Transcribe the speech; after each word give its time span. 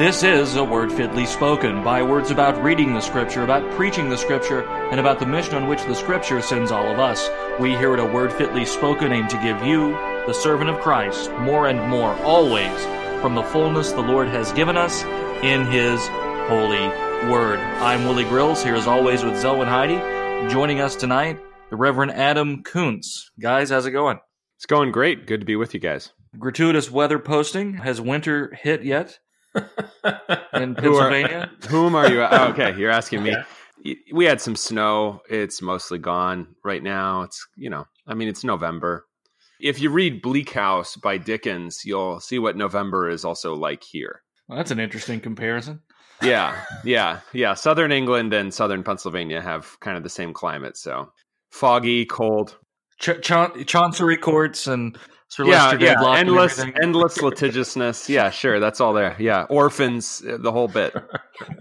This 0.00 0.22
is 0.22 0.56
a 0.56 0.64
word 0.64 0.90
fitly 0.90 1.26
spoken, 1.26 1.84
by 1.84 2.02
words 2.02 2.30
about 2.30 2.64
reading 2.64 2.94
the 2.94 3.02
Scripture, 3.02 3.42
about 3.42 3.70
preaching 3.72 4.08
the 4.08 4.16
Scripture, 4.16 4.66
and 4.66 4.98
about 4.98 5.18
the 5.18 5.26
mission 5.26 5.56
on 5.56 5.68
which 5.68 5.84
the 5.84 5.94
Scripture 5.94 6.40
sends 6.40 6.70
all 6.70 6.90
of 6.90 6.98
us. 6.98 7.28
We 7.60 7.76
here 7.76 7.92
at 7.92 8.00
a 8.00 8.06
word 8.06 8.32
fitly 8.32 8.64
spoken 8.64 9.12
aim 9.12 9.28
to 9.28 9.42
give 9.42 9.62
you, 9.62 9.90
the 10.26 10.32
servant 10.32 10.70
of 10.70 10.80
Christ, 10.80 11.30
more 11.40 11.68
and 11.68 11.86
more, 11.90 12.14
always, 12.22 12.82
from 13.20 13.34
the 13.34 13.42
fullness 13.42 13.92
the 13.92 14.00
Lord 14.00 14.28
has 14.28 14.52
given 14.52 14.78
us 14.78 15.02
in 15.44 15.66
His 15.66 16.00
holy 16.48 16.88
word. 17.30 17.58
I'm 17.58 18.04
Willie 18.06 18.24
Grills, 18.24 18.62
here 18.62 18.76
as 18.76 18.86
always 18.86 19.22
with 19.22 19.34
Zelwyn 19.34 19.68
Heide. 19.68 20.50
Joining 20.50 20.80
us 20.80 20.96
tonight, 20.96 21.38
the 21.68 21.76
Reverend 21.76 22.12
Adam 22.12 22.62
Koontz. 22.62 23.30
Guys, 23.38 23.68
how's 23.68 23.84
it 23.84 23.90
going? 23.90 24.18
It's 24.56 24.64
going 24.64 24.92
great. 24.92 25.26
Good 25.26 25.40
to 25.40 25.46
be 25.46 25.56
with 25.56 25.74
you 25.74 25.80
guys. 25.80 26.10
Gratuitous 26.38 26.90
weather 26.90 27.18
posting. 27.18 27.74
Has 27.74 28.00
winter 28.00 28.56
hit 28.62 28.82
yet? 28.82 29.18
in 30.54 30.74
Who 30.76 30.96
are- 30.96 31.48
Whom 31.68 31.94
are 31.94 32.10
you? 32.10 32.22
Oh, 32.22 32.48
okay, 32.50 32.76
you're 32.78 32.90
asking 32.90 33.22
me. 33.22 33.34
Y- 33.82 33.96
We 34.12 34.26
had 34.26 34.42
some 34.42 34.56
snow. 34.56 35.22
It's 35.30 35.62
mostly 35.62 35.98
gone 35.98 36.48
right 36.62 36.82
now. 36.82 37.22
It's, 37.22 37.46
you 37.56 37.70
know, 37.70 37.86
I 38.06 38.12
mean, 38.12 38.28
it's 38.28 38.44
November. 38.44 39.06
If 39.58 39.80
you 39.80 39.88
read 39.88 40.20
Bleak 40.20 40.50
House 40.52 40.96
by 40.96 41.16
Dickens, 41.16 41.80
you'll 41.86 42.20
see 42.20 42.38
what 42.38 42.56
November 42.58 43.08
is 43.08 43.24
also 43.24 43.54
like 43.54 43.82
here. 43.82 44.20
Well, 44.48 44.58
that's 44.58 44.70
an 44.70 44.80
interesting 44.80 45.18
comparison. 45.20 45.80
Yeah, 46.22 46.60
yeah, 46.84 47.20
yeah. 47.32 47.54
Southern 47.54 47.90
England 47.90 48.34
and 48.34 48.52
southern 48.52 48.82
Pennsylvania 48.82 49.40
have 49.40 49.80
kind 49.80 49.96
of 49.96 50.02
the 50.02 50.10
same 50.10 50.34
climate. 50.34 50.76
So 50.76 51.10
foggy, 51.50 52.04
cold. 52.04 52.58
Ch- 53.00 53.22
Chancery 53.66 54.18
courts 54.18 54.66
and 54.66 54.98
Sir 55.30 55.44
Yeah, 55.46 55.64
Leicester 55.68 55.84
yeah. 55.84 55.94
Dedlock 55.94 56.18
Endless, 56.18 56.58
everything. 56.58 56.82
endless 56.82 57.22
litigiousness. 57.22 58.08
Yeah, 58.08 58.30
sure. 58.30 58.58
That's 58.60 58.80
all 58.80 58.92
there. 58.92 59.16
Yeah. 59.18 59.44
Orphans, 59.48 60.22
uh, 60.28 60.36
the 60.38 60.52
whole 60.52 60.68
bit. 60.68 60.94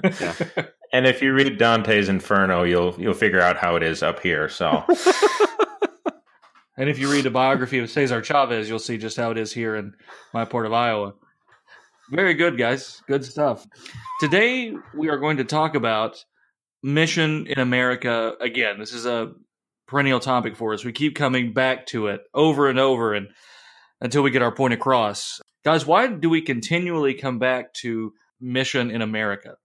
Yeah. 0.04 0.34
And 0.92 1.06
if 1.06 1.22
you 1.22 1.34
read 1.36 1.60
Dante's 1.60 2.10
Inferno, 2.10 2.64
you'll 2.64 2.96
you'll 2.98 3.14
figure 3.14 3.40
out 3.40 3.58
how 3.58 3.76
it 3.76 3.84
is 3.84 4.02
up 4.02 4.20
here. 4.22 4.50
So 4.50 4.84
And 6.78 6.90
if 6.90 6.98
you 6.98 7.12
read 7.12 7.28
a 7.28 7.30
biography 7.30 7.78
of 7.78 7.92
Cesar 7.92 8.24
Chavez, 8.24 8.68
you'll 8.68 8.80
see 8.80 8.98
just 8.98 9.16
how 9.16 9.30
it 9.30 9.38
is 9.38 9.54
here 9.54 9.76
in 9.76 9.94
my 10.34 10.46
port 10.46 10.66
of 10.66 10.74
Iowa. 10.74 11.14
Very 12.10 12.34
good, 12.34 12.58
guys. 12.58 13.04
Good 13.08 13.24
stuff. 13.24 13.68
Today, 14.20 14.74
we 14.96 15.10
are 15.10 15.18
going 15.18 15.38
to 15.38 15.44
talk 15.44 15.76
about 15.76 16.24
mission 16.82 17.46
in 17.46 17.60
America 17.60 18.34
again. 18.42 18.80
This 18.80 18.94
is 18.94 19.06
a 19.06 19.34
perennial 19.88 20.20
topic 20.20 20.56
for 20.56 20.74
us. 20.74 20.84
We 20.84 20.92
keep 20.92 21.16
coming 21.16 21.54
back 21.54 21.86
to 21.88 22.08
it 22.08 22.22
over 22.34 22.68
and 22.68 22.80
over 22.80 23.14
and 23.14 23.28
until 24.02 24.24
we 24.24 24.32
get 24.32 24.42
our 24.42 24.52
point 24.52 24.74
across. 24.74 25.42
Guys, 25.64 25.86
why 25.86 26.08
do 26.08 26.30
we 26.30 26.42
continually 26.42 27.14
come 27.14 27.40
back 27.40 27.74
to 27.76 28.14
mission 28.40 28.92
in 28.92 29.02
America? 29.02 29.56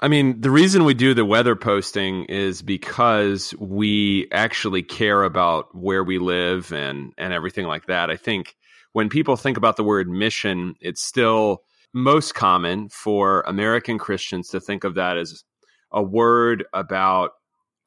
I 0.00 0.08
mean, 0.08 0.40
the 0.42 0.50
reason 0.50 0.84
we 0.84 0.92
do 0.92 1.14
the 1.14 1.24
weather 1.24 1.56
posting 1.56 2.24
is 2.24 2.60
because 2.60 3.54
we 3.58 4.28
actually 4.30 4.82
care 4.82 5.22
about 5.22 5.74
where 5.74 6.04
we 6.04 6.18
live 6.18 6.70
and 6.72 7.12
and 7.16 7.32
everything 7.32 7.66
like 7.66 7.86
that. 7.86 8.10
I 8.10 8.16
think 8.16 8.56
when 8.92 9.08
people 9.08 9.36
think 9.36 9.56
about 9.56 9.76
the 9.76 9.84
word 9.84 10.08
mission, 10.08 10.74
it's 10.80 11.02
still 11.02 11.62
most 11.94 12.34
common 12.34 12.90
for 12.90 13.40
American 13.46 13.98
Christians 13.98 14.48
to 14.50 14.60
think 14.60 14.84
of 14.84 14.96
that 14.96 15.16
as 15.16 15.44
a 15.92 16.02
word 16.02 16.64
about 16.74 17.30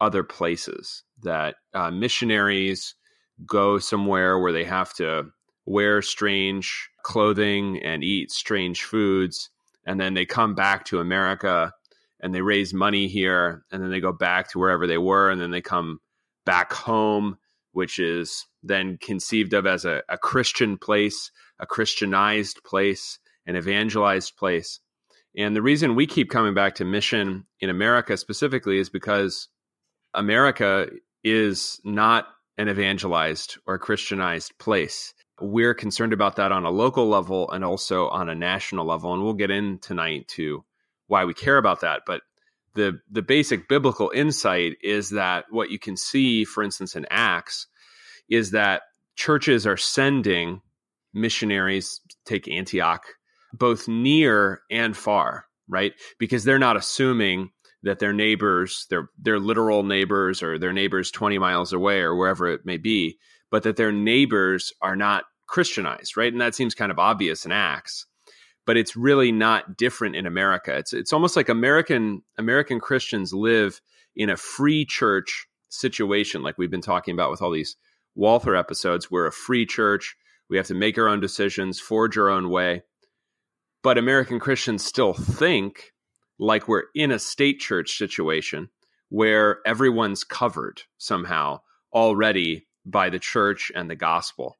other 0.02 0.24
places 0.24 1.04
that 1.22 1.56
uh, 1.76 1.92
missionaries 1.92 2.96
go 3.46 3.78
somewhere 3.78 4.40
where 4.40 4.52
they 4.52 4.64
have 4.64 4.94
to 4.96 5.26
wear 5.70 6.02
strange 6.02 6.90
clothing 7.04 7.82
and 7.84 8.04
eat 8.04 8.32
strange 8.32 8.84
foods 8.84 9.50
and 9.86 10.00
then 10.00 10.16
they 10.16 10.26
come 10.26 10.56
back 10.56 10.84
to 10.84 11.00
America 11.00 11.72
and 12.20 12.34
they 12.34 12.42
raise 12.42 12.74
money 12.74 13.08
here 13.08 13.64
and 13.72 13.82
then 13.82 13.92
they 13.92 14.00
go 14.00 14.12
back 14.12 14.50
to 14.50 14.60
wherever 14.60 14.88
they 14.88 14.98
were 14.98 15.30
and 15.30 15.40
then 15.40 15.52
they 15.52 15.62
come 15.62 16.00
back 16.46 16.74
home 16.74 17.38
which 17.72 18.00
is 18.00 18.48
then 18.64 18.98
conceived 18.98 19.54
of 19.54 19.68
as 19.68 19.86
a, 19.86 20.02
a 20.10 20.18
christian 20.18 20.76
place 20.78 21.32
a 21.60 21.66
christianized 21.66 22.64
place 22.64 23.20
an 23.46 23.56
evangelized 23.56 24.38
place. 24.38 24.80
And 25.36 25.56
the 25.56 25.62
reason 25.62 25.96
we 25.96 26.08
keep 26.08 26.30
coming 26.30 26.54
back 26.54 26.76
to 26.76 26.86
mission 26.86 27.46
in 27.60 27.70
america 27.70 28.18
specifically 28.18 28.80
is 28.80 28.90
because 28.90 29.48
america 30.14 30.88
is 31.24 31.80
not 31.84 32.28
an 32.58 32.70
evangelized 32.70 33.58
or 33.68 33.78
christianized 33.78 34.58
place 34.58 35.14
we're 35.42 35.74
concerned 35.74 36.14
about 36.14 36.38
that 36.38 36.52
on 36.52 36.66
a 36.66 36.72
local 36.72 37.08
level 37.08 37.50
and 37.52 37.64
also 37.64 38.08
on 38.10 38.30
a 38.30 38.36
national 38.36 38.86
level 38.86 39.14
and 39.14 39.24
we'll 39.24 39.34
get 39.34 39.52
in 39.52 39.80
tonight 39.80 40.28
to 40.30 40.64
why 41.08 41.26
we 41.26 41.34
care 41.34 41.58
about 41.58 41.82
that. 41.82 42.02
But 42.06 42.22
the 42.76 43.00
the 43.10 43.22
basic 43.22 43.68
biblical 43.68 44.12
insight 44.14 44.78
is 44.84 45.12
that 45.12 45.46
what 45.50 45.72
you 45.72 45.80
can 45.80 45.98
see 45.98 46.46
for 46.46 46.64
instance 46.64 46.96
in 46.96 47.06
acts 47.10 47.68
is 48.30 48.52
that 48.52 48.84
churches 49.16 49.66
are 49.66 49.78
sending 49.78 50.62
missionaries 51.14 52.00
take 52.26 52.48
antioch 52.48 53.04
both 53.54 53.88
near 53.88 54.62
and 54.70 54.96
far 54.96 55.46
right? 55.70 55.94
Because 56.18 56.44
they're 56.44 56.60
not 56.60 56.76
assuming 56.76 57.52
that 57.84 58.00
their 58.00 58.12
neighbors 58.12 58.88
their 58.90 59.10
their 59.18 59.40
literal 59.40 59.84
neighbors 59.84 60.44
or 60.44 60.60
their 60.60 60.74
neighbors 60.74 61.12
20 61.12 61.38
miles 61.38 61.72
away 61.72 62.00
or 62.00 62.14
wherever 62.14 62.48
it 62.48 62.66
may 62.66 62.76
be 62.76 63.18
but 63.52 63.64
that 63.64 63.76
their 63.76 63.92
neighbors 63.92 64.74
are 64.82 64.96
not 64.96 65.24
christianized 65.48 66.16
right 66.16 66.32
and 66.32 66.42
that 66.42 66.56
seems 66.56 66.76
kind 66.76 66.92
of 66.92 67.00
obvious 67.00 67.46
in 67.46 67.52
acts 67.52 68.06
but 68.70 68.78
it's 68.78 68.96
really 68.96 69.32
not 69.32 69.78
different 69.78 70.16
in 70.16 70.28
America. 70.28 70.78
It's 70.78 70.94
it's 70.94 71.12
almost 71.12 71.36
like 71.36 71.50
American 71.50 72.22
American 72.38 72.80
Christians 72.80 73.34
live 73.34 73.82
in 74.16 74.30
a 74.30 74.38
free 74.38 74.86
church 74.86 75.48
situation, 75.70 76.44
like 76.44 76.60
we've 76.60 76.70
been 76.70 76.80
talking 76.80 77.16
about 77.16 77.32
with 77.32 77.42
all 77.42 77.50
these 77.50 77.76
Walther 78.14 78.56
episodes. 78.56 79.10
We're 79.10 79.26
a 79.26 79.32
free 79.32 79.66
church. 79.66 80.16
We 80.52 80.58
have 80.58 80.68
to 80.68 80.76
make 80.76 81.00
our 81.00 81.08
own 81.08 81.20
decisions, 81.20 81.80
forge 81.80 82.16
our 82.16 82.30
own 82.30 82.52
way. 82.52 82.84
But 83.82 83.98
American 83.98 84.40
Christians 84.40 84.86
still 84.86 85.14
think 85.14 85.94
like 86.38 86.68
we're 86.68 86.84
in 86.94 87.10
a 87.10 87.18
state 87.18 87.60
church 87.60 87.98
situation 87.98 88.70
where 89.10 89.62
everyone's 89.66 90.24
covered 90.24 90.84
somehow 91.00 91.62
already 91.92 92.68
by 92.86 93.10
the 93.10 93.20
church 93.20 93.72
and 93.76 93.90
the 93.90 93.96
gospel. 93.96 94.58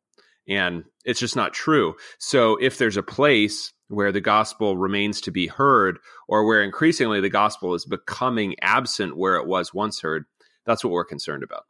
And 0.48 0.84
it's 1.06 1.20
just 1.20 1.36
not 1.36 1.54
true. 1.54 1.96
So 2.18 2.58
if 2.58 2.78
there's 2.78 2.98
a 2.98 3.04
place 3.04 3.72
where 3.88 4.12
the 4.12 4.22
gospel 4.22 4.78
remains 4.78 5.22
to 5.22 5.32
be 5.32 5.48
heard, 5.48 6.00
or 6.28 6.46
where 6.46 6.64
increasingly 6.64 7.22
the 7.22 7.30
gospel 7.30 7.74
is 7.74 7.86
becoming 7.86 8.56
absent 8.62 9.18
where 9.18 9.36
it 9.36 9.48
was 9.48 9.74
once 9.74 10.02
heard, 10.02 10.26
that's 10.66 10.84
what 10.84 10.92
we're 10.92 11.06
concerned 11.06 11.44
about. 11.44 11.64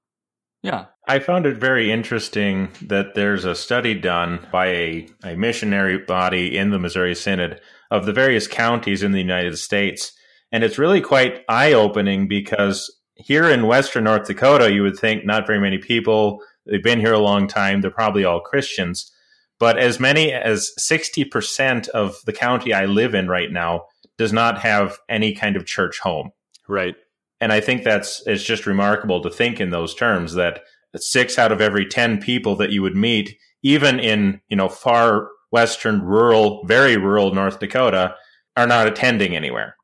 Yeah. 0.61 0.85
I 1.07 1.19
found 1.19 1.45
it 1.45 1.57
very 1.57 1.91
interesting 1.91 2.69
that 2.81 3.15
there's 3.15 3.45
a 3.45 3.55
study 3.55 3.95
done 3.95 4.45
by 4.51 4.67
a, 4.67 5.09
a 5.23 5.35
missionary 5.35 5.99
body 5.99 6.57
in 6.57 6.71
the 6.71 6.79
Missouri 6.79 7.15
Synod 7.15 7.61
of 7.91 8.05
the 8.05 8.13
various 8.13 8.47
counties 8.47 9.01
in 9.01 9.13
the 9.13 9.19
United 9.21 9.57
States. 9.57 10.11
And 10.51 10.63
it's 10.63 10.77
really 10.77 11.01
quite 11.01 11.43
eye 11.47 11.71
opening 11.71 12.27
because 12.27 12.93
here 13.19 13.49
in 13.49 13.67
Western 13.67 14.05
North 14.05 14.27
Dakota, 14.27 14.71
you 14.71 14.81
would 14.81 14.97
think 14.97 15.25
not 15.25 15.45
very 15.45 15.59
many 15.59 15.77
people, 15.77 16.41
they've 16.65 16.83
been 16.83 16.99
here 16.99 17.13
a 17.13 17.19
long 17.19 17.47
time, 17.47 17.81
they're 17.81 17.91
probably 17.91 18.23
all 18.23 18.39
Christians. 18.39 19.11
But 19.59 19.77
as 19.77 19.99
many 19.99 20.31
as 20.31 20.71
60% 20.79 21.89
of 21.89 22.17
the 22.25 22.33
county 22.33 22.73
I 22.73 22.85
live 22.85 23.13
in 23.13 23.27
right 23.27 23.51
now 23.51 23.85
does 24.17 24.31
not 24.31 24.59
have 24.59 24.99
any 25.09 25.33
kind 25.33 25.57
of 25.57 25.65
church 25.65 25.99
home. 25.99 26.31
Right. 26.67 26.95
And 27.41 27.51
I 27.51 27.59
think 27.59 27.83
that's 27.83 28.23
it's 28.25 28.43
just 28.43 28.65
remarkable 28.65 29.21
to 29.21 29.29
think 29.29 29.59
in 29.59 29.69
those 29.69 29.93
terms 29.93 30.33
that 30.33 30.61
six 30.95 31.37
out 31.37 31.51
of 31.51 31.61
every 31.61 31.85
10 31.85 32.21
people 32.21 32.55
that 32.55 32.71
you 32.71 32.81
would 32.81 32.95
meet, 32.95 33.37
even 33.63 33.99
in, 33.99 34.41
you 34.49 34.55
know, 34.55 34.69
far 34.69 35.29
western 35.51 36.01
rural, 36.01 36.63
very 36.65 36.95
rural 36.95 37.33
North 37.33 37.59
Dakota, 37.59 38.15
are 38.55 38.67
not 38.67 38.87
attending 38.87 39.35
anywhere 39.35 39.75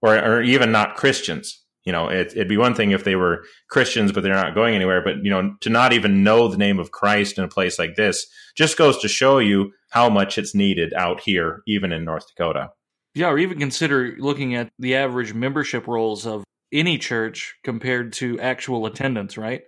or, 0.00 0.16
or 0.16 0.42
even 0.42 0.72
not 0.72 0.96
Christians. 0.96 1.61
You 1.84 1.92
know, 1.92 2.08
it, 2.08 2.28
it'd 2.28 2.48
be 2.48 2.56
one 2.56 2.74
thing 2.74 2.92
if 2.92 3.02
they 3.02 3.16
were 3.16 3.44
Christians, 3.68 4.12
but 4.12 4.22
they're 4.22 4.34
not 4.34 4.54
going 4.54 4.74
anywhere. 4.74 5.02
But, 5.02 5.24
you 5.24 5.30
know, 5.30 5.54
to 5.62 5.70
not 5.70 5.92
even 5.92 6.22
know 6.22 6.48
the 6.48 6.56
name 6.56 6.78
of 6.78 6.92
Christ 6.92 7.38
in 7.38 7.44
a 7.44 7.48
place 7.48 7.78
like 7.78 7.96
this 7.96 8.26
just 8.56 8.78
goes 8.78 8.98
to 8.98 9.08
show 9.08 9.38
you 9.38 9.72
how 9.90 10.08
much 10.08 10.38
it's 10.38 10.54
needed 10.54 10.94
out 10.94 11.20
here, 11.20 11.62
even 11.66 11.92
in 11.92 12.04
North 12.04 12.24
Dakota. 12.28 12.70
Yeah, 13.14 13.28
or 13.28 13.38
even 13.38 13.58
consider 13.58 14.14
looking 14.18 14.54
at 14.54 14.70
the 14.78 14.94
average 14.94 15.34
membership 15.34 15.86
rolls 15.86 16.26
of 16.26 16.44
any 16.72 16.98
church 16.98 17.54
compared 17.62 18.12
to 18.14 18.40
actual 18.40 18.86
attendance, 18.86 19.36
right? 19.36 19.62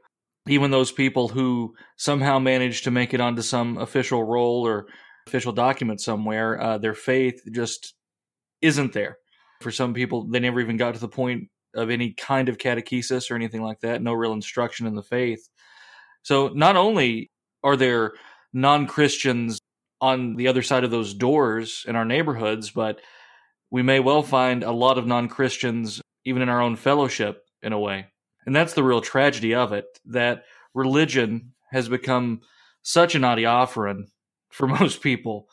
Even 0.48 0.70
those 0.70 0.92
people 0.92 1.28
who 1.28 1.74
somehow 1.96 2.38
manage 2.38 2.82
to 2.82 2.90
make 2.90 3.12
it 3.12 3.20
onto 3.20 3.42
some 3.42 3.76
official 3.76 4.22
roll 4.22 4.66
or 4.66 4.86
official 5.26 5.52
document 5.52 6.00
somewhere, 6.00 6.60
uh, 6.60 6.78
their 6.78 6.94
faith 6.94 7.40
just 7.50 7.94
isn't 8.62 8.92
there. 8.92 9.18
For 9.60 9.70
some 9.70 9.94
people, 9.94 10.28
they 10.28 10.40
never 10.40 10.60
even 10.60 10.76
got 10.76 10.94
to 10.94 11.00
the 11.00 11.08
point 11.08 11.48
of 11.74 11.90
any 11.90 12.12
kind 12.12 12.48
of 12.48 12.58
catechesis 12.58 13.30
or 13.30 13.34
anything 13.34 13.62
like 13.62 13.80
that, 13.80 14.02
no 14.02 14.12
real 14.12 14.32
instruction 14.32 14.86
in 14.86 14.94
the 14.94 15.02
faith. 15.02 15.48
So 16.22 16.48
not 16.48 16.76
only 16.76 17.30
are 17.62 17.76
there 17.76 18.12
non 18.52 18.86
Christians 18.86 19.60
on 20.00 20.36
the 20.36 20.48
other 20.48 20.62
side 20.62 20.84
of 20.84 20.90
those 20.90 21.14
doors 21.14 21.84
in 21.88 21.96
our 21.96 22.04
neighborhoods, 22.04 22.70
but 22.70 23.00
we 23.70 23.82
may 23.82 24.00
well 24.00 24.22
find 24.22 24.62
a 24.62 24.72
lot 24.72 24.98
of 24.98 25.06
non 25.06 25.28
Christians, 25.28 26.00
even 26.24 26.42
in 26.42 26.48
our 26.48 26.60
own 26.60 26.76
fellowship, 26.76 27.44
in 27.62 27.72
a 27.72 27.78
way. 27.78 28.06
And 28.46 28.54
that's 28.54 28.74
the 28.74 28.84
real 28.84 29.00
tragedy 29.00 29.54
of 29.54 29.72
it 29.72 29.86
that 30.06 30.44
religion 30.74 31.54
has 31.72 31.88
become 31.88 32.42
such 32.82 33.14
an 33.14 33.22
adiaphoron 33.22 34.04
for 34.50 34.68
most 34.80 35.00
people, 35.00 35.48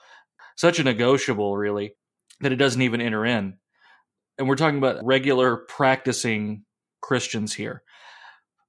such 0.55 0.79
a 0.79 0.83
negotiable, 0.83 1.57
really, 1.57 1.95
that 2.41 2.51
it 2.51 2.57
doesn't 2.57 2.81
even 2.81 3.01
enter 3.01 3.25
in. 3.25 3.57
And 4.41 4.49
we're 4.49 4.55
talking 4.55 4.79
about 4.79 5.05
regular 5.05 5.55
practicing 5.55 6.63
Christians 6.99 7.53
here. 7.53 7.83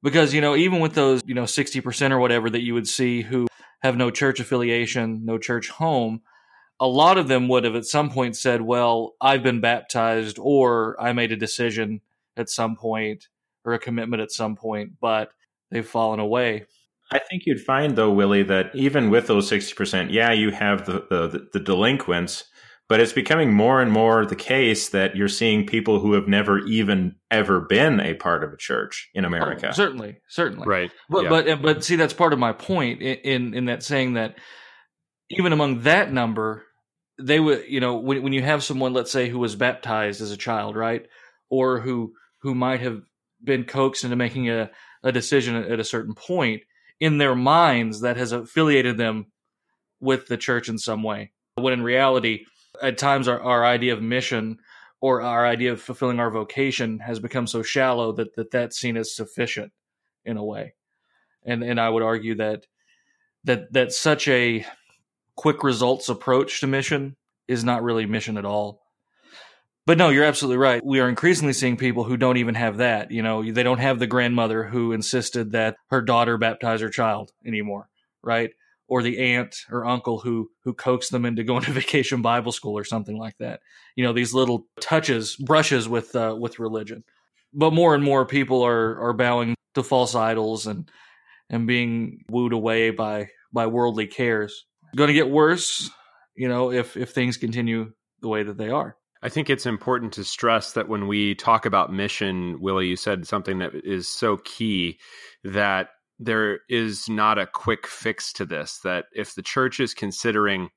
Because, 0.03 0.35
you 0.35 0.43
know, 0.43 0.55
even 0.55 0.81
with 0.81 0.93
those, 0.93 1.23
you 1.25 1.35
know, 1.35 1.45
60% 1.45 2.11
or 2.11 2.19
whatever 2.19 2.51
that 2.51 2.61
you 2.61 2.75
would 2.75 2.87
see 2.87 3.23
who 3.23 3.47
have 3.81 3.97
no 3.97 4.11
church 4.11 4.39
affiliation, 4.39 5.25
no 5.25 5.39
church 5.39 5.71
home, 5.71 6.21
a 6.79 6.87
lot 6.87 7.17
of 7.17 7.27
them 7.27 7.49
would 7.49 7.65
have 7.65 7.75
at 7.75 7.87
some 7.87 8.11
point 8.11 8.37
said, 8.37 8.61
Well, 8.61 9.15
I've 9.19 9.43
been 9.43 9.63
baptized, 9.63 10.37
or 10.39 10.95
I 11.01 11.15
made 11.15 11.33
a 11.33 11.37
decision 11.37 12.03
at 12.37 12.51
some 12.51 12.77
point, 12.77 13.29
or 13.65 13.73
a 13.73 13.79
commitment 13.79 14.21
at 14.21 14.31
some 14.31 14.57
point, 14.57 15.01
but 15.01 15.31
they've 15.71 15.89
fallen 15.89 16.21
away. 16.21 16.67
I 17.11 17.19
think 17.19 17.45
you'd 17.47 17.63
find, 17.63 17.97
though, 17.97 18.13
Willie, 18.13 18.43
that 18.43 18.73
even 18.75 19.09
with 19.09 19.27
those 19.27 19.51
60%, 19.51 20.13
yeah, 20.13 20.33
you 20.33 20.51
have 20.51 20.85
the, 20.85 21.07
the, 21.09 21.49
the 21.51 21.61
delinquents, 21.61 22.45
but 22.89 23.01
it's 23.01 23.13
becoming 23.13 23.53
more 23.53 23.81
and 23.81 23.91
more 23.91 24.27
the 24.27 24.37
case 24.37 24.91
that 24.91 25.17
you're 25.17 25.29
seeing 25.29 25.67
people 25.67 26.01
who 26.01 26.13
have 26.13 26.29
never 26.29 26.59
even 26.67 27.15
ever 27.31 27.61
been 27.61 28.01
a 28.01 28.15
part 28.15 28.45
of 28.45 28.53
a 28.53 28.57
church 28.57 29.11
in 29.15 29.25
oh, 29.25 29.29
America. 29.29 29.69
Oh, 29.69 29.73
certainly, 29.73 30.19
certainly, 30.29 30.67
right. 30.67 30.91
But 31.09 31.25
yeah. 31.25 31.31
but 31.31 31.63
but 31.63 31.85
see, 31.85 31.97
that's 31.97 32.13
part 32.13 32.33
of 32.33 32.39
my 32.39 32.53
point 32.53 33.01
in, 33.01 33.17
in 33.19 33.55
in 33.55 33.65
that 33.67 33.83
saying 33.83 34.15
that 34.15 34.37
even 35.31 35.53
among 35.53 35.81
that 35.81 36.13
number, 36.13 36.65
they 37.19 37.41
would 37.41 37.65
you 37.69 37.81
know 37.81 37.97
when 37.97 38.23
when 38.23 38.33
you 38.33 38.43
have 38.43 38.63
someone, 38.63 38.93
let's 38.93 39.13
say, 39.13 39.29
who 39.29 39.39
was 39.39 39.57
baptized 39.57 40.21
as 40.21 40.31
a 40.31 40.37
child, 40.37 40.77
right, 40.77 41.07
or 41.49 41.81
who 41.81 42.13
who 42.43 42.55
might 42.55 42.81
have 42.81 43.03
been 43.43 43.65
coaxed 43.65 44.05
into 44.05 44.17
making 44.17 44.51
a 44.51 44.71
a 45.03 45.13
decision 45.13 45.57
at 45.57 45.81
a 45.81 45.85
certain 45.85 46.15
point 46.15 46.63
in 47.01 47.19
their 47.19 47.35
minds 47.35 48.03
that 48.03 48.17
has 48.17 48.33
affiliated 48.33 48.97
them 48.97 49.27
with 50.01 50.27
the 50.27 50.37
church 50.37 50.69
in 50.69 50.79
some 50.79 51.03
way, 51.03 51.33
when 51.55 51.73
in 51.73 51.83
reality 51.83 52.45
at 52.81 52.99
times 52.99 53.29
our, 53.29 53.41
our 53.41 53.65
idea 53.65 53.93
of 53.93 54.03
mission 54.03 54.59
or 55.01 55.21
our 55.21 55.47
idea 55.47 55.73
of 55.73 55.83
fulfilling 55.83 56.21
our 56.21 56.31
vocation 56.31 57.01
has 57.01 57.19
become 57.19 57.47
so 57.47 57.63
shallow 57.63 58.13
that, 58.13 58.35
that 58.37 58.51
that's 58.51 58.79
seen 58.79 58.97
as 58.97 59.15
sufficient 59.15 59.73
in 60.25 60.37
a 60.37 60.45
way. 60.45 60.75
And 61.45 61.65
and 61.65 61.81
I 61.81 61.89
would 61.89 62.05
argue 62.05 62.37
that 62.37 62.67
that 63.45 63.73
that 63.73 63.93
such 63.93 64.29
a 64.29 64.65
quick 65.35 65.65
results 65.65 66.09
approach 66.09 66.61
to 66.61 66.67
mission 66.67 67.17
is 67.49 67.65
not 67.65 67.83
really 67.83 68.07
mission 68.07 68.39
at 68.39 68.45
all. 68.45 68.81
But 69.85 69.99
no, 69.99 70.11
you're 70.11 70.25
absolutely 70.25 70.59
right. 70.59 70.85
We 70.85 71.01
are 71.01 71.09
increasingly 71.09 71.53
seeing 71.55 71.77
people 71.77 72.05
who 72.05 72.17
don't 72.17 72.37
even 72.37 72.55
have 72.55 72.77
that. 72.77 73.11
You 73.11 73.23
know, 73.23 73.43
they 73.43 73.65
don't 73.65 73.81
have 73.81 73.99
the 73.99 74.07
grandmother 74.07 74.63
who 74.63 74.93
insisted 74.93 75.53
that 75.53 75.77
her 75.91 76.01
daughter 76.01 76.39
baptize 76.39 76.81
her 76.81 76.89
child 76.89 77.33
anymore, 77.45 77.89
right? 78.23 78.53
Or 78.89 79.03
the 79.03 79.19
aunt 79.19 79.57
or 79.71 79.87
uncle 79.87 80.19
who 80.19 80.51
who 80.65 80.75
coaxed 80.75 81.11
them 81.11 81.25
into 81.25 81.45
going 81.45 81.63
to 81.63 81.73
vacation 81.73 82.23
Bible 82.23 82.53
school 82.53 82.77
or 82.77 82.85
something 82.85 83.17
like 83.17 83.37
that. 83.39 83.61
You 83.97 84.05
know, 84.05 84.13
these 84.13 84.35
little 84.35 84.67
touches, 84.81 85.37
brushes 85.37 85.89
with 85.89 86.15
uh, 86.15 86.37
with 86.39 86.59
religion. 86.59 87.05
But 87.55 87.73
more 87.73 87.95
and 87.95 88.05
more 88.05 88.27
people 88.27 88.63
are 88.65 89.01
are 89.01 89.13
bowing 89.13 89.55
to 89.75 89.83
false 89.83 90.15
idols 90.15 90.67
and 90.67 90.91
and 91.51 91.67
being 91.67 92.25
wooed 92.29 92.53
away 92.53 92.91
by 92.91 93.29
by 93.53 93.67
worldly 93.67 94.07
cares. 94.07 94.65
Going 94.97 95.09
to 95.09 95.15
get 95.15 95.31
worse, 95.31 95.91
you 96.35 96.49
know, 96.49 96.73
if 96.73 96.97
if 96.97 97.11
things 97.11 97.37
continue 97.37 97.93
the 98.21 98.29
way 98.29 98.43
that 98.43 98.59
they 98.59 98.71
are. 98.71 98.97
I 99.25 99.29
think 99.29 99.49
it's 99.49 99.67
important 99.67 100.13
to 100.15 100.25
stress 100.25 100.73
that 100.73 100.89
when 100.89 101.07
we 101.07 101.37
talk 101.37 101.65
about 101.65 101.93
mission, 101.93 102.61
Willie, 102.61 102.89
you 102.89 102.97
said 102.97 103.27
something 103.27 103.59
that 103.59 103.73
is 103.73 104.09
so 104.09 104.39
key 104.39 104.99
that 105.45 105.91
there 106.19 106.61
is 106.69 107.09
not 107.09 107.39
a 107.39 107.47
quick 107.47 107.87
fix 107.87 108.33
to 108.35 108.45
this. 108.45 108.81
That 108.85 109.07
if 109.15 109.35
the 109.35 109.43
church 109.43 109.81
is 109.81 109.95
considering 109.95 110.71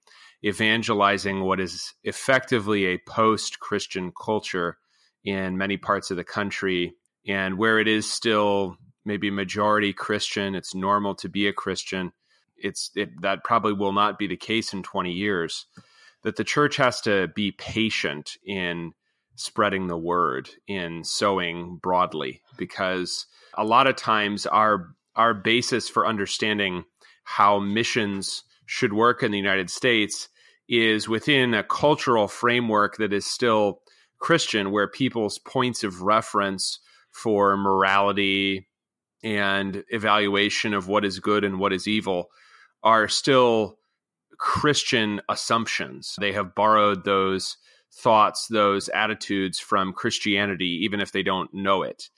evangelizing 0.43 1.41
what 1.41 1.59
is 1.59 1.93
effectively 2.03 2.85
a 2.85 3.01
post 3.07 3.59
Christian 3.59 4.11
culture 4.19 4.77
in 5.23 5.57
many 5.57 5.77
parts 5.77 6.11
of 6.11 6.17
the 6.17 6.23
country, 6.23 6.93
and 7.27 7.57
where 7.57 7.79
it 7.79 7.87
is 7.87 8.11
still 8.11 8.77
maybe 9.05 9.31
majority 9.31 9.93
Christian, 9.93 10.55
it's 10.55 10.75
normal 10.75 11.15
to 11.15 11.29
be 11.29 11.47
a 11.47 11.53
Christian. 11.53 12.11
It's 12.57 12.91
it, 12.95 13.09
that 13.21 13.43
probably 13.43 13.73
will 13.73 13.93
not 13.93 14.17
be 14.17 14.27
the 14.27 14.37
case 14.37 14.73
in 14.73 14.83
20 14.83 15.11
years. 15.11 15.65
That 16.23 16.37
the 16.37 16.43
church 16.43 16.77
has 16.77 17.01
to 17.01 17.27
be 17.35 17.51
patient 17.51 18.37
in 18.43 18.93
spreading 19.35 19.87
the 19.87 19.97
word, 19.97 20.49
in 20.67 21.03
sowing 21.03 21.77
broadly, 21.77 22.41
because 22.57 23.27
a 23.55 23.63
lot 23.63 23.87
of 23.87 23.95
times 23.95 24.45
our 24.45 24.95
our 25.15 25.33
basis 25.33 25.89
for 25.89 26.07
understanding 26.07 26.85
how 27.23 27.59
missions 27.59 28.43
should 28.65 28.93
work 28.93 29.23
in 29.23 29.31
the 29.31 29.37
United 29.37 29.69
States 29.69 30.29
is 30.67 31.07
within 31.07 31.53
a 31.53 31.63
cultural 31.63 32.27
framework 32.27 32.97
that 32.97 33.13
is 33.13 33.25
still 33.25 33.81
Christian, 34.19 34.71
where 34.71 34.87
people's 34.87 35.37
points 35.37 35.83
of 35.83 36.01
reference 36.01 36.79
for 37.11 37.55
morality 37.57 38.67
and 39.23 39.83
evaluation 39.89 40.73
of 40.73 40.87
what 40.87 41.05
is 41.05 41.19
good 41.19 41.43
and 41.43 41.59
what 41.59 41.73
is 41.73 41.87
evil 41.87 42.29
are 42.83 43.07
still 43.07 43.77
Christian 44.37 45.21
assumptions. 45.29 46.15
They 46.19 46.33
have 46.33 46.55
borrowed 46.55 47.03
those 47.05 47.57
thoughts, 47.91 48.47
those 48.47 48.89
attitudes 48.89 49.59
from 49.59 49.93
Christianity, 49.93 50.79
even 50.83 50.99
if 50.99 51.11
they 51.11 51.23
don't 51.23 51.53
know 51.53 51.83
it. 51.83 52.09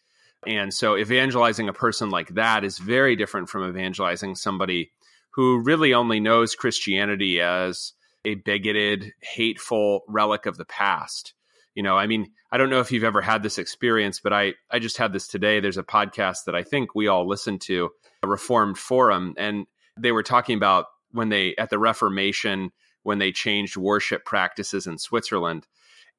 And 0.45 0.73
so 0.73 0.97
evangelizing 0.97 1.67
a 1.67 1.73
person 1.73 2.09
like 2.09 2.35
that 2.35 2.63
is 2.63 2.77
very 2.77 3.15
different 3.15 3.49
from 3.49 3.67
evangelizing 3.67 4.35
somebody 4.35 4.91
who 5.31 5.59
really 5.59 5.93
only 5.93 6.19
knows 6.19 6.55
Christianity 6.55 7.41
as 7.41 7.93
a 8.25 8.35
bigoted, 8.35 9.13
hateful 9.21 10.01
relic 10.07 10.45
of 10.45 10.57
the 10.57 10.65
past. 10.65 11.33
You 11.75 11.83
know, 11.83 11.95
I 11.95 12.07
mean, 12.07 12.31
I 12.51 12.57
don't 12.57 12.69
know 12.69 12.79
if 12.79 12.91
you've 12.91 13.03
ever 13.03 13.21
had 13.21 13.43
this 13.43 13.57
experience, 13.57 14.19
but 14.19 14.33
I, 14.33 14.55
I 14.71 14.79
just 14.79 14.97
had 14.97 15.13
this 15.13 15.27
today. 15.27 15.59
There's 15.59 15.77
a 15.77 15.83
podcast 15.83 16.45
that 16.45 16.55
I 16.55 16.63
think 16.63 16.95
we 16.95 17.07
all 17.07 17.27
listen 17.27 17.59
to, 17.59 17.91
a 18.23 18.27
Reformed 18.27 18.77
Forum, 18.77 19.35
and 19.37 19.67
they 19.97 20.11
were 20.11 20.23
talking 20.23 20.57
about 20.57 20.85
when 21.11 21.29
they, 21.29 21.55
at 21.55 21.69
the 21.69 21.79
Reformation, 21.79 22.71
when 23.03 23.19
they 23.19 23.31
changed 23.31 23.77
worship 23.77 24.25
practices 24.25 24.87
in 24.87 24.97
Switzerland. 24.97 25.67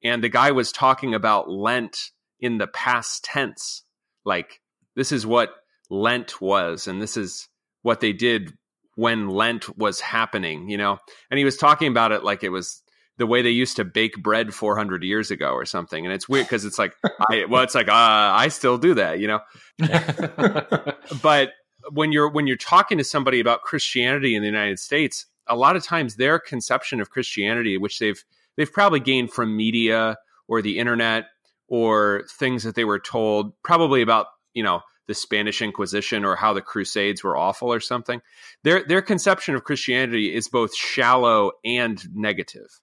And 0.03 0.23
the 0.23 0.29
guy 0.29 0.51
was 0.51 0.71
talking 0.71 1.13
about 1.13 1.49
Lent 1.49 2.11
in 2.39 2.57
the 2.57 2.67
past 2.67 3.25
tense 3.25 3.83
like 4.25 4.61
this 4.95 5.11
is 5.11 5.25
what 5.25 5.51
Lent 5.89 6.41
was, 6.41 6.87
and 6.87 7.01
this 7.01 7.17
is 7.17 7.47
what 7.81 7.99
they 7.99 8.13
did 8.13 8.53
when 8.95 9.29
Lent 9.29 9.77
was 9.77 10.01
happening, 10.01 10.69
you 10.69 10.77
know? 10.77 10.99
And 11.31 11.37
he 11.37 11.45
was 11.45 11.55
talking 11.55 11.87
about 11.87 12.11
it 12.11 12.23
like 12.23 12.43
it 12.43 12.49
was 12.49 12.83
the 13.17 13.25
way 13.25 13.41
they 13.41 13.49
used 13.49 13.77
to 13.77 13.85
bake 13.85 14.21
bread 14.21 14.53
400 14.53 15.03
years 15.03 15.31
ago 15.31 15.51
or 15.51 15.65
something. 15.65 16.05
And 16.05 16.13
it's 16.13 16.27
weird 16.27 16.45
because 16.45 16.65
it's 16.65 16.77
like, 16.77 16.95
I, 17.29 17.45
well, 17.49 17.63
it's 17.63 17.75
like, 17.75 17.87
uh, 17.87 17.93
I 17.93 18.49
still 18.49 18.77
do 18.77 18.95
that, 18.95 19.19
you 19.19 19.27
know? 19.27 19.39
but 21.21 21.53
when 21.91 22.11
you're, 22.11 22.29
when 22.29 22.45
you're 22.45 22.57
talking 22.57 22.97
to 22.97 23.05
somebody 23.05 23.39
about 23.39 23.61
Christianity 23.61 24.35
in 24.35 24.41
the 24.41 24.47
United 24.47 24.79
States, 24.79 25.25
a 25.47 25.55
lot 25.55 25.77
of 25.77 25.83
times 25.83 26.15
their 26.15 26.37
conception 26.37 26.99
of 26.99 27.09
Christianity, 27.09 27.77
which 27.77 27.99
they've, 27.99 28.21
they've 28.57 28.71
probably 28.71 28.99
gained 28.99 29.31
from 29.31 29.55
media 29.55 30.17
or 30.49 30.61
the 30.61 30.77
internet 30.77 31.27
or 31.69 32.23
things 32.29 32.63
that 32.63 32.75
they 32.75 32.85
were 32.85 32.99
told 32.99 33.53
probably 33.63 34.01
about 34.01 34.27
you 34.53 34.63
know 34.63 34.81
the 35.07 35.15
Spanish 35.15 35.61
Inquisition 35.61 36.23
or 36.23 36.35
how 36.35 36.53
the 36.53 36.61
Crusades 36.61 37.23
were 37.23 37.35
awful 37.35 37.73
or 37.73 37.79
something. 37.79 38.21
Their 38.63 38.83
their 38.83 39.01
conception 39.01 39.55
of 39.55 39.63
Christianity 39.63 40.33
is 40.33 40.47
both 40.47 40.75
shallow 40.75 41.51
and 41.65 42.03
negative. 42.13 42.81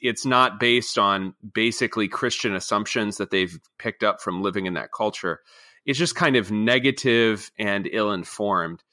It's 0.00 0.24
not 0.24 0.60
based 0.60 0.98
on 0.98 1.34
basically 1.54 2.06
Christian 2.06 2.54
assumptions 2.54 3.16
that 3.16 3.30
they've 3.30 3.58
picked 3.78 4.04
up 4.04 4.20
from 4.20 4.42
living 4.42 4.66
in 4.66 4.74
that 4.74 4.92
culture. 4.96 5.40
It's 5.84 5.98
just 5.98 6.14
kind 6.14 6.36
of 6.36 6.52
negative 6.52 7.50
and 7.58 7.88
ill 7.90 8.12
informed. 8.12 8.84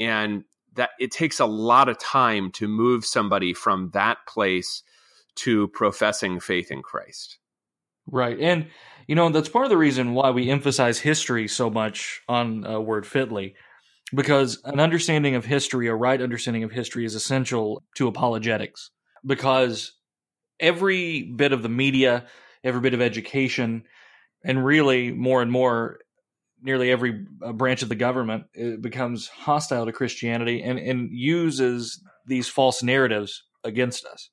And 0.00 0.44
that 0.74 0.90
it 0.98 1.12
takes 1.12 1.38
a 1.38 1.46
lot 1.46 1.88
of 1.88 1.98
time 1.98 2.50
to 2.52 2.66
move 2.66 3.04
somebody 3.04 3.52
from 3.52 3.90
that 3.90 4.18
place 4.26 4.82
to 5.36 5.68
professing 5.68 6.40
faith 6.40 6.70
in 6.72 6.82
Christ. 6.82 7.38
Right. 8.10 8.38
And, 8.40 8.68
you 9.06 9.14
know, 9.14 9.28
that's 9.28 9.48
part 9.48 9.66
of 9.66 9.70
the 9.70 9.76
reason 9.76 10.14
why 10.14 10.30
we 10.30 10.50
emphasize 10.50 10.98
history 10.98 11.46
so 11.46 11.68
much 11.68 12.22
on 12.28 12.66
uh, 12.66 12.80
Word 12.80 13.06
Fitly, 13.06 13.54
because 14.14 14.60
an 14.64 14.80
understanding 14.80 15.34
of 15.34 15.44
history, 15.44 15.88
a 15.88 15.94
right 15.94 16.20
understanding 16.20 16.64
of 16.64 16.72
history, 16.72 17.04
is 17.04 17.14
essential 17.14 17.84
to 17.96 18.08
apologetics. 18.08 18.90
Because 19.26 19.92
every 20.58 21.22
bit 21.22 21.52
of 21.52 21.62
the 21.62 21.68
media, 21.68 22.26
every 22.64 22.80
bit 22.80 22.94
of 22.94 23.02
education, 23.02 23.84
and 24.44 24.64
really 24.64 25.12
more 25.12 25.42
and 25.42 25.50
more, 25.50 25.98
nearly 26.62 26.90
every 26.90 27.26
uh, 27.42 27.52
branch 27.52 27.82
of 27.82 27.88
the 27.88 27.94
government 27.94 28.44
becomes 28.80 29.28
hostile 29.28 29.84
to 29.84 29.92
Christianity 29.92 30.62
and, 30.62 30.78
and 30.78 31.10
uses 31.12 32.02
these 32.26 32.48
false 32.48 32.82
narratives 32.82 33.44
against 33.64 34.06
us. 34.06 34.30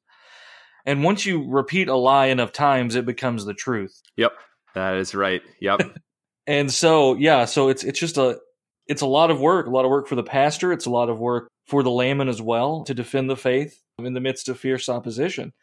And 0.85 1.03
once 1.03 1.25
you 1.25 1.47
repeat 1.49 1.87
a 1.87 1.95
lie 1.95 2.27
enough 2.27 2.51
times, 2.51 2.95
it 2.95 3.05
becomes 3.05 3.45
the 3.45 3.53
truth. 3.53 4.01
Yep. 4.17 4.33
That 4.75 4.95
is 4.97 5.15
right. 5.15 5.41
Yep. 5.59 5.97
and 6.47 6.71
so, 6.71 7.15
yeah, 7.15 7.45
so 7.45 7.69
it's 7.69 7.83
it's 7.83 7.99
just 7.99 8.17
a 8.17 8.39
it's 8.87 9.01
a 9.01 9.07
lot 9.07 9.31
of 9.31 9.39
work, 9.39 9.67
a 9.67 9.71
lot 9.71 9.85
of 9.85 9.91
work 9.91 10.07
for 10.07 10.15
the 10.15 10.23
pastor, 10.23 10.71
it's 10.71 10.85
a 10.85 10.91
lot 10.91 11.09
of 11.09 11.17
work 11.19 11.47
for 11.67 11.81
the 11.81 11.91
layman 11.91 12.29
as 12.29 12.41
well 12.41 12.83
to 12.83 12.93
defend 12.93 13.29
the 13.29 13.35
faith 13.35 13.81
in 13.97 14.13
the 14.13 14.19
midst 14.19 14.49
of 14.49 14.59
fierce 14.59 14.87
opposition. 14.89 15.53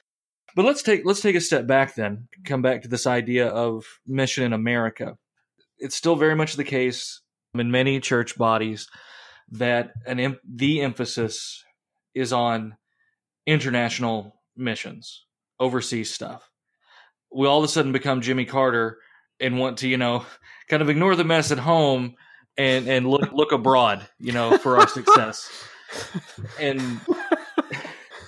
But 0.55 0.65
let's 0.65 0.83
take 0.83 1.05
let's 1.05 1.21
take 1.21 1.37
a 1.37 1.41
step 1.41 1.67
back 1.67 1.95
then, 1.95 2.29
come 2.45 2.63
back 2.63 2.83
to 2.83 2.89
this 2.89 3.07
idea 3.07 3.49
of 3.49 3.85
mission 4.07 4.45
in 4.45 4.53
America. 4.53 5.17
It's 5.79 5.97
still 5.97 6.17
very 6.17 6.35
much 6.35 6.57
the 6.57 6.65
case 6.65 7.21
in 7.55 7.71
many 7.71 8.01
church 8.01 8.37
bodies 8.37 8.89
that 9.51 9.93
an 10.07 10.39
the 10.45 10.81
emphasis 10.81 11.65
is 12.15 12.33
on 12.33 12.77
international 13.47 14.35
missions, 14.57 15.25
overseas 15.59 16.13
stuff. 16.13 16.49
We 17.35 17.47
all 17.47 17.59
of 17.59 17.65
a 17.65 17.69
sudden 17.69 17.93
become 17.93 18.21
Jimmy 18.21 18.45
Carter 18.45 18.99
and 19.41 19.59
want 19.59 19.79
to, 19.79 19.89
you 19.89 19.97
know, 19.97 20.27
kind 20.69 20.83
of 20.83 20.89
ignore 20.89 21.17
the 21.17 21.25
mess 21.25 21.51
at 21.51 21.59
home 21.59 22.15
and 22.57 22.89
and 22.89 23.09
look 23.09 23.33
look 23.33 23.53
abroad, 23.53 24.07
you 24.19 24.33
know, 24.33 24.59
for 24.59 24.79
our 24.79 24.89
success. 24.89 25.51
And 26.59 27.01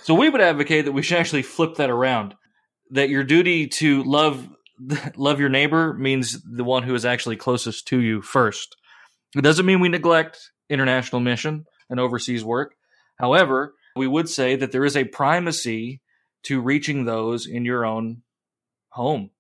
so 0.03 0.15
we 0.15 0.29
would 0.29 0.41
advocate 0.41 0.85
that 0.85 0.93
we 0.93 1.03
should 1.03 1.19
actually 1.19 1.43
flip 1.43 1.77
that 1.77 1.91
around. 1.91 2.35
That 2.91 3.09
your 3.09 3.25
duty 3.25 3.67
to 3.69 4.03
love 4.05 4.49
love 5.17 5.41
your 5.41 5.49
neighbor 5.49 5.95
means 5.95 6.41
the 6.43 6.65
one 6.65 6.83
who 6.83 6.95
is 6.95 7.05
actually 7.05 7.37
closest 7.37 7.89
to 7.89 8.01
you 8.01 8.23
first. 8.23 8.77
It 9.37 9.43
doesn't 9.43 9.67
mean 9.67 9.81
we 9.81 9.89
neglect 9.89 10.39
international 10.69 11.21
mission 11.21 11.65
and 11.91 11.99
overseas 11.99 12.45
work. 12.45 12.75
However, 13.19 13.75
we 13.97 14.07
would 14.07 14.29
say 14.29 14.57
that 14.57 14.73
there 14.73 14.85
is 14.85 14.97
a 14.97 15.05
primacy 15.05 16.01
to 16.45 16.61
reaching 16.61 17.05
those 17.05 17.47
in 17.47 17.65
your 17.65 17.85
own 17.85 18.23
home. 18.89 19.31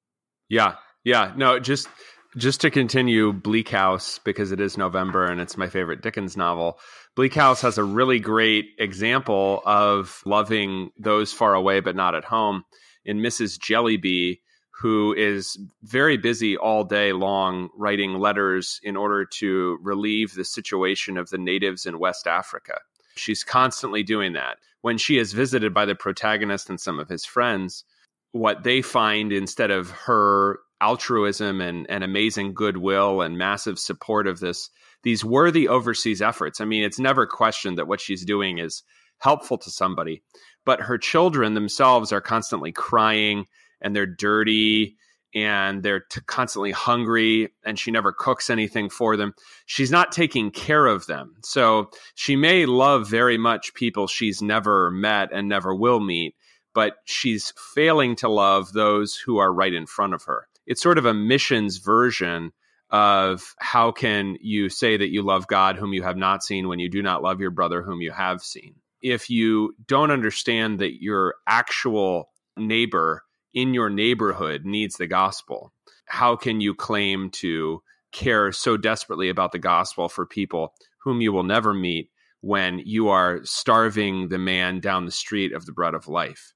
Yeah. 0.48 0.74
Yeah. 1.04 1.32
No, 1.36 1.58
just 1.58 1.88
just 2.36 2.62
to 2.62 2.70
continue 2.70 3.32
Bleak 3.32 3.68
House 3.68 4.18
because 4.24 4.50
it 4.50 4.60
is 4.60 4.76
November 4.76 5.26
and 5.26 5.40
it's 5.40 5.56
my 5.56 5.68
favorite 5.68 6.02
Dickens 6.02 6.36
novel. 6.36 6.78
Bleak 7.14 7.34
House 7.34 7.60
has 7.60 7.78
a 7.78 7.84
really 7.84 8.18
great 8.18 8.66
example 8.78 9.62
of 9.64 10.20
loving 10.26 10.90
those 10.98 11.32
far 11.32 11.54
away 11.54 11.80
but 11.80 11.94
not 11.94 12.14
at 12.14 12.24
home 12.24 12.64
in 13.04 13.20
Mrs. 13.20 13.58
Jellyby 13.58 14.40
who 14.80 15.14
is 15.14 15.56
very 15.82 16.16
busy 16.16 16.56
all 16.56 16.82
day 16.82 17.12
long 17.12 17.68
writing 17.76 18.14
letters 18.14 18.80
in 18.82 18.96
order 18.96 19.24
to 19.24 19.78
relieve 19.80 20.34
the 20.34 20.44
situation 20.44 21.16
of 21.16 21.30
the 21.30 21.38
natives 21.38 21.86
in 21.86 21.98
West 22.00 22.26
Africa. 22.26 22.78
She's 23.14 23.44
constantly 23.44 24.02
doing 24.02 24.32
that. 24.32 24.58
When 24.84 24.98
she 24.98 25.16
is 25.16 25.32
visited 25.32 25.72
by 25.72 25.86
the 25.86 25.94
protagonist 25.94 26.68
and 26.68 26.78
some 26.78 27.00
of 27.00 27.08
his 27.08 27.24
friends, 27.24 27.84
what 28.32 28.64
they 28.64 28.82
find 28.82 29.32
instead 29.32 29.70
of 29.70 29.90
her 29.90 30.58
altruism 30.78 31.62
and, 31.62 31.86
and 31.88 32.04
amazing 32.04 32.52
goodwill 32.52 33.22
and 33.22 33.38
massive 33.38 33.78
support 33.78 34.26
of 34.26 34.40
this 34.40 34.68
these 35.02 35.24
worthy 35.24 35.68
overseas 35.68 36.20
efforts. 36.20 36.60
I 36.60 36.66
mean, 36.66 36.84
it's 36.84 36.98
never 36.98 37.26
questioned 37.26 37.78
that 37.78 37.88
what 37.88 37.98
she's 37.98 38.26
doing 38.26 38.58
is 38.58 38.82
helpful 39.20 39.56
to 39.56 39.70
somebody, 39.70 40.22
but 40.66 40.82
her 40.82 40.98
children 40.98 41.54
themselves 41.54 42.12
are 42.12 42.20
constantly 42.20 42.70
crying 42.70 43.46
and 43.80 43.96
they're 43.96 44.04
dirty 44.04 44.98
and 45.34 45.82
they're 45.82 46.00
t- 46.00 46.20
constantly 46.26 46.70
hungry 46.70 47.52
and 47.64 47.78
she 47.78 47.90
never 47.90 48.12
cooks 48.12 48.50
anything 48.50 48.88
for 48.88 49.16
them. 49.16 49.34
She's 49.66 49.90
not 49.90 50.12
taking 50.12 50.50
care 50.50 50.86
of 50.86 51.06
them. 51.06 51.36
So 51.42 51.90
she 52.14 52.36
may 52.36 52.66
love 52.66 53.08
very 53.08 53.36
much 53.36 53.74
people 53.74 54.06
she's 54.06 54.40
never 54.40 54.90
met 54.90 55.30
and 55.32 55.48
never 55.48 55.74
will 55.74 56.00
meet, 56.00 56.36
but 56.72 56.96
she's 57.04 57.52
failing 57.74 58.16
to 58.16 58.28
love 58.28 58.72
those 58.72 59.16
who 59.16 59.38
are 59.38 59.52
right 59.52 59.74
in 59.74 59.86
front 59.86 60.14
of 60.14 60.22
her. 60.24 60.46
It's 60.66 60.82
sort 60.82 60.98
of 60.98 61.06
a 61.06 61.14
missions 61.14 61.78
version 61.78 62.52
of 62.90 63.54
how 63.58 63.90
can 63.90 64.36
you 64.40 64.68
say 64.68 64.96
that 64.96 65.10
you 65.10 65.22
love 65.22 65.48
God 65.48 65.76
whom 65.76 65.92
you 65.92 66.02
have 66.04 66.16
not 66.16 66.44
seen 66.44 66.68
when 66.68 66.78
you 66.78 66.88
do 66.88 67.02
not 67.02 67.22
love 67.22 67.40
your 67.40 67.50
brother 67.50 67.82
whom 67.82 68.00
you 68.00 68.12
have 68.12 68.40
seen. 68.40 68.76
If 69.02 69.28
you 69.28 69.74
don't 69.86 70.12
understand 70.12 70.78
that 70.78 71.02
your 71.02 71.34
actual 71.46 72.30
neighbor 72.56 73.24
in 73.54 73.72
your 73.72 73.88
neighborhood 73.88 74.64
needs 74.64 74.96
the 74.96 75.06
gospel, 75.06 75.72
how 76.06 76.36
can 76.36 76.60
you 76.60 76.74
claim 76.74 77.30
to 77.30 77.82
care 78.12 78.52
so 78.52 78.76
desperately 78.76 79.28
about 79.28 79.52
the 79.52 79.58
gospel 79.58 80.08
for 80.08 80.26
people 80.26 80.74
whom 81.02 81.20
you 81.20 81.32
will 81.32 81.44
never 81.44 81.72
meet 81.72 82.10
when 82.40 82.80
you 82.84 83.08
are 83.08 83.40
starving 83.44 84.28
the 84.28 84.38
man 84.38 84.80
down 84.80 85.06
the 85.06 85.10
street 85.10 85.52
of 85.52 85.66
the 85.66 85.72
bread 85.72 85.94
of 85.94 86.08
life? 86.08 86.52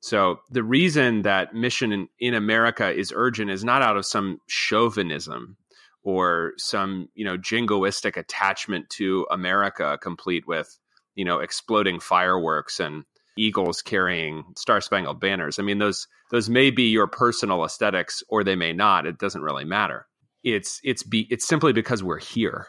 So 0.00 0.40
the 0.50 0.64
reason 0.64 1.22
that 1.22 1.54
mission 1.54 1.92
in, 1.92 2.08
in 2.18 2.34
America 2.34 2.90
is 2.90 3.12
urgent 3.14 3.50
is 3.50 3.62
not 3.62 3.82
out 3.82 3.96
of 3.96 4.04
some 4.04 4.38
chauvinism 4.48 5.56
or 6.02 6.54
some, 6.58 7.08
you 7.14 7.24
know, 7.24 7.38
jingoistic 7.38 8.16
attachment 8.16 8.90
to 8.90 9.26
America 9.30 9.96
complete 10.02 10.46
with, 10.48 10.76
you 11.14 11.24
know, 11.24 11.38
exploding 11.38 12.00
fireworks 12.00 12.80
and 12.80 13.04
eagles 13.36 13.82
carrying 13.82 14.44
star 14.56 14.80
spangled 14.80 15.20
banners. 15.20 15.58
I 15.58 15.62
mean, 15.62 15.78
those 15.78 16.06
those 16.30 16.48
may 16.48 16.70
be 16.70 16.84
your 16.84 17.06
personal 17.06 17.64
aesthetics, 17.64 18.22
or 18.28 18.44
they 18.44 18.56
may 18.56 18.72
not. 18.72 19.06
It 19.06 19.18
doesn't 19.18 19.42
really 19.42 19.64
matter. 19.64 20.06
It's 20.42 20.80
it's 20.82 21.02
be 21.02 21.26
it's 21.30 21.46
simply 21.46 21.72
because 21.72 22.02
we're 22.02 22.18
here. 22.18 22.66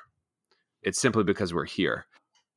It's 0.82 1.00
simply 1.00 1.24
because 1.24 1.54
we're 1.54 1.66
here. 1.66 2.06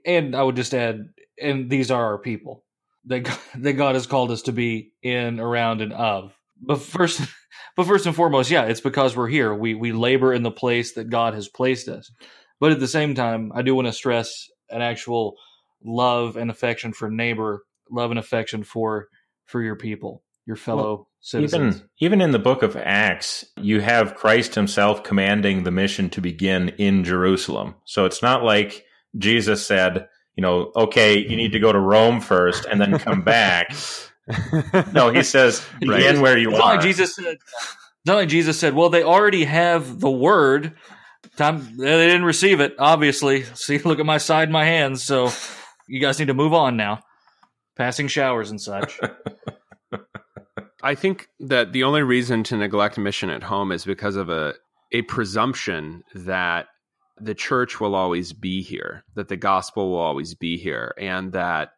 And 0.05 0.37
I 0.37 0.43
would 0.43 0.57
just 0.57 0.75
add, 0.75 1.09
and 1.41 1.71
these 1.71 1.91
are 1.91 2.05
our 2.05 2.19
people 2.19 2.65
that 3.07 3.39
that 3.57 3.75
God 3.75 3.95
has 3.95 4.07
called 4.07 4.31
us 4.31 4.43
to 4.43 4.53
be 4.53 4.93
in, 5.03 5.41
around, 5.41 5.81
and 5.81 5.93
of. 5.93 6.37
But 6.61 6.81
first, 6.81 7.21
but 7.77 7.87
first 7.87 8.07
and 8.07 8.15
foremost, 8.15 8.51
yeah, 8.51 8.65
it's 8.65 8.81
because 8.81 9.17
we're 9.17 9.29
here. 9.29 9.55
We 9.55 9.75
we 9.75 9.93
labor 9.93 10.33
in 10.33 10.43
the 10.43 10.51
place 10.51 10.95
that 10.95 11.11
God 11.11 11.35
has 11.35 11.49
placed 11.49 11.89
us. 11.89 12.11
But 12.59 12.73
at 12.73 12.81
the 12.81 12.89
same 12.89 13.15
time, 13.15 13.53
I 13.55 13.63
do 13.63 13.75
want 13.75 13.87
to 13.87 13.93
stress 13.93 14.49
an 14.71 14.81
actual 14.81 15.37
love 15.85 16.37
and 16.37 16.51
affection 16.51 16.93
for 16.93 17.11
neighbor 17.11 17.65
love 17.91 18.11
and 18.11 18.19
affection 18.19 18.65
for 18.65 19.09
for 19.47 19.63
your 19.63 19.77
people, 19.77 20.23
your 20.45 20.57
fellow 20.57 20.83
well, 20.83 21.09
citizens. 21.21 21.77
Even 21.77 21.89
even 22.01 22.21
in 22.21 22.31
the 22.33 22.39
book 22.39 22.63
of 22.63 22.77
Acts, 22.77 23.45
you 23.57 23.81
have 23.81 24.15
Christ 24.15 24.55
himself 24.55 25.03
commanding 25.03 25.63
the 25.63 25.71
mission 25.71 26.11
to 26.11 26.21
begin 26.21 26.71
in 26.71 27.05
Jerusalem. 27.05 27.75
So 27.85 28.05
it's 28.05 28.23
not 28.23 28.43
like 28.43 28.85
Jesus 29.17 29.65
said, 29.65 30.09
you 30.37 30.43
know, 30.43 30.73
okay, 30.77 31.19
you 31.19 31.37
need 31.37 31.53
to 31.53 31.61
go 31.61 31.73
to 31.73 31.79
Rome 31.79 32.21
first 32.21 32.67
and 32.67 32.81
then 32.81 32.99
come 32.99 33.23
back. 33.23 33.75
no, 34.93 35.11
he 35.11 35.23
says 35.23 35.65
begin 35.81 36.17
right. 36.17 36.19
where 36.19 36.39
you 36.39 36.51
it's 36.51 36.61
are. 36.61 36.75
Like 36.75 36.81
Jesus 36.81 37.15
said, 37.15 37.35
it's 37.35 37.77
not 38.05 38.17
like 38.17 38.29
Jesus 38.29 38.59
said, 38.59 38.75
well, 38.75 38.91
they 38.91 39.03
already 39.03 39.45
have 39.45 40.01
the 40.01 40.11
word. 40.11 40.75
Time 41.37 41.77
they 41.77 42.07
didn't 42.07 42.25
receive 42.25 42.61
it, 42.61 42.75
obviously. 42.79 43.43
See, 43.55 43.79
look 43.79 43.99
at 43.99 44.07
my 44.07 44.19
side, 44.19 44.51
my 44.51 44.65
hands. 44.65 45.03
So 45.03 45.31
you 45.87 46.01
guys 46.01 46.19
need 46.19 46.29
to 46.29 46.35
move 46.35 46.55
on 46.55 46.77
now 46.77 47.01
passing 47.77 48.09
showers 48.09 48.51
and 48.51 48.61
such. 48.61 48.99
I 50.83 50.95
think 50.95 51.29
that 51.41 51.73
the 51.73 51.85
only 51.85 52.03
reason 52.03 52.43
to 52.45 52.57
neglect 52.57 52.99
mission 52.99 53.31
at 53.31 53.43
home 53.43 53.73
is 53.73 53.85
because 53.85 54.17
of 54.17 54.29
a 54.29 54.55
a 54.93 55.03
presumption 55.03 56.05
that 56.15 56.69
the 57.19 57.35
church 57.35 57.81
will 57.81 57.95
always 57.95 58.33
be 58.33 58.63
here, 58.63 59.05
that 59.15 59.29
the 59.29 59.37
gospel 59.37 59.91
will 59.91 59.99
always 59.99 60.35
be 60.35 60.57
here, 60.57 60.95
and 60.99 61.33
that 61.33 61.71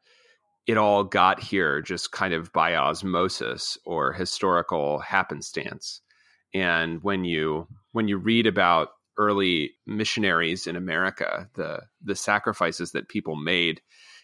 it 0.66 0.76
all 0.76 1.04
got 1.04 1.40
here 1.40 1.80
just 1.80 2.12
kind 2.12 2.34
of 2.34 2.52
by 2.52 2.74
osmosis 2.74 3.78
or 3.86 4.12
historical 4.12 4.98
happenstance. 4.98 6.02
And 6.52 7.02
when 7.02 7.24
you 7.24 7.66
when 7.92 8.08
you 8.08 8.18
read 8.18 8.46
about 8.46 8.90
early 9.16 9.72
missionaries 9.86 10.66
in 10.66 10.76
America, 10.76 11.48
the 11.54 11.82
the 12.02 12.14
sacrifices 12.14 12.92
that 12.92 13.08
people 13.08 13.36
made 13.36 13.80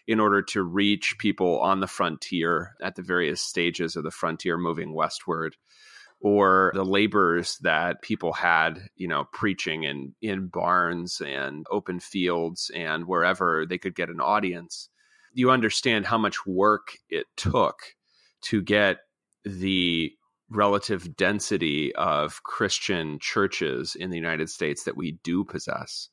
in 0.07 0.19
order 0.19 0.41
to 0.41 0.63
reach 0.63 1.15
people 1.17 1.59
on 1.59 1.79
the 1.79 1.87
frontier 1.87 2.75
at 2.81 2.95
the 2.95 3.01
various 3.01 3.41
stages 3.41 3.95
of 3.95 4.03
the 4.03 4.11
frontier 4.11 4.57
moving 4.57 4.93
westward 4.93 5.55
or 6.21 6.71
the 6.73 6.85
labors 6.85 7.57
that 7.59 8.01
people 8.01 8.33
had, 8.33 8.87
you 8.95 9.07
know, 9.07 9.25
preaching 9.31 9.83
in 9.83 10.15
in 10.21 10.47
barns 10.47 11.21
and 11.21 11.65
open 11.69 11.99
fields 11.99 12.71
and 12.73 13.05
wherever 13.05 13.65
they 13.65 13.77
could 13.77 13.95
get 13.95 14.09
an 14.09 14.21
audience. 14.21 14.89
You 15.33 15.51
understand 15.51 16.05
how 16.05 16.17
much 16.17 16.45
work 16.45 16.97
it 17.09 17.25
took 17.35 17.77
to 18.43 18.61
get 18.61 18.99
the 19.43 20.13
relative 20.49 21.15
density 21.15 21.93
of 21.95 22.43
Christian 22.43 23.19
churches 23.19 23.95
in 23.95 24.09
the 24.09 24.17
United 24.17 24.49
States 24.49 24.83
that 24.83 24.95
we 24.95 25.19
do 25.23 25.43
possess. 25.43 26.09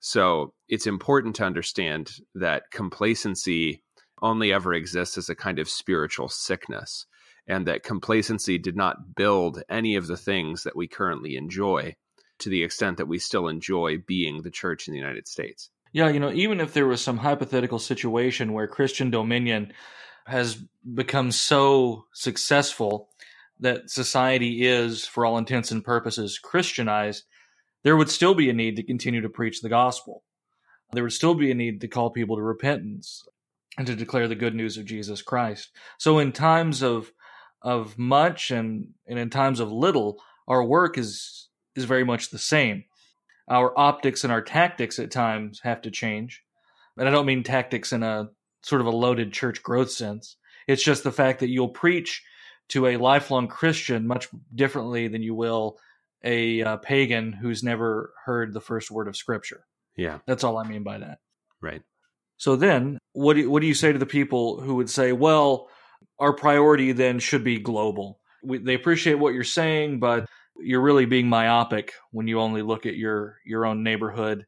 So 0.00 0.54
it's 0.68 0.86
important 0.86 1.36
to 1.36 1.44
understand 1.44 2.10
that 2.34 2.70
complacency 2.72 3.82
only 4.22 4.52
ever 4.52 4.74
exists 4.74 5.16
as 5.16 5.28
a 5.28 5.34
kind 5.34 5.58
of 5.58 5.68
spiritual 5.68 6.28
sickness, 6.28 7.06
and 7.46 7.66
that 7.66 7.82
complacency 7.82 8.58
did 8.58 8.76
not 8.76 9.14
build 9.14 9.62
any 9.68 9.96
of 9.96 10.06
the 10.06 10.16
things 10.16 10.62
that 10.62 10.76
we 10.76 10.88
currently 10.88 11.36
enjoy 11.36 11.96
to 12.38 12.48
the 12.48 12.62
extent 12.62 12.96
that 12.96 13.08
we 13.08 13.18
still 13.18 13.48
enjoy 13.48 13.98
being 14.06 14.42
the 14.42 14.50
church 14.50 14.88
in 14.88 14.92
the 14.92 15.00
United 15.00 15.28
States. 15.28 15.70
Yeah, 15.92 16.08
you 16.08 16.20
know, 16.20 16.32
even 16.32 16.60
if 16.60 16.72
there 16.72 16.86
was 16.86 17.00
some 17.00 17.18
hypothetical 17.18 17.78
situation 17.78 18.52
where 18.52 18.66
Christian 18.66 19.10
dominion 19.10 19.72
has 20.26 20.62
become 20.94 21.32
so 21.32 22.06
successful 22.14 23.08
that 23.58 23.90
society 23.90 24.66
is, 24.66 25.06
for 25.06 25.26
all 25.26 25.36
intents 25.36 25.70
and 25.70 25.84
purposes, 25.84 26.38
Christianized, 26.38 27.24
there 27.82 27.96
would 27.96 28.10
still 28.10 28.34
be 28.34 28.50
a 28.50 28.54
need 28.54 28.76
to 28.76 28.82
continue 28.82 29.20
to 29.20 29.28
preach 29.28 29.60
the 29.60 29.68
gospel. 29.68 30.22
There 30.92 31.02
would 31.02 31.12
still 31.12 31.34
be 31.34 31.50
a 31.50 31.54
need 31.54 31.80
to 31.80 31.88
call 31.88 32.10
people 32.10 32.36
to 32.36 32.42
repentance 32.42 33.24
and 33.78 33.86
to 33.86 33.94
declare 33.94 34.28
the 34.28 34.34
good 34.34 34.54
news 34.54 34.76
of 34.76 34.84
Jesus 34.84 35.22
Christ. 35.22 35.70
So 35.98 36.18
in 36.18 36.32
times 36.32 36.82
of 36.82 37.12
of 37.62 37.98
much 37.98 38.50
and, 38.50 38.88
and 39.06 39.18
in 39.18 39.28
times 39.28 39.60
of 39.60 39.70
little, 39.70 40.22
our 40.48 40.64
work 40.64 40.96
is 40.98 41.48
is 41.76 41.84
very 41.84 42.04
much 42.04 42.30
the 42.30 42.38
same. 42.38 42.84
Our 43.48 43.76
optics 43.78 44.24
and 44.24 44.32
our 44.32 44.42
tactics 44.42 44.98
at 44.98 45.10
times 45.10 45.60
have 45.62 45.82
to 45.82 45.90
change. 45.90 46.42
And 46.96 47.08
I 47.08 47.12
don't 47.12 47.26
mean 47.26 47.42
tactics 47.42 47.92
in 47.92 48.02
a 48.02 48.30
sort 48.62 48.80
of 48.80 48.86
a 48.86 48.90
loaded 48.90 49.32
church 49.32 49.62
growth 49.62 49.90
sense. 49.90 50.36
It's 50.66 50.82
just 50.82 51.04
the 51.04 51.12
fact 51.12 51.40
that 51.40 51.48
you'll 51.48 51.68
preach 51.68 52.22
to 52.68 52.86
a 52.86 52.96
lifelong 52.96 53.48
Christian 53.48 54.06
much 54.06 54.28
differently 54.54 55.08
than 55.08 55.22
you 55.22 55.34
will 55.34 55.78
a 56.24 56.62
uh, 56.62 56.76
pagan 56.78 57.32
who's 57.32 57.62
never 57.62 58.12
heard 58.24 58.52
the 58.52 58.60
first 58.60 58.90
word 58.90 59.08
of 59.08 59.16
Scripture. 59.16 59.64
Yeah, 59.96 60.18
that's 60.26 60.44
all 60.44 60.58
I 60.58 60.64
mean 60.64 60.82
by 60.82 60.98
that. 60.98 61.18
Right. 61.60 61.82
So 62.36 62.56
then, 62.56 62.98
what 63.12 63.34
do 63.34 63.40
you, 63.40 63.50
what 63.50 63.60
do 63.60 63.66
you 63.66 63.74
say 63.74 63.92
to 63.92 63.98
the 63.98 64.06
people 64.06 64.60
who 64.60 64.76
would 64.76 64.90
say, 64.90 65.12
"Well, 65.12 65.68
our 66.18 66.32
priority 66.32 66.92
then 66.92 67.18
should 67.18 67.44
be 67.44 67.58
global"? 67.58 68.20
We, 68.42 68.58
they 68.58 68.74
appreciate 68.74 69.14
what 69.14 69.34
you're 69.34 69.44
saying, 69.44 70.00
but 70.00 70.26
you're 70.58 70.80
really 70.80 71.06
being 71.06 71.28
myopic 71.28 71.92
when 72.12 72.28
you 72.28 72.40
only 72.40 72.62
look 72.62 72.86
at 72.86 72.96
your 72.96 73.36
your 73.44 73.66
own 73.66 73.82
neighborhood, 73.82 74.46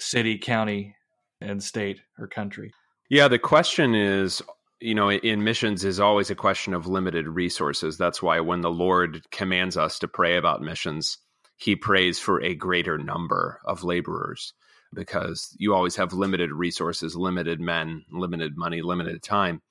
city, 0.00 0.38
county, 0.38 0.94
and 1.40 1.62
state 1.62 2.00
or 2.18 2.26
country. 2.26 2.72
Yeah, 3.08 3.28
the 3.28 3.38
question 3.38 3.94
is 3.94 4.42
you 4.80 4.94
know, 4.94 5.10
in 5.10 5.44
missions 5.44 5.84
is 5.84 6.00
always 6.00 6.30
a 6.30 6.34
question 6.34 6.74
of 6.74 6.86
limited 6.86 7.26
resources. 7.28 7.96
That's 7.96 8.22
why 8.22 8.40
when 8.40 8.60
the 8.60 8.70
Lord 8.70 9.22
commands 9.30 9.76
us 9.76 9.98
to 10.00 10.08
pray 10.08 10.36
about 10.36 10.60
missions, 10.60 11.18
he 11.56 11.76
prays 11.76 12.18
for 12.18 12.42
a 12.42 12.54
greater 12.54 12.98
number 12.98 13.60
of 13.64 13.84
laborers 13.84 14.52
because 14.92 15.54
you 15.58 15.74
always 15.74 15.96
have 15.96 16.12
limited 16.12 16.52
resources, 16.52 17.16
limited 17.16 17.60
men, 17.60 18.04
limited 18.10 18.56
money, 18.56 18.82
limited 18.82 19.22
time. 19.22 19.62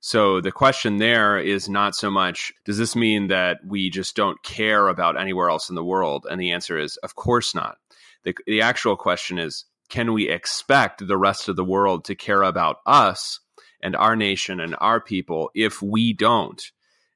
So 0.00 0.40
the 0.40 0.52
question 0.52 0.98
there 0.98 1.38
is 1.38 1.68
not 1.68 1.94
so 1.94 2.10
much 2.10 2.52
does 2.64 2.78
this 2.78 2.94
mean 2.94 3.28
that 3.28 3.58
we 3.66 3.90
just 3.90 4.14
don't 4.14 4.42
care 4.42 4.88
about 4.88 5.18
anywhere 5.18 5.48
else 5.48 5.68
in 5.70 5.74
the 5.74 5.84
world? 5.84 6.26
And 6.30 6.40
the 6.40 6.52
answer 6.52 6.78
is 6.78 6.96
of 6.98 7.14
course 7.14 7.54
not. 7.54 7.78
The, 8.24 8.34
the 8.46 8.60
actual 8.60 8.96
question 8.96 9.38
is 9.38 9.64
can 9.88 10.12
we 10.12 10.28
expect 10.28 11.06
the 11.06 11.16
rest 11.16 11.48
of 11.48 11.56
the 11.56 11.64
world 11.64 12.04
to 12.04 12.14
care 12.14 12.42
about 12.42 12.78
us 12.86 13.40
and 13.84 13.94
our 13.94 14.16
nation 14.16 14.58
and 14.58 14.74
our 14.80 15.00
people 15.00 15.50
if 15.54 15.80
we 15.80 16.12
don't? 16.12 16.60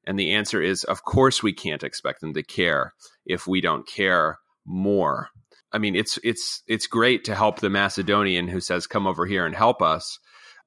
And 0.07 0.19
the 0.19 0.35
answer 0.35 0.63
is, 0.63 0.85
of 0.85 1.03
course, 1.03 1.43
we 1.43 1.53
can't 1.53 1.83
expect 1.83 2.21
them 2.21 2.35
to 2.35 2.43
care 2.45 2.95
if 3.27 3.49
we 3.49 3.61
don't 3.61 3.87
care 3.87 4.39
more. 4.65 5.31
I 5.73 5.79
mean, 5.79 5.97
it's 5.97 6.19
it's 6.23 6.63
it's 6.67 6.87
great 6.87 7.25
to 7.25 7.35
help 7.35 7.61
the 7.61 7.71
Macedonian 7.71 8.49
who 8.49 8.61
says, 8.61 8.87
"Come 8.87 9.07
over 9.07 9.27
here 9.27 9.45
and 9.45 9.55
help 9.55 9.83
us," 9.83 10.19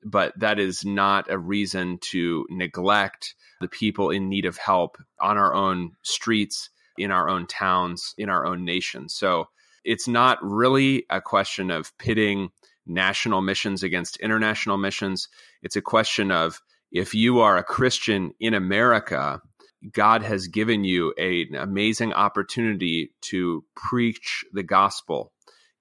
but 0.04 0.38
that 0.40 0.60
is 0.60 0.86
not 0.86 1.32
a 1.32 1.40
reason 1.40 1.98
to 2.12 2.46
neglect 2.50 3.34
the 3.62 3.68
people 3.68 4.10
in 4.10 4.30
need 4.30 4.46
of 4.46 4.58
help 4.58 4.98
on 5.20 5.38
our 5.38 5.54
own 5.54 5.92
streets, 6.04 6.70
in 6.98 7.12
our 7.12 7.30
own 7.30 7.48
towns, 7.48 8.14
in 8.18 8.30
our 8.30 8.46
own 8.46 8.66
nation. 8.66 9.10
So 9.10 9.50
it's 9.84 10.08
not 10.08 10.38
really 10.42 11.06
a 11.10 11.22
question 11.22 11.72
of 11.72 11.98
pitting 11.98 12.50
national 12.86 13.42
missions 13.42 13.84
against 13.84 14.18
international 14.18 14.78
missions. 14.78 15.28
It's 15.62 15.76
a 15.76 15.82
question 15.82 16.32
of 16.32 16.62
if 16.92 17.14
you 17.14 17.40
are 17.40 17.58
a 17.58 17.64
Christian 17.64 18.34
in 18.40 18.54
America, 18.54 19.42
God 19.92 20.24
has 20.24 20.48
given 20.48 20.84
you 20.84 21.14
a, 21.18 21.44
an 21.44 21.56
amazing 21.56 22.14
opportunity 22.14 23.14
to 23.22 23.64
preach 23.76 24.44
the 24.52 24.64
gospel 24.64 25.32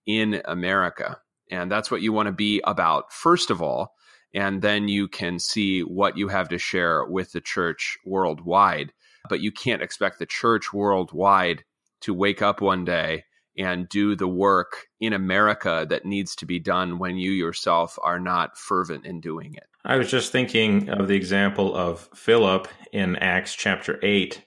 in 0.06 0.40
America. 0.44 1.18
And 1.50 1.70
that's 1.70 1.90
what 1.90 2.02
you 2.02 2.12
want 2.12 2.26
to 2.26 2.32
be 2.32 2.62
about, 2.64 3.12
first 3.12 3.50
of 3.50 3.60
all. 3.60 3.94
And 4.32 4.62
then 4.62 4.86
you 4.86 5.08
can 5.08 5.38
see 5.40 5.80
what 5.80 6.16
you 6.16 6.28
have 6.28 6.48
to 6.50 6.58
share 6.58 7.04
with 7.04 7.32
the 7.32 7.40
church 7.40 7.98
worldwide. 8.06 8.92
But 9.28 9.40
you 9.40 9.50
can't 9.50 9.82
expect 9.82 10.18
the 10.18 10.26
church 10.26 10.72
worldwide 10.72 11.64
to 12.02 12.14
wake 12.14 12.40
up 12.40 12.60
one 12.60 12.84
day 12.84 13.24
and 13.60 13.88
do 13.88 14.16
the 14.16 14.28
work 14.28 14.86
in 15.00 15.12
America 15.12 15.86
that 15.88 16.04
needs 16.04 16.34
to 16.36 16.46
be 16.46 16.58
done 16.58 16.98
when 16.98 17.16
you 17.16 17.30
yourself 17.30 17.98
are 18.02 18.18
not 18.18 18.56
fervent 18.58 19.06
in 19.06 19.20
doing 19.20 19.54
it. 19.54 19.66
I 19.84 19.96
was 19.96 20.10
just 20.10 20.32
thinking 20.32 20.88
of 20.88 21.08
the 21.08 21.16
example 21.16 21.74
of 21.74 22.08
Philip 22.14 22.68
in 22.92 23.16
Acts 23.16 23.54
chapter 23.54 23.98
8. 24.02 24.44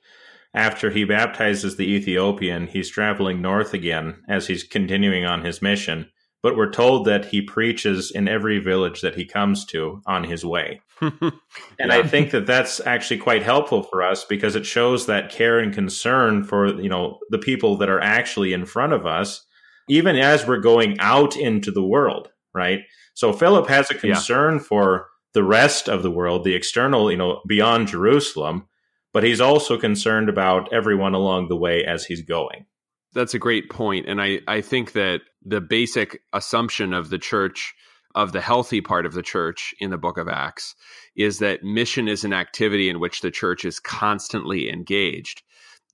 After 0.53 0.91
he 0.91 1.03
baptizes 1.03 1.77
the 1.77 1.91
Ethiopian, 1.91 2.67
he's 2.67 2.89
traveling 2.89 3.41
north 3.41 3.73
again 3.73 4.23
as 4.27 4.47
he's 4.47 4.63
continuing 4.63 5.25
on 5.25 5.43
his 5.43 5.61
mission 5.61 6.07
but 6.43 6.57
we're 6.57 6.69
told 6.69 7.05
that 7.05 7.25
he 7.25 7.41
preaches 7.41 8.11
in 8.11 8.27
every 8.27 8.59
village 8.59 9.01
that 9.01 9.15
he 9.15 9.25
comes 9.25 9.65
to 9.65 10.01
on 10.05 10.25
his 10.25 10.45
way. 10.45 10.81
and 11.21 11.31
yeah. 11.79 11.97
I 11.97 12.03
think 12.03 12.31
that 12.31 12.45
that's 12.45 12.79
actually 12.85 13.17
quite 13.17 13.43
helpful 13.43 13.83
for 13.83 14.01
us 14.01 14.25
because 14.25 14.55
it 14.55 14.65
shows 14.65 15.05
that 15.05 15.31
care 15.31 15.59
and 15.59 15.73
concern 15.73 16.43
for, 16.43 16.79
you 16.81 16.89
know, 16.89 17.19
the 17.29 17.37
people 17.37 17.77
that 17.77 17.89
are 17.89 18.01
actually 18.01 18.53
in 18.53 18.65
front 18.65 18.93
of 18.93 19.05
us 19.05 19.45
even 19.89 20.15
as 20.15 20.47
we're 20.47 20.59
going 20.59 20.97
out 20.99 21.35
into 21.35 21.69
the 21.69 21.83
world, 21.83 22.29
right? 22.53 22.79
So 23.15 23.33
Philip 23.33 23.67
has 23.67 23.91
a 23.91 23.95
concern 23.95 24.55
yeah. 24.55 24.61
for 24.61 25.09
the 25.33 25.43
rest 25.43 25.89
of 25.89 26.03
the 26.03 26.11
world, 26.11 26.45
the 26.45 26.55
external, 26.55 27.11
you 27.11 27.17
know, 27.17 27.41
beyond 27.45 27.89
Jerusalem, 27.89 28.67
but 29.11 29.23
he's 29.23 29.41
also 29.41 29.77
concerned 29.77 30.29
about 30.29 30.71
everyone 30.71 31.13
along 31.13 31.49
the 31.49 31.57
way 31.57 31.83
as 31.83 32.05
he's 32.05 32.21
going 32.21 32.65
that's 33.13 33.33
a 33.33 33.39
great 33.39 33.69
point, 33.69 34.07
and 34.07 34.21
I 34.21 34.39
I 34.47 34.61
think 34.61 34.93
that 34.93 35.21
the 35.43 35.61
basic 35.61 36.21
assumption 36.33 36.93
of 36.93 37.09
the 37.09 37.17
church 37.17 37.73
of 38.15 38.31
the 38.31 38.41
healthy 38.41 38.81
part 38.81 39.05
of 39.05 39.13
the 39.13 39.21
church 39.21 39.73
in 39.79 39.89
the 39.89 39.97
book 39.97 40.17
of 40.17 40.27
Acts 40.27 40.75
is 41.15 41.39
that 41.39 41.63
mission 41.63 42.07
is 42.07 42.23
an 42.23 42.33
activity 42.33 42.89
in 42.89 42.99
which 42.99 43.21
the 43.21 43.31
church 43.31 43.65
is 43.65 43.79
constantly 43.79 44.69
engaged. 44.69 45.41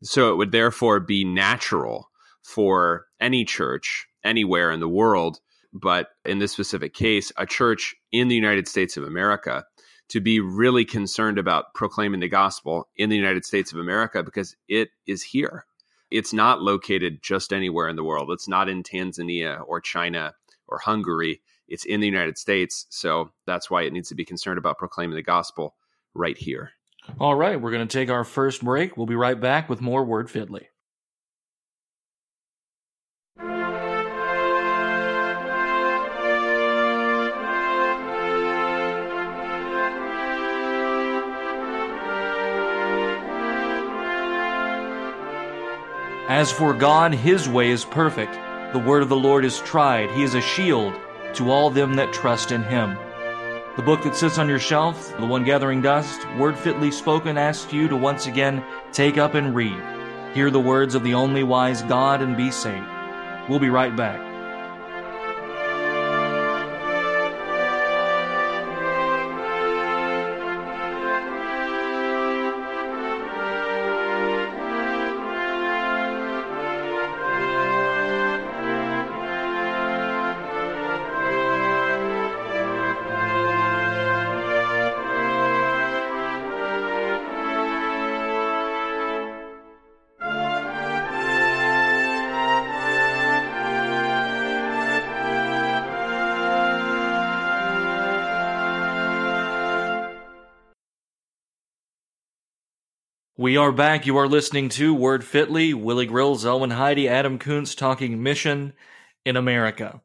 So 0.03 0.31
it 0.31 0.37
would 0.37 0.51
therefore 0.51 0.99
be 0.99 1.23
natural 1.23 2.09
for 2.43 3.05
any 3.19 3.45
church 3.45 4.07
anywhere 4.23 4.71
in 4.71 4.79
the 4.79 4.89
world, 4.89 5.39
but 5.73 6.09
in 6.25 6.39
this 6.39 6.51
specific 6.51 6.93
case, 6.93 7.31
a 7.37 7.45
church 7.45 7.95
in 8.11 8.27
the 8.27 8.35
United 8.35 8.67
States 8.67 8.97
of 8.97 9.03
America 9.03 9.65
to 10.09 10.19
be 10.19 10.39
really 10.39 10.85
concerned 10.85 11.37
about 11.37 11.73
proclaiming 11.75 12.19
the 12.19 12.27
gospel 12.27 12.89
in 12.95 13.09
the 13.09 13.15
United 13.15 13.45
States 13.45 13.71
of 13.71 13.79
America 13.79 14.23
because 14.23 14.55
it 14.67 14.89
is 15.05 15.21
here 15.21 15.65
it's 16.11 16.33
not 16.33 16.61
located 16.61 17.21
just 17.21 17.53
anywhere 17.53 17.87
in 17.87 17.95
the 17.95 18.03
world. 18.03 18.31
It's 18.31 18.47
not 18.47 18.69
in 18.69 18.83
Tanzania 18.83 19.61
or 19.65 19.79
China 19.79 20.33
or 20.67 20.79
Hungary. 20.79 21.41
It's 21.69 21.85
in 21.85 21.99
the 21.99 22.07
United 22.07 22.37
States. 22.37 22.87
So 22.89 23.31
that's 23.45 23.69
why 23.69 23.83
it 23.83 23.93
needs 23.93 24.09
to 24.09 24.15
be 24.15 24.25
concerned 24.25 24.57
about 24.57 24.77
proclaiming 24.77 25.15
the 25.15 25.21
gospel 25.21 25.75
right 26.13 26.37
here. 26.37 26.71
All 27.19 27.35
right, 27.35 27.59
we're 27.59 27.71
going 27.71 27.87
to 27.87 27.97
take 27.97 28.09
our 28.09 28.23
first 28.23 28.63
break. 28.63 28.97
We'll 28.97 29.05
be 29.05 29.15
right 29.15 29.39
back 29.39 29.69
with 29.69 29.81
more 29.81 30.03
Word 30.03 30.29
Fitly. 30.29 30.67
As 46.27 46.51
for 46.51 46.73
God, 46.73 47.13
his 47.13 47.49
way 47.49 47.71
is 47.71 47.83
perfect. 47.83 48.33
The 48.71 48.79
word 48.79 49.01
of 49.01 49.09
the 49.09 49.15
Lord 49.15 49.43
is 49.43 49.59
tried. 49.61 50.11
He 50.11 50.21
is 50.21 50.35
a 50.35 50.41
shield 50.41 50.93
to 51.35 51.51
all 51.51 51.69
them 51.69 51.95
that 51.95 52.13
trust 52.13 52.51
in 52.51 52.63
him. 52.63 52.97
The 53.75 53.83
book 53.83 54.03
that 54.03 54.15
sits 54.15 54.37
on 54.37 54.49
your 54.49 54.59
shelf, 54.59 55.15
the 55.17 55.25
one 55.25 55.43
gathering 55.43 55.81
dust, 55.81 56.27
word 56.37 56.57
fitly 56.57 56.91
spoken, 56.91 57.37
asks 57.37 57.71
you 57.71 57.87
to 57.87 57.95
once 57.95 58.27
again 58.27 58.63
take 58.91 59.17
up 59.17 59.35
and 59.35 59.55
read. 59.55 59.81
Hear 60.33 60.51
the 60.51 60.59
words 60.59 60.95
of 60.95 61.03
the 61.03 61.13
only 61.13 61.43
wise 61.43 61.81
God 61.83 62.21
and 62.21 62.35
be 62.35 62.51
saved. 62.51 62.85
We'll 63.47 63.59
be 63.59 63.69
right 63.69 63.95
back. 63.95 64.28
We 103.49 103.57
are 103.57 103.71
back. 103.71 104.05
You 104.05 104.17
are 104.17 104.27
listening 104.27 104.69
to 104.69 104.93
Word 104.93 105.23
Fitly, 105.23 105.73
Willie 105.73 106.05
Grill, 106.05 106.35
Zelwyn 106.35 106.71
Heide, 106.71 107.07
Adam 107.07 107.39
Koontz 107.39 107.73
talking 107.73 108.21
mission 108.21 108.73
in 109.25 109.37
America. 109.37 110.01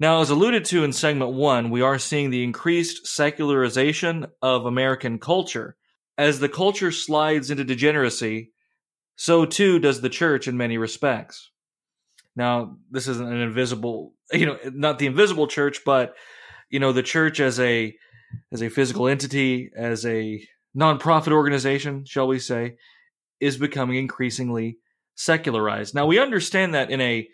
Now, 0.00 0.22
as 0.22 0.30
alluded 0.30 0.64
to 0.64 0.82
in 0.82 0.94
segment 0.94 1.32
one, 1.32 1.68
we 1.68 1.82
are 1.82 1.98
seeing 1.98 2.30
the 2.30 2.42
increased 2.42 3.06
secularization 3.06 4.28
of 4.40 4.64
American 4.64 5.18
culture. 5.18 5.76
As 6.16 6.40
the 6.40 6.48
culture 6.48 6.90
slides 6.90 7.50
into 7.50 7.64
degeneracy, 7.64 8.52
so 9.14 9.44
too 9.44 9.78
does 9.78 10.00
the 10.00 10.08
church 10.08 10.48
in 10.48 10.56
many 10.56 10.78
respects. 10.78 11.50
Now, 12.34 12.78
this 12.90 13.08
isn't 13.08 13.30
an 13.30 13.42
invisible, 13.42 14.14
you 14.32 14.46
know, 14.46 14.58
not 14.72 14.98
the 14.98 15.06
invisible 15.06 15.48
church, 15.48 15.80
but 15.84 16.14
you 16.70 16.80
know, 16.80 16.92
the 16.92 17.02
church 17.02 17.40
as 17.40 17.60
a 17.60 17.94
as 18.52 18.62
a 18.62 18.70
physical 18.70 19.06
entity, 19.06 19.70
as 19.76 20.06
a 20.06 20.42
nonprofit 20.76 21.32
organization, 21.32 22.04
shall 22.04 22.26
we 22.26 22.38
say, 22.38 22.76
is 23.40 23.56
becoming 23.56 23.96
increasingly 23.96 24.78
secularized. 25.14 25.94
Now, 25.94 26.06
we 26.06 26.18
understand 26.18 26.74
that 26.74 26.90
in 26.90 27.00
a 27.00 27.28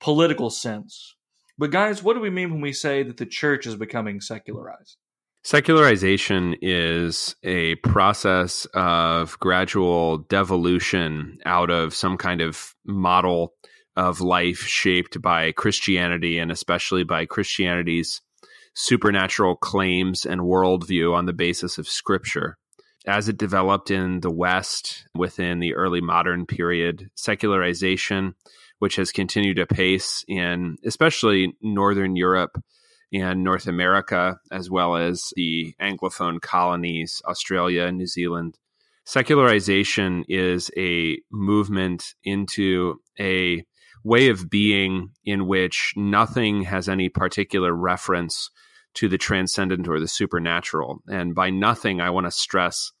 political 0.00 0.50
sense. 0.50 1.14
But, 1.56 1.70
guys, 1.70 2.02
what 2.02 2.14
do 2.14 2.20
we 2.20 2.30
mean 2.30 2.52
when 2.52 2.60
we 2.60 2.72
say 2.72 3.02
that 3.02 3.16
the 3.16 3.26
church 3.26 3.66
is 3.66 3.74
becoming 3.74 4.20
secularized? 4.20 4.96
Secularization 5.44 6.56
is 6.60 7.34
a 7.42 7.76
process 7.76 8.66
of 8.74 9.38
gradual 9.38 10.18
devolution 10.18 11.38
out 11.46 11.70
of 11.70 11.94
some 11.94 12.16
kind 12.16 12.40
of 12.40 12.74
model 12.84 13.54
of 13.96 14.20
life 14.20 14.58
shaped 14.58 15.20
by 15.20 15.52
Christianity 15.52 16.38
and 16.38 16.52
especially 16.52 17.02
by 17.02 17.24
Christianity's 17.24 18.20
supernatural 18.74 19.56
claims 19.56 20.24
and 20.24 20.42
worldview 20.42 21.14
on 21.14 21.26
the 21.26 21.32
basis 21.32 21.78
of 21.78 21.88
scripture 21.88 22.58
as 23.08 23.28
it 23.28 23.38
developed 23.38 23.90
in 23.90 24.20
the 24.20 24.30
West 24.30 25.06
within 25.14 25.58
the 25.58 25.74
early 25.74 26.00
modern 26.00 26.46
period, 26.46 27.10
secularization, 27.14 28.34
which 28.78 28.96
has 28.96 29.10
continued 29.10 29.58
apace 29.58 30.24
in 30.28 30.76
especially 30.84 31.56
Northern 31.62 32.14
Europe 32.16 32.62
and 33.12 33.42
North 33.42 33.66
America, 33.66 34.38
as 34.52 34.70
well 34.70 34.94
as 34.94 35.32
the 35.34 35.74
Anglophone 35.80 36.40
colonies, 36.40 37.22
Australia 37.26 37.84
and 37.84 37.96
New 37.96 38.06
Zealand. 38.06 38.58
Secularization 39.06 40.24
is 40.28 40.70
a 40.76 41.18
movement 41.32 42.14
into 42.22 43.00
a 43.18 43.64
way 44.04 44.28
of 44.28 44.50
being 44.50 45.10
in 45.24 45.46
which 45.46 45.94
nothing 45.96 46.62
has 46.62 46.90
any 46.90 47.08
particular 47.08 47.72
reference 47.72 48.50
to 48.94 49.08
the 49.08 49.18
transcendent 49.18 49.88
or 49.88 49.98
the 49.98 50.08
supernatural. 50.08 51.02
And 51.08 51.34
by 51.34 51.48
nothing, 51.50 52.00
I 52.00 52.10
want 52.10 52.26
to 52.26 52.30
stress 52.30 52.92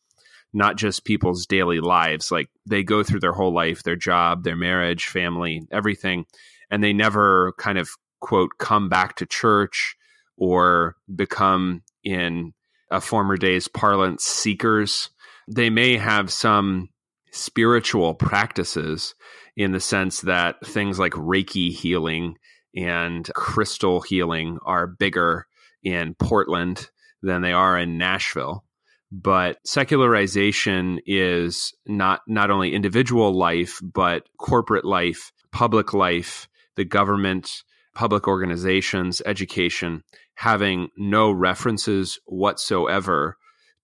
not 0.52 0.76
just 0.76 1.04
people's 1.04 1.46
daily 1.46 1.80
lives. 1.80 2.30
Like 2.30 2.48
they 2.66 2.82
go 2.82 3.02
through 3.02 3.20
their 3.20 3.32
whole 3.32 3.52
life, 3.52 3.82
their 3.82 3.96
job, 3.96 4.44
their 4.44 4.56
marriage, 4.56 5.06
family, 5.06 5.66
everything, 5.70 6.26
and 6.70 6.82
they 6.82 6.92
never 6.92 7.52
kind 7.58 7.78
of 7.78 7.90
quote 8.20 8.50
come 8.58 8.88
back 8.88 9.16
to 9.16 9.26
church 9.26 9.96
or 10.36 10.96
become 11.14 11.82
in 12.02 12.52
a 12.90 13.00
former 13.00 13.36
days 13.36 13.68
parlance 13.68 14.24
seekers. 14.24 15.10
They 15.48 15.70
may 15.70 15.96
have 15.96 16.30
some 16.32 16.88
spiritual 17.30 18.14
practices 18.14 19.14
in 19.56 19.72
the 19.72 19.80
sense 19.80 20.22
that 20.22 20.64
things 20.64 20.98
like 20.98 21.12
Reiki 21.12 21.70
healing 21.70 22.36
and 22.74 23.28
crystal 23.34 24.00
healing 24.00 24.58
are 24.64 24.86
bigger 24.86 25.46
in 25.82 26.14
Portland 26.14 26.88
than 27.22 27.42
they 27.42 27.52
are 27.52 27.78
in 27.78 27.98
Nashville. 27.98 28.64
But 29.10 29.58
secularization 29.64 31.00
is 31.06 31.72
not 31.86 32.20
not 32.26 32.50
only 32.50 32.74
individual 32.74 33.32
life, 33.32 33.80
but 33.82 34.28
corporate 34.38 34.84
life, 34.84 35.32
public 35.50 35.94
life, 35.94 36.46
the 36.76 36.84
government, 36.84 37.62
public 37.94 38.28
organizations, 38.28 39.22
education, 39.24 40.04
having 40.34 40.88
no 40.96 41.30
references 41.30 42.20
whatsoever 42.26 43.36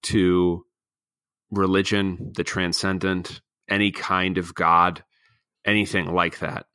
to 0.03 0.65
religion, 1.51 2.33
the 2.37 2.45
transcendent, 2.45 3.41
any 3.69 3.91
kind 3.91 4.37
of 4.37 4.55
God, 4.55 5.03
anything 5.65 6.13
like 6.15 6.41
that. 6.41 6.67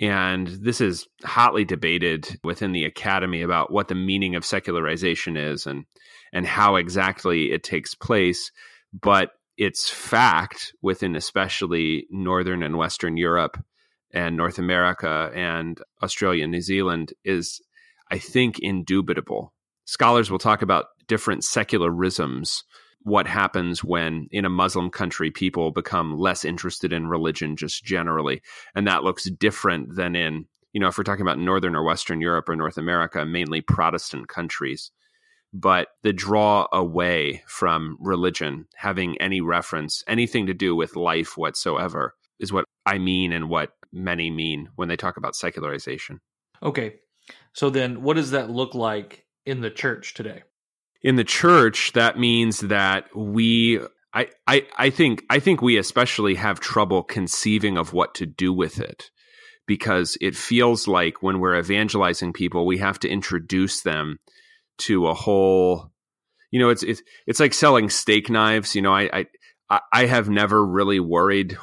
And 0.00 0.46
this 0.46 0.80
is 0.80 1.06
hotly 1.24 1.64
debated 1.64 2.38
within 2.42 2.72
the 2.72 2.84
academy 2.84 3.42
about 3.42 3.70
what 3.70 3.88
the 3.88 3.94
meaning 3.94 4.34
of 4.34 4.46
secularization 4.46 5.36
is 5.36 5.66
and 5.66 5.84
and 6.32 6.46
how 6.46 6.76
exactly 6.76 7.52
it 7.52 7.62
takes 7.62 7.94
place. 7.94 8.50
But 8.92 9.32
its 9.56 9.90
fact 9.90 10.72
within 10.82 11.16
especially 11.16 12.06
northern 12.10 12.62
and 12.62 12.76
western 12.78 13.16
Europe 13.16 13.62
and 14.12 14.36
North 14.36 14.58
America 14.58 15.30
and 15.34 15.80
Australia 16.02 16.44
and 16.44 16.52
New 16.52 16.62
Zealand 16.62 17.12
is, 17.24 17.60
I 18.10 18.18
think, 18.18 18.58
indubitable. 18.58 19.52
Scholars 19.84 20.30
will 20.30 20.38
talk 20.38 20.62
about 20.62 20.86
different 21.08 21.42
secularisms 21.42 22.62
what 23.02 23.26
happens 23.26 23.82
when 23.82 24.28
in 24.30 24.44
a 24.44 24.50
Muslim 24.50 24.90
country 24.90 25.30
people 25.30 25.70
become 25.70 26.18
less 26.18 26.44
interested 26.44 26.92
in 26.92 27.08
religion 27.08 27.56
just 27.56 27.82
generally. 27.82 28.42
And 28.74 28.86
that 28.86 29.04
looks 29.04 29.30
different 29.30 29.94
than 29.96 30.14
in, 30.14 30.46
you 30.72 30.80
know, 30.80 30.88
if 30.88 30.98
we're 30.98 31.04
talking 31.04 31.22
about 31.22 31.38
Northern 31.38 31.74
or 31.74 31.82
Western 31.82 32.20
Europe 32.20 32.48
or 32.48 32.56
North 32.56 32.76
America, 32.76 33.24
mainly 33.24 33.62
Protestant 33.62 34.28
countries. 34.28 34.90
But 35.52 35.88
the 36.02 36.12
draw 36.12 36.68
away 36.72 37.42
from 37.46 37.96
religion, 38.00 38.66
having 38.76 39.20
any 39.20 39.40
reference, 39.40 40.04
anything 40.06 40.46
to 40.46 40.54
do 40.54 40.76
with 40.76 40.94
life 40.94 41.36
whatsoever, 41.36 42.14
is 42.38 42.52
what 42.52 42.64
I 42.86 42.98
mean 42.98 43.32
and 43.32 43.48
what 43.48 43.72
many 43.92 44.30
mean 44.30 44.68
when 44.76 44.88
they 44.88 44.96
talk 44.96 45.16
about 45.16 45.34
secularization. 45.34 46.20
Okay. 46.62 46.96
So 47.52 47.68
then, 47.68 48.02
what 48.02 48.14
does 48.14 48.30
that 48.30 48.50
look 48.50 48.74
like 48.74 49.26
in 49.44 49.60
the 49.60 49.70
church 49.70 50.14
today? 50.14 50.42
in 51.02 51.16
the 51.16 51.24
church, 51.24 51.92
that 51.92 52.18
means 52.18 52.60
that 52.60 53.06
we 53.16 53.80
I, 54.12 54.28
I, 54.46 54.66
I 54.76 54.90
think 54.90 55.24
I 55.30 55.38
think 55.38 55.62
we 55.62 55.78
especially 55.78 56.34
have 56.34 56.60
trouble 56.60 57.02
conceiving 57.02 57.78
of 57.78 57.92
what 57.92 58.14
to 58.16 58.26
do 58.26 58.52
with 58.52 58.80
it 58.80 59.10
because 59.66 60.18
it 60.20 60.36
feels 60.36 60.88
like 60.88 61.22
when 61.22 61.38
we're 61.38 61.58
evangelizing 61.58 62.32
people, 62.32 62.66
we 62.66 62.78
have 62.78 62.98
to 63.00 63.08
introduce 63.08 63.82
them 63.82 64.18
to 64.80 65.06
a 65.06 65.14
whole 65.14 65.90
you 66.50 66.58
know, 66.58 66.68
it's 66.68 66.82
it's 66.82 67.02
it's 67.26 67.40
like 67.40 67.54
selling 67.54 67.90
steak 67.90 68.28
knives. 68.28 68.74
You 68.74 68.82
know, 68.82 68.92
I 68.92 69.26
I 69.70 69.80
I 69.92 70.06
have 70.06 70.28
never 70.28 70.64
really 70.64 71.00
worried 71.00 71.56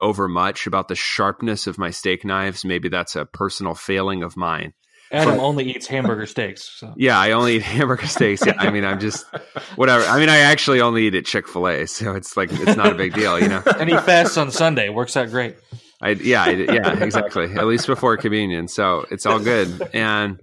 over 0.00 0.28
much 0.28 0.66
about 0.66 0.88
the 0.88 0.94
sharpness 0.94 1.66
of 1.66 1.78
my 1.78 1.90
steak 1.90 2.24
knives. 2.24 2.64
Maybe 2.64 2.88
that's 2.88 3.16
a 3.16 3.24
personal 3.24 3.74
failing 3.74 4.22
of 4.22 4.36
mine. 4.36 4.74
Adam 5.10 5.40
only 5.40 5.64
eats 5.64 5.86
hamburger 5.86 6.26
steaks. 6.26 6.70
So. 6.78 6.92
Yeah, 6.94 7.18
I 7.18 7.30
only 7.30 7.56
eat 7.56 7.62
hamburger 7.62 8.06
steaks. 8.06 8.44
Yeah, 8.44 8.56
I 8.58 8.70
mean, 8.70 8.84
I'm 8.84 9.00
just 9.00 9.24
whatever. 9.76 10.04
I 10.04 10.18
mean, 10.20 10.28
I 10.28 10.38
actually 10.40 10.82
only 10.82 11.06
eat 11.06 11.14
at 11.14 11.24
Chick 11.24 11.48
Fil 11.48 11.66
A, 11.66 11.86
so 11.86 12.14
it's 12.14 12.36
like 12.36 12.52
it's 12.52 12.76
not 12.76 12.92
a 12.92 12.94
big 12.94 13.14
deal, 13.14 13.40
you 13.40 13.48
know. 13.48 13.62
And 13.78 13.88
he 13.88 13.96
fasts 13.96 14.36
on 14.36 14.50
Sunday. 14.50 14.90
Works 14.90 15.16
out 15.16 15.30
great. 15.30 15.56
I 16.02 16.10
yeah 16.10 16.44
I, 16.44 16.50
yeah 16.50 17.02
exactly. 17.02 17.44
At 17.54 17.66
least 17.66 17.86
before 17.86 18.18
communion, 18.18 18.68
so 18.68 19.06
it's 19.10 19.24
all 19.24 19.38
good. 19.38 19.88
And 19.94 20.40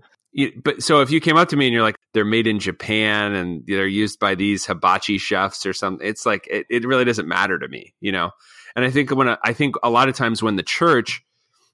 but 0.64 0.84
so 0.84 1.02
if 1.02 1.12
you 1.12 1.22
came 1.22 1.38
up 1.38 1.50
to 1.50 1.56
me 1.56 1.68
and 1.68 1.74
you're 1.74 1.84
like, 1.84 1.98
they're 2.14 2.26
made 2.26 2.48
in 2.48 2.60
Japan 2.60 3.34
and 3.34 3.64
they're 3.66 3.88
used 3.88 4.20
by 4.20 4.36
these 4.36 4.66
hibachi 4.66 5.18
chefs 5.18 5.66
or 5.66 5.74
something, 5.74 6.06
it's 6.06 6.26
like 6.26 6.48
it, 6.50 6.66
it 6.70 6.86
really 6.86 7.06
doesn't 7.06 7.28
matter 7.28 7.58
to 7.58 7.68
me, 7.68 7.94
you 8.02 8.12
know. 8.12 8.32
And 8.76 8.84
I 8.84 8.90
think 8.90 9.12
when 9.12 9.30
I 9.30 9.54
think 9.54 9.76
a 9.82 9.90
lot 9.90 10.10
of 10.10 10.16
times 10.16 10.44
when 10.44 10.58
the 10.58 10.64
church 10.64 11.24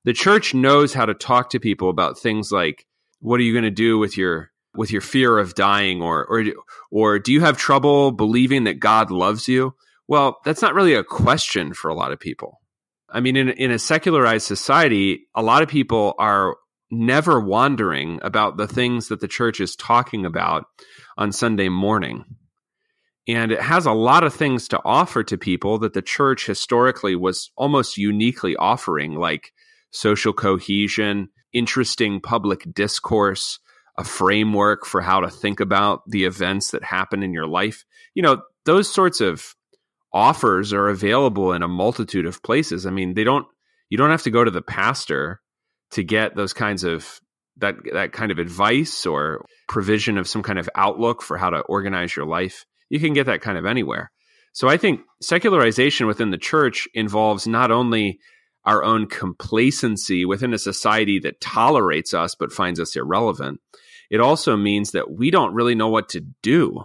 the 0.04 0.14
church 0.14 0.54
knows 0.54 0.94
how 0.94 1.06
to 1.06 1.14
talk 1.14 1.52
to 1.52 1.60
people 1.60 1.90
about 1.90 2.20
things 2.20 2.52
like 2.52 2.86
what 3.20 3.40
are 3.40 3.44
you 3.44 3.54
going 3.54 3.64
to 3.64 3.72
do 3.72 3.98
with 3.98 4.18
your 4.18 4.52
with 4.76 4.92
your 4.92 5.02
fear 5.02 5.38
of 5.38 5.56
dying 5.56 6.02
or 6.02 6.26
or 6.26 6.44
or 6.92 7.20
do 7.20 7.34
you 7.34 7.42
have 7.42 7.58
trouble 7.58 8.12
believing 8.12 8.66
that 8.66 8.80
God 8.80 9.10
loves 9.10 9.48
you? 9.48 9.74
Well, 10.08 10.38
that's 10.46 10.62
not 10.62 10.76
really 10.76 10.94
a 10.94 11.04
question 11.04 11.74
for 11.74 11.90
a 11.90 11.96
lot 11.96 12.12
of 12.12 12.20
people. 12.20 12.62
I 13.10 13.22
mean 13.22 13.36
in 13.36 13.50
in 13.50 13.72
a 13.72 13.80
secularized 13.80 14.46
society, 14.46 15.28
a 15.34 15.42
lot 15.42 15.64
of 15.64 15.70
people 15.70 16.14
are 16.20 16.58
never 16.92 17.40
wandering 17.40 18.20
about 18.22 18.58
the 18.58 18.68
things 18.68 19.08
that 19.08 19.22
the 19.22 19.28
church 19.28 19.60
is 19.60 19.76
talking 19.76 20.26
about 20.26 20.66
on 21.18 21.32
Sunday 21.32 21.70
morning. 21.70 22.26
And 23.28 23.52
it 23.52 23.62
has 23.62 23.86
a 23.86 23.94
lot 23.94 24.24
of 24.24 24.34
things 24.34 24.68
to 24.70 24.82
offer 24.84 25.24
to 25.24 25.38
people 25.38 25.80
that 25.80 25.94
the 25.94 26.02
church 26.02 26.46
historically 26.46 27.16
was 27.16 27.52
almost 27.56 27.98
uniquely 27.98 28.56
offering, 28.56 29.16
like 29.16 29.54
social 29.92 30.34
cohesion, 30.34 31.30
interesting 31.54 32.20
public 32.20 32.66
discourse, 32.74 33.60
a 33.98 34.04
framework 34.04 34.86
for 34.86 35.02
how 35.02 35.20
to 35.20 35.30
think 35.30 35.60
about 35.60 36.02
the 36.08 36.26
events 36.26 36.72
that 36.72 36.84
happen 36.84 37.24
in 37.24 37.34
your 37.34 37.48
life. 37.48 37.86
You 38.16 38.24
know, 38.24 38.42
those 38.66 38.92
sorts 38.92 39.22
of 39.22 39.56
offers 40.14 40.74
are 40.74 40.90
available 40.90 41.54
in 41.54 41.64
a 41.64 41.68
multitude 41.68 42.26
of 42.26 42.44
places. 42.44 42.86
I 42.86 42.90
mean, 42.92 43.14
they 43.14 43.24
don't 43.24 43.46
you 43.90 43.98
don't 43.98 44.10
have 44.10 44.24
to 44.24 44.32
go 44.32 44.44
to 44.44 44.52
the 44.52 44.62
pastor 44.62 45.42
to 45.92 46.04
get 46.04 46.36
those 46.36 46.54
kinds 46.54 46.84
of 46.84 47.20
that 47.58 47.76
that 47.94 48.12
kind 48.14 48.32
of 48.32 48.40
advice 48.40 49.06
or 49.06 49.46
provision 49.68 50.18
of 50.18 50.28
some 50.28 50.44
kind 50.44 50.60
of 50.60 50.70
outlook 50.76 51.22
for 51.22 51.38
how 51.38 51.50
to 51.50 51.60
organize 51.62 52.16
your 52.16 52.26
life. 52.26 52.66
You 52.90 53.00
can 53.00 53.14
get 53.14 53.28
that 53.28 53.42
kind 53.42 53.58
of 53.58 53.66
anywhere. 53.66 54.12
So 54.54 54.68
I 54.68 54.78
think 54.78 55.02
secularization 55.22 56.08
within 56.08 56.32
the 56.32 56.38
church 56.38 56.88
involves 56.94 57.48
not 57.48 57.72
only 57.72 58.20
our 58.66 58.84
own 58.84 59.08
complacency 59.08 60.26
within 60.26 60.54
a 60.54 60.60
society 60.60 61.20
that 61.20 61.42
tolerates 61.42 62.14
us 62.14 62.36
but 62.36 62.52
finds 62.52 62.80
us 62.80 62.96
irrelevant, 62.96 63.60
it 64.10 64.20
also 64.20 64.58
means 64.58 64.92
that 64.92 65.12
we 65.12 65.32
don't 65.32 65.54
really 65.54 65.76
know 65.76 65.88
what 65.88 66.10
to 66.10 66.22
do 66.44 66.84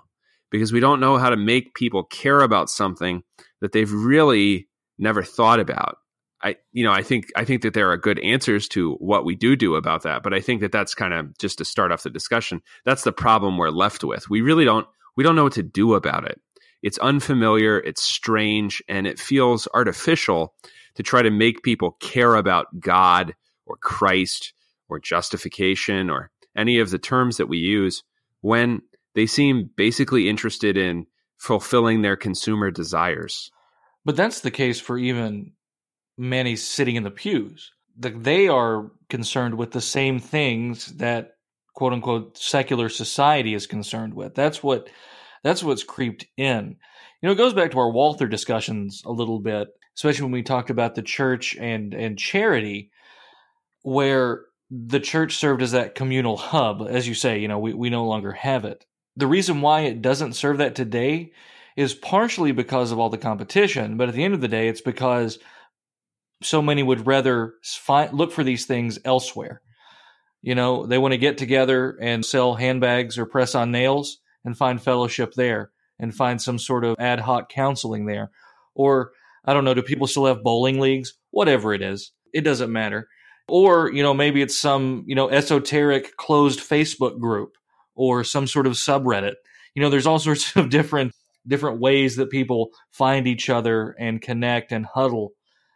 because 0.50 0.72
we 0.72 0.80
don't 0.80 1.00
know 1.00 1.18
how 1.18 1.30
to 1.30 1.36
make 1.36 1.74
people 1.74 2.04
care 2.04 2.40
about 2.40 2.70
something 2.70 3.22
that 3.60 3.72
they've 3.72 3.92
really 3.92 4.68
never 4.98 5.22
thought 5.22 5.60
about. 5.60 5.98
I 6.42 6.56
you 6.72 6.84
know 6.84 6.92
I 6.92 7.02
think 7.02 7.26
I 7.36 7.44
think 7.44 7.62
that 7.62 7.74
there 7.74 7.90
are 7.90 7.96
good 7.96 8.18
answers 8.18 8.68
to 8.68 8.94
what 8.94 9.24
we 9.24 9.34
do 9.34 9.56
do 9.56 9.74
about 9.74 10.02
that, 10.02 10.22
but 10.22 10.34
I 10.34 10.40
think 10.40 10.60
that 10.60 10.72
that's 10.72 10.94
kind 10.94 11.14
of 11.14 11.36
just 11.38 11.58
to 11.58 11.64
start 11.64 11.92
off 11.92 12.02
the 12.02 12.10
discussion. 12.10 12.62
That's 12.84 13.04
the 13.04 13.12
problem 13.12 13.56
we're 13.56 13.70
left 13.70 14.04
with. 14.04 14.28
We 14.28 14.40
really 14.42 14.64
don't 14.64 14.86
we 15.16 15.24
don't 15.24 15.36
know 15.36 15.44
what 15.44 15.54
to 15.54 15.62
do 15.62 15.94
about 15.94 16.28
it. 16.28 16.40
It's 16.82 16.98
unfamiliar, 16.98 17.78
it's 17.78 18.02
strange, 18.02 18.82
and 18.88 19.06
it 19.06 19.18
feels 19.18 19.66
artificial 19.74 20.54
to 20.94 21.02
try 21.02 21.22
to 21.22 21.30
make 21.30 21.62
people 21.62 21.92
care 22.00 22.34
about 22.34 22.80
God 22.80 23.34
or 23.64 23.76
Christ 23.76 24.52
or 24.88 25.00
justification 25.00 26.10
or 26.10 26.30
any 26.56 26.78
of 26.78 26.90
the 26.90 26.98
terms 26.98 27.38
that 27.38 27.48
we 27.48 27.58
use 27.58 28.02
when 28.40 28.82
they 29.14 29.26
seem 29.26 29.70
basically 29.76 30.28
interested 30.28 30.76
in 30.76 31.06
fulfilling 31.38 32.02
their 32.02 32.16
consumer 32.16 32.70
desires. 32.70 33.50
But 34.04 34.16
that's 34.16 34.40
the 34.40 34.50
case 34.50 34.80
for 34.80 34.96
even 34.96 35.52
many 36.18 36.56
sitting 36.56 36.96
in 36.96 37.02
the 37.02 37.10
pews. 37.10 37.72
They 37.98 38.48
are 38.48 38.90
concerned 39.08 39.54
with 39.54 39.72
the 39.72 39.80
same 39.80 40.18
things 40.18 40.86
that 40.96 41.36
quote 41.74 41.92
unquote 41.92 42.36
secular 42.36 42.88
society 42.88 43.54
is 43.54 43.66
concerned 43.66 44.14
with. 44.14 44.34
That's 44.34 44.62
what 44.62 44.88
that's 45.44 45.62
what's 45.62 45.84
creeped 45.84 46.26
in. 46.36 46.76
You 47.22 47.26
know, 47.28 47.32
it 47.32 47.36
goes 47.36 47.54
back 47.54 47.70
to 47.70 47.78
our 47.78 47.90
Walther 47.90 48.26
discussions 48.26 49.02
a 49.06 49.12
little 49.12 49.38
bit, 49.38 49.68
especially 49.96 50.24
when 50.24 50.32
we 50.32 50.42
talked 50.42 50.70
about 50.70 50.94
the 50.94 51.02
church 51.02 51.56
and 51.56 51.94
and 51.94 52.18
charity, 52.18 52.90
where 53.82 54.42
the 54.70 55.00
church 55.00 55.36
served 55.36 55.62
as 55.62 55.72
that 55.72 55.94
communal 55.94 56.36
hub. 56.36 56.86
As 56.88 57.06
you 57.06 57.14
say, 57.14 57.38
you 57.38 57.48
know, 57.48 57.58
we, 57.58 57.72
we 57.72 57.90
no 57.90 58.04
longer 58.06 58.32
have 58.32 58.64
it. 58.64 58.84
The 59.16 59.26
reason 59.26 59.60
why 59.60 59.82
it 59.82 60.02
doesn't 60.02 60.34
serve 60.34 60.58
that 60.58 60.74
today 60.74 61.32
is 61.76 61.94
partially 61.94 62.52
because 62.52 62.90
of 62.90 62.98
all 62.98 63.10
the 63.10 63.18
competition, 63.18 63.96
but 63.96 64.08
at 64.08 64.14
the 64.14 64.24
end 64.24 64.34
of 64.34 64.40
the 64.40 64.48
day, 64.48 64.68
it's 64.68 64.80
because 64.80 65.38
so 66.42 66.60
many 66.60 66.82
would 66.82 67.06
rather 67.06 67.54
find, 67.64 68.12
look 68.12 68.32
for 68.32 68.44
these 68.44 68.66
things 68.66 68.98
elsewhere. 69.04 69.62
You 70.42 70.54
know, 70.54 70.86
they 70.86 70.98
want 70.98 71.12
to 71.12 71.18
get 71.18 71.38
together 71.38 71.96
and 72.00 72.24
sell 72.24 72.54
handbags 72.54 73.18
or 73.18 73.26
press 73.26 73.54
on 73.54 73.72
nails 73.72 74.18
and 74.44 74.56
find 74.56 74.80
fellowship 74.80 75.32
there 75.34 75.70
and 75.98 76.14
find 76.14 76.40
some 76.40 76.58
sort 76.58 76.84
of 76.84 76.96
ad 76.98 77.20
hoc 77.20 77.48
counseling 77.48 78.06
there. 78.06 78.30
Or, 78.74 79.10
I 79.44 79.54
don't 79.54 79.64
know, 79.64 79.74
do 79.74 79.82
people 79.82 80.06
still 80.06 80.26
have 80.26 80.42
bowling 80.42 80.78
leagues? 80.78 81.14
Whatever 81.30 81.72
it 81.74 81.82
is, 81.82 82.12
it 82.32 82.42
doesn't 82.42 82.70
matter. 82.70 83.08
Or, 83.48 83.90
you 83.92 84.02
know, 84.02 84.14
maybe 84.14 84.42
it's 84.42 84.56
some, 84.56 85.04
you 85.06 85.14
know, 85.14 85.30
esoteric 85.30 86.16
closed 86.16 86.60
Facebook 86.60 87.18
group 87.18 87.52
or 87.94 88.24
some 88.24 88.46
sort 88.46 88.66
of 88.66 88.74
subreddit. 88.74 89.34
You 89.74 89.82
know, 89.82 89.90
there's 89.90 90.06
all 90.06 90.18
sorts 90.20 90.54
of 90.56 90.70
different 90.70 91.12
different 91.48 91.80
ways 91.80 92.16
that 92.16 92.28
people 92.28 92.70
find 92.90 93.28
each 93.28 93.48
other 93.48 93.94
and 94.00 94.20
connect 94.20 94.72
and 94.72 94.84
huddle 94.84 95.32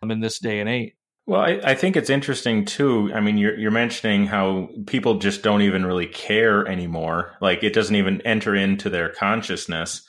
in 0.09 0.21
this 0.21 0.39
day 0.39 0.61
and 0.61 0.69
age. 0.69 0.93
Well, 1.27 1.43
I, 1.43 1.61
I, 1.63 1.75
think 1.75 1.97
it's 1.97 2.09
interesting 2.09 2.65
too. 2.65 3.13
I 3.15 3.21
mean, 3.21 3.37
you're, 3.37 3.57
you're 3.57 3.71
mentioning 3.71 4.27
how 4.27 4.71
people 4.87 5.19
just 5.19 5.43
don't 5.43 5.63
even 5.63 5.85
really 5.85 6.07
care 6.07 6.67
anymore. 6.67 7.37
Like 7.41 7.63
it 7.63 7.75
doesn't 7.75 7.95
even 7.95 8.23
enter 8.23 8.55
into 8.55 8.89
their 8.89 9.11
consciousness. 9.11 10.03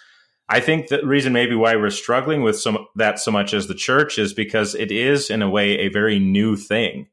I 0.48 0.62
think 0.62 0.88
the 0.88 1.06
reason 1.06 1.34
maybe 1.34 1.56
why 1.56 1.76
we're 1.76 1.90
struggling 1.90 2.42
with 2.42 2.60
some 2.60 2.88
that 2.96 3.20
so 3.20 3.32
much 3.32 3.54
as 3.54 3.68
the 3.68 3.76
church 3.76 4.18
is 4.18 4.34
because 4.34 4.74
it 4.74 4.92
is 4.92 5.30
in 5.30 5.42
a 5.42 5.50
way 5.50 5.80
a 5.80 5.90
very 5.90 6.18
new 6.18 6.56
thing. 6.56 7.08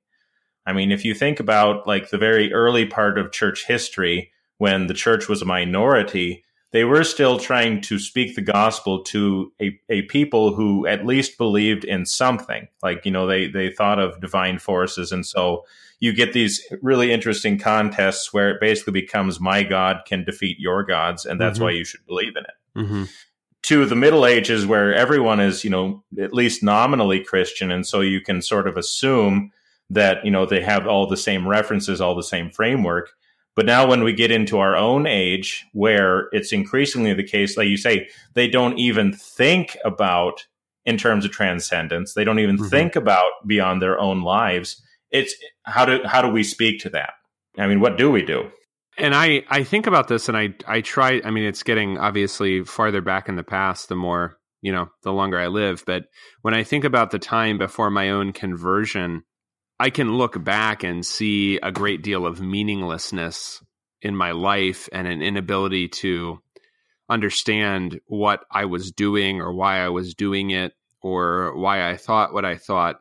I 0.65 0.73
mean, 0.73 0.93
if 0.93 1.05
you 1.05 1.15
think 1.15 1.41
about 1.41 1.87
like 1.87 2.11
the 2.11 2.19
very 2.19 2.53
early 2.53 2.87
part 2.87 3.19
of 3.19 3.33
church 3.33 3.67
history 3.67 4.33
when 4.59 4.87
the 4.87 4.95
church 4.95 5.29
was 5.29 5.43
a 5.43 5.47
minority, 5.47 6.45
they 6.71 6.85
were 6.85 7.05
still 7.05 7.39
trying 7.39 7.81
to 7.81 7.99
speak 7.99 8.35
the 8.35 8.43
gospel 8.43 9.03
to 9.05 9.53
a, 9.61 9.79
a 9.89 10.03
people 10.03 10.55
who 10.55 10.87
at 10.87 11.07
least 11.07 11.39
believed 11.39 11.85
in 11.85 12.05
something. 12.05 12.69
Like, 12.83 13.07
you 13.07 13.11
know, 13.11 13.27
they, 13.27 13.47
they 13.47 13.71
thought 13.71 13.99
of 13.99 14.21
divine 14.21 14.59
forces. 14.59 15.11
And 15.11 15.25
so 15.25 15.65
you 16.01 16.13
get 16.13 16.33
these 16.33 16.63
really 16.83 17.11
interesting 17.11 17.59
contests 17.59 18.33
where 18.33 18.51
it 18.51 18.61
basically 18.61 18.93
becomes 18.93 19.41
my 19.41 19.63
God 19.63 20.03
can 20.07 20.25
defeat 20.25 20.59
your 20.61 20.85
gods, 20.85 21.27
and 21.27 21.41
that's 21.41 21.57
mm-hmm. 21.57 21.65
why 21.65 21.71
you 21.71 21.85
should 21.85 22.07
believe 22.07 22.37
in 22.37 22.45
it. 22.45 22.79
Mm-hmm. 22.79 23.05
To 23.63 23.87
the 23.87 23.97
Middle 23.97 24.25
Ages, 24.25 24.65
where 24.65 24.95
everyone 24.95 25.41
is, 25.41 25.65
you 25.65 25.71
know, 25.71 26.05
at 26.21 26.33
least 26.33 26.63
nominally 26.63 27.25
Christian, 27.25 27.73
and 27.73 27.85
so 27.85 28.01
you 28.01 28.21
can 28.21 28.41
sort 28.43 28.69
of 28.69 28.77
assume 28.77 29.51
that, 29.91 30.25
you 30.25 30.31
know, 30.31 30.47
they 30.47 30.61
have 30.61 30.87
all 30.87 31.09
the 31.09 31.17
same 31.17 31.49
references, 31.49 32.01
all 32.01 32.15
the 32.15 32.23
same 32.23 32.51
framework 32.51 33.11
but 33.59 33.67
now, 33.67 33.89
when 33.89 34.05
we 34.05 34.13
get 34.13 34.31
into 34.31 34.61
our 34.61 34.77
own 34.77 35.05
age, 35.05 35.67
where 35.73 36.29
it's 36.31 36.53
increasingly 36.53 37.13
the 37.13 37.25
case, 37.25 37.57
like 37.57 37.67
you 37.67 37.77
say, 37.77 38.09
they 38.35 38.47
don't 38.47 38.79
even 38.79 39.13
think 39.13 39.77
about 39.85 40.47
in 40.87 40.97
terms 40.97 41.25
of 41.25 41.33
transcendence. 41.33 42.15
They 42.15 42.23
don't 42.23 42.39
even 42.39 42.57
mm-hmm. 42.57 42.69
think 42.69 42.95
about 42.95 43.33
beyond 43.45 43.83
their 43.83 43.99
own 43.99 44.23
lives. 44.23 44.81
It's 45.11 45.35
how 45.65 45.85
do 45.85 46.05
how 46.05 46.23
do 46.23 46.29
we 46.29 46.45
speak 46.45 46.79
to 46.83 46.91
that? 46.91 47.15
I 47.59 47.67
mean, 47.67 47.81
what 47.81 47.99
do 47.99 48.13
we 48.13 48.23
do? 48.23 48.49
And 48.97 49.13
I 49.13 49.43
I 49.49 49.65
think 49.65 49.89
about 49.89 50.07
this, 50.07 50.29
and 50.29 50.39
I 50.39 50.55
I 50.69 50.81
try. 50.81 51.21
I 51.25 51.33
mean, 51.33 51.43
it's 51.43 51.65
getting 51.65 51.99
obviously 51.99 52.63
farther 52.63 53.01
back 53.01 53.29
in 53.29 53.35
the 53.35 53.43
past 53.43 53.89
the 53.89 53.97
more 53.97 54.39
you 54.63 54.71
know, 54.71 54.89
the 55.03 55.13
longer 55.13 55.37
I 55.41 55.49
live. 55.49 55.83
But 55.85 56.05
when 56.43 56.55
I 56.55 56.63
think 56.63 56.85
about 56.85 57.11
the 57.11 57.19
time 57.19 57.59
before 57.59 57.91
my 57.91 58.11
own 58.11 58.33
conversion, 58.33 59.25
I 59.81 59.91
can 59.91 60.17
look 60.17 60.43
back 60.43 60.83
and 60.83 61.07
see 61.07 61.59
a 61.59 61.71
great 61.71 62.03
deal 62.03 62.27
of 62.27 62.41
meaninglessness 62.41 63.63
in 64.03 64.17
my 64.17 64.33
life 64.33 64.89
and 64.93 65.07
an 65.07 65.23
inability 65.23 65.89
to 65.89 66.41
understand 67.09 68.01
what 68.07 68.45
I 68.51 68.65
was 68.67 68.93
doing 68.93 69.41
or 69.41 69.53
why 69.53 69.79
I 69.79 69.89
was 69.89 70.15
doing 70.15 70.51
it 70.51 70.73
or 71.01 71.57
why 71.57 71.89
I 71.89 71.97
thought 71.97 72.33
what 72.33 72.45
I 72.45 72.57
thought. 72.57 73.01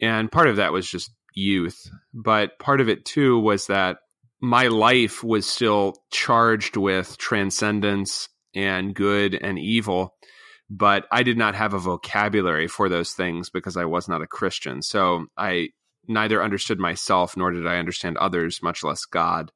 And 0.00 0.32
part 0.32 0.48
of 0.48 0.56
that 0.56 0.72
was 0.72 0.88
just 0.88 1.12
youth. 1.34 1.90
But 2.14 2.58
part 2.58 2.80
of 2.80 2.88
it 2.88 3.04
too 3.04 3.38
was 3.38 3.66
that 3.66 3.98
my 4.40 4.68
life 4.68 5.22
was 5.22 5.46
still 5.46 6.02
charged 6.10 6.76
with 6.76 7.18
transcendence 7.18 8.28
and 8.54 8.94
good 8.94 9.34
and 9.34 9.58
evil. 9.58 10.14
But 10.70 11.06
I 11.10 11.24
did 11.24 11.36
not 11.36 11.54
have 11.56 11.74
a 11.74 11.78
vocabulary 11.78 12.68
for 12.68 12.88
those 12.88 13.12
things 13.12 13.50
because 13.50 13.76
I 13.76 13.84
was 13.84 14.08
not 14.08 14.22
a 14.22 14.26
Christian. 14.26 14.82
So 14.82 15.26
I 15.36 15.70
neither 16.10 16.42
understood 16.42 16.78
myself 16.78 17.36
nor 17.36 17.50
did 17.50 17.66
I 17.66 17.78
understand 17.78 18.18
others, 18.18 18.62
much 18.62 18.82
less 18.82 19.04
God. 19.04 19.52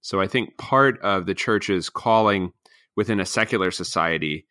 So 0.00 0.20
I 0.20 0.26
think 0.26 0.56
part 0.58 1.00
of 1.02 1.26
the 1.26 1.34
church's 1.34 1.90
calling 1.90 2.52
within 2.96 3.20
a 3.20 3.26
secular 3.26 3.70
society 3.70 4.46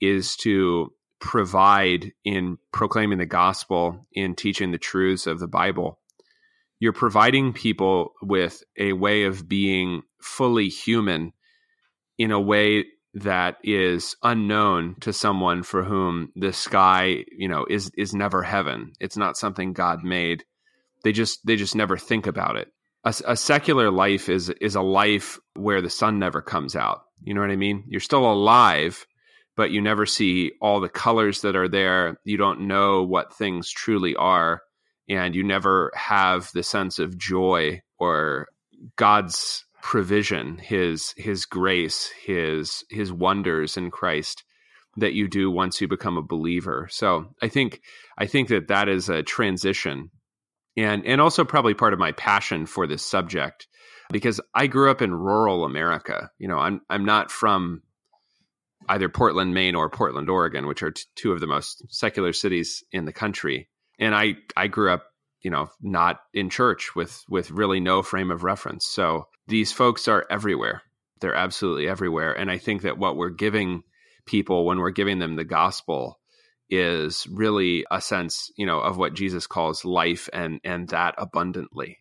is 0.00 0.36
to 0.36 0.92
provide 1.20 2.12
in 2.24 2.58
proclaiming 2.72 3.18
the 3.18 3.26
gospel, 3.26 4.06
in 4.12 4.34
teaching 4.34 4.70
the 4.70 4.78
truths 4.78 5.26
of 5.26 5.40
the 5.40 5.48
Bible. 5.48 5.98
You're 6.80 6.92
providing 6.92 7.52
people 7.52 8.12
with 8.22 8.62
a 8.78 8.92
way 8.92 9.24
of 9.24 9.48
being 9.48 10.02
fully 10.20 10.68
human 10.68 11.32
in 12.18 12.30
a 12.30 12.40
way 12.40 12.86
that 13.14 13.56
is 13.64 14.14
unknown 14.22 14.96
to 15.00 15.12
someone 15.12 15.62
for 15.62 15.82
whom 15.82 16.30
the 16.36 16.52
sky, 16.52 17.24
you 17.36 17.48
know, 17.48 17.66
is 17.68 17.90
is 17.96 18.14
never 18.14 18.42
heaven. 18.42 18.92
It's 19.00 19.16
not 19.16 19.36
something 19.36 19.72
God 19.72 20.04
made. 20.04 20.44
They 21.04 21.12
just 21.12 21.44
they 21.46 21.56
just 21.56 21.74
never 21.74 21.96
think 21.96 22.26
about 22.26 22.56
it. 22.56 22.68
A, 23.04 23.14
a, 23.26 23.36
secular 23.36 23.90
life 23.90 24.28
is 24.28 24.50
is 24.50 24.74
a 24.74 24.82
life 24.82 25.38
where 25.54 25.80
the 25.80 25.90
sun 25.90 26.18
never 26.18 26.42
comes 26.42 26.74
out. 26.74 27.02
You 27.22 27.34
know 27.34 27.40
what 27.40 27.50
I 27.50 27.56
mean? 27.56 27.84
You're 27.88 28.00
still 28.00 28.30
alive, 28.30 29.06
but 29.56 29.70
you 29.70 29.80
never 29.80 30.06
see 30.06 30.52
all 30.60 30.80
the 30.80 30.88
colors 30.88 31.42
that 31.42 31.56
are 31.56 31.68
there. 31.68 32.18
You 32.24 32.36
don't 32.36 32.66
know 32.66 33.04
what 33.04 33.34
things 33.34 33.70
truly 33.70 34.16
are, 34.16 34.62
and 35.08 35.34
you 35.34 35.44
never 35.44 35.92
have 35.94 36.50
the 36.52 36.62
sense 36.62 36.98
of 36.98 37.18
joy 37.18 37.82
or 37.98 38.48
God's 38.96 39.64
provision, 39.82 40.58
his 40.58 41.14
his 41.16 41.46
grace, 41.46 42.10
his 42.24 42.84
his 42.90 43.12
wonders 43.12 43.76
in 43.76 43.90
Christ 43.90 44.44
that 44.96 45.14
you 45.14 45.28
do 45.28 45.50
once 45.50 45.80
you 45.80 45.88
become 45.88 46.16
a 46.16 46.22
believer. 46.22 46.88
So, 46.90 47.34
I 47.40 47.48
think 47.48 47.80
I 48.16 48.26
think 48.26 48.48
that 48.48 48.68
that 48.68 48.88
is 48.88 49.08
a 49.08 49.22
transition 49.22 50.10
and 50.78 51.04
and 51.04 51.20
also 51.20 51.44
probably 51.44 51.74
part 51.74 51.92
of 51.92 51.98
my 51.98 52.12
passion 52.12 52.66
for 52.66 52.86
this 52.86 53.04
subject 53.04 53.66
because 54.10 54.40
I 54.54 54.68
grew 54.68 54.90
up 54.90 55.02
in 55.02 55.12
rural 55.14 55.64
America. 55.64 56.30
You 56.38 56.48
know, 56.48 56.58
I'm 56.58 56.80
I'm 56.88 57.04
not 57.04 57.30
from 57.30 57.82
either 58.88 59.08
Portland, 59.08 59.54
Maine 59.54 59.74
or 59.74 59.90
Portland, 59.90 60.30
Oregon, 60.30 60.66
which 60.66 60.82
are 60.82 60.92
t- 60.92 61.02
two 61.16 61.32
of 61.32 61.40
the 61.40 61.46
most 61.46 61.84
secular 61.92 62.32
cities 62.32 62.84
in 62.92 63.04
the 63.04 63.12
country. 63.12 63.68
And 63.98 64.14
I 64.14 64.36
I 64.56 64.68
grew 64.68 64.92
up, 64.92 65.04
you 65.42 65.50
know, 65.50 65.68
not 65.82 66.20
in 66.32 66.48
church 66.48 66.94
with 66.94 67.24
with 67.28 67.50
really 67.50 67.80
no 67.80 68.02
frame 68.02 68.30
of 68.30 68.44
reference. 68.44 68.86
So 68.86 69.26
these 69.48 69.72
folks 69.72 70.06
are 70.06 70.26
everywhere. 70.30 70.82
They're 71.20 71.34
absolutely 71.34 71.88
everywhere. 71.88 72.32
And 72.32 72.50
I 72.50 72.58
think 72.58 72.82
that 72.82 72.98
what 72.98 73.16
we're 73.16 73.30
giving 73.30 73.82
people 74.26 74.64
when 74.64 74.78
we're 74.78 74.90
giving 74.90 75.18
them 75.18 75.34
the 75.34 75.44
gospel 75.44 76.20
is 76.70 77.26
really 77.30 77.84
a 77.90 78.00
sense, 78.00 78.50
you 78.56 78.66
know, 78.66 78.80
of 78.80 78.96
what 78.98 79.14
Jesus 79.14 79.46
calls 79.46 79.84
life 79.84 80.28
and 80.32 80.60
and 80.64 80.88
that 80.88 81.14
abundantly. 81.18 81.98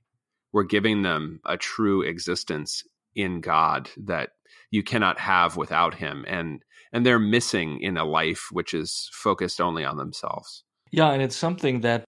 We're 0.51 0.63
giving 0.63 1.01
them 1.01 1.39
a 1.45 1.58
true 1.58 2.01
existence 2.01 2.84
in 3.15 3.41
God 3.41 3.89
that 3.97 4.30
you 4.71 4.84
cannot 4.84 5.19
have 5.19 5.58
without 5.58 5.95
him 5.95 6.25
and 6.27 6.63
and 6.93 7.06
they're 7.06 7.19
missing 7.19 7.82
in 7.82 7.97
a 7.97 8.06
life 8.06 8.47
which 8.51 8.73
is 8.73 9.10
focused 9.13 9.60
only 9.60 9.84
on 9.84 9.97
themselves. 9.97 10.63
Yeah, 10.91 11.12
and 11.12 11.21
it's 11.21 11.36
something 11.36 11.82
that 11.82 12.06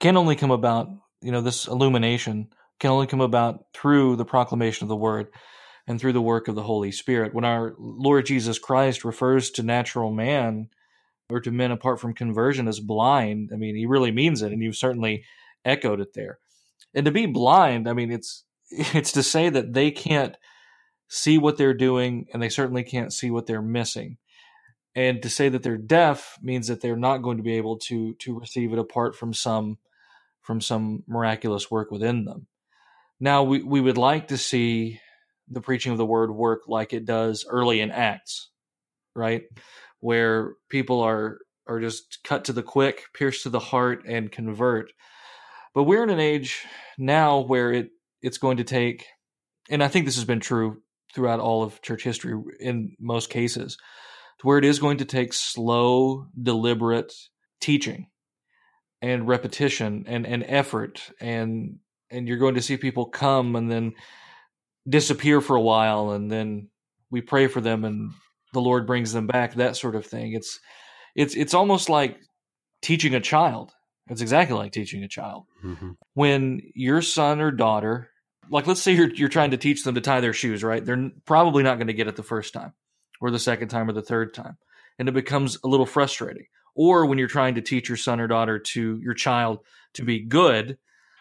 can 0.00 0.16
only 0.16 0.36
come 0.36 0.50
about, 0.50 0.88
you 1.22 1.32
know, 1.32 1.40
this 1.40 1.66
illumination 1.66 2.48
can 2.78 2.90
only 2.90 3.06
come 3.06 3.20
about 3.20 3.64
through 3.72 4.16
the 4.16 4.24
proclamation 4.24 4.84
of 4.84 4.88
the 4.88 4.96
word 4.96 5.28
and 5.86 6.00
through 6.00 6.12
the 6.12 6.22
work 6.22 6.48
of 6.48 6.54
the 6.54 6.62
Holy 6.62 6.92
Spirit. 6.92 7.34
When 7.34 7.44
our 7.44 7.74
Lord 7.78 8.26
Jesus 8.26 8.58
Christ 8.58 9.04
refers 9.04 9.50
to 9.52 9.62
natural 9.62 10.12
man 10.12 10.68
or 11.32 11.40
to 11.40 11.50
men 11.50 11.70
apart 11.70 12.00
from 12.00 12.14
conversion 12.14 12.68
as 12.68 12.80
blind, 12.80 13.50
I 13.52 13.56
mean, 13.56 13.74
he 13.74 13.86
really 13.86 14.10
means 14.10 14.42
it, 14.42 14.52
and 14.52 14.62
you've 14.62 14.76
certainly 14.76 15.24
echoed 15.64 16.00
it 16.00 16.14
there. 16.14 16.38
And 16.94 17.06
to 17.06 17.10
be 17.10 17.26
blind, 17.26 17.88
I 17.88 17.92
mean, 17.92 18.10
it's 18.10 18.44
it's 18.70 19.12
to 19.12 19.22
say 19.22 19.48
that 19.48 19.72
they 19.72 19.90
can't 19.90 20.36
see 21.08 21.38
what 21.38 21.56
they're 21.56 21.74
doing, 21.74 22.26
and 22.32 22.42
they 22.42 22.48
certainly 22.48 22.82
can't 22.82 23.12
see 23.12 23.30
what 23.30 23.46
they're 23.46 23.62
missing. 23.62 24.18
And 24.94 25.22
to 25.22 25.30
say 25.30 25.48
that 25.48 25.62
they're 25.62 25.78
deaf 25.78 26.38
means 26.42 26.68
that 26.68 26.82
they're 26.82 26.96
not 26.96 27.18
going 27.18 27.38
to 27.38 27.42
be 27.42 27.56
able 27.56 27.78
to 27.78 28.14
to 28.14 28.38
receive 28.38 28.72
it 28.72 28.78
apart 28.78 29.16
from 29.16 29.32
some 29.32 29.78
from 30.42 30.60
some 30.60 31.04
miraculous 31.06 31.70
work 31.70 31.90
within 31.90 32.24
them. 32.24 32.46
Now 33.20 33.44
we, 33.44 33.62
we 33.62 33.80
would 33.80 33.98
like 33.98 34.28
to 34.28 34.36
see 34.36 35.00
the 35.48 35.60
preaching 35.60 35.92
of 35.92 35.98
the 35.98 36.06
word 36.06 36.30
work 36.30 36.62
like 36.66 36.92
it 36.92 37.04
does 37.04 37.46
early 37.48 37.80
in 37.80 37.90
Acts, 37.90 38.50
right? 39.14 39.42
Where 40.02 40.54
people 40.68 41.00
are 41.00 41.38
are 41.68 41.80
just 41.80 42.18
cut 42.24 42.44
to 42.46 42.52
the 42.52 42.62
quick, 42.62 43.04
pierced 43.14 43.44
to 43.44 43.50
the 43.50 43.60
heart, 43.60 44.02
and 44.04 44.32
convert. 44.32 44.92
But 45.74 45.84
we're 45.84 46.02
in 46.02 46.10
an 46.10 46.18
age 46.18 46.64
now 46.98 47.38
where 47.38 47.72
it 47.72 47.90
it's 48.20 48.38
going 48.38 48.56
to 48.56 48.64
take, 48.64 49.06
and 49.70 49.82
I 49.82 49.86
think 49.86 50.04
this 50.04 50.16
has 50.16 50.24
been 50.24 50.40
true 50.40 50.82
throughout 51.14 51.40
all 51.40 51.62
of 51.62 51.80
church 51.82 52.02
history 52.02 52.34
in 52.58 52.96
most 52.98 53.30
cases, 53.30 53.76
to 54.40 54.46
where 54.46 54.58
it 54.58 54.64
is 54.64 54.80
going 54.80 54.98
to 54.98 55.04
take 55.04 55.32
slow, 55.32 56.26
deliberate 56.40 57.14
teaching 57.60 58.08
and 59.00 59.26
repetition 59.26 60.04
and, 60.06 60.26
and 60.26 60.44
effort 60.46 61.10
and 61.20 61.78
and 62.10 62.28
you're 62.28 62.38
going 62.38 62.56
to 62.56 62.62
see 62.62 62.76
people 62.76 63.06
come 63.06 63.56
and 63.56 63.70
then 63.70 63.94
disappear 64.88 65.40
for 65.40 65.56
a 65.56 65.60
while 65.60 66.10
and 66.10 66.30
then 66.30 66.68
we 67.10 67.20
pray 67.20 67.46
for 67.46 67.60
them 67.60 67.84
and 67.84 68.12
the 68.52 68.60
Lord 68.60 68.86
brings 68.86 69.12
them 69.12 69.26
back, 69.26 69.54
that 69.54 69.76
sort 69.76 69.94
of 69.94 70.06
thing. 70.06 70.32
It's 70.32 70.60
it's 71.14 71.34
it's 71.34 71.54
almost 71.54 71.88
like 71.88 72.18
teaching 72.80 73.14
a 73.14 73.20
child. 73.20 73.72
It's 74.08 74.20
exactly 74.20 74.56
like 74.56 74.72
teaching 74.72 75.04
a 75.04 75.08
child. 75.08 75.44
Mm-hmm. 75.64 75.90
When 76.14 76.62
your 76.74 77.02
son 77.02 77.40
or 77.40 77.50
daughter, 77.50 78.10
like 78.50 78.66
let's 78.66 78.82
say 78.82 78.92
you're 78.92 79.12
you're 79.12 79.28
trying 79.28 79.52
to 79.52 79.56
teach 79.56 79.84
them 79.84 79.94
to 79.94 80.00
tie 80.00 80.20
their 80.20 80.32
shoes, 80.32 80.64
right? 80.64 80.84
They're 80.84 81.10
probably 81.24 81.62
not 81.62 81.76
going 81.76 81.86
to 81.86 81.94
get 81.94 82.08
it 82.08 82.16
the 82.16 82.22
first 82.22 82.52
time 82.52 82.72
or 83.20 83.30
the 83.30 83.38
second 83.38 83.68
time 83.68 83.88
or 83.88 83.92
the 83.92 84.02
third 84.02 84.34
time. 84.34 84.56
And 84.98 85.08
it 85.08 85.12
becomes 85.12 85.58
a 85.64 85.68
little 85.68 85.86
frustrating. 85.86 86.46
Or 86.74 87.06
when 87.06 87.18
you're 87.18 87.28
trying 87.28 87.54
to 87.56 87.60
teach 87.60 87.88
your 87.88 87.98
son 87.98 88.20
or 88.20 88.26
daughter 88.26 88.58
to 88.58 88.98
your 89.02 89.14
child 89.14 89.60
to 89.94 90.04
be 90.04 90.20
good 90.20 90.78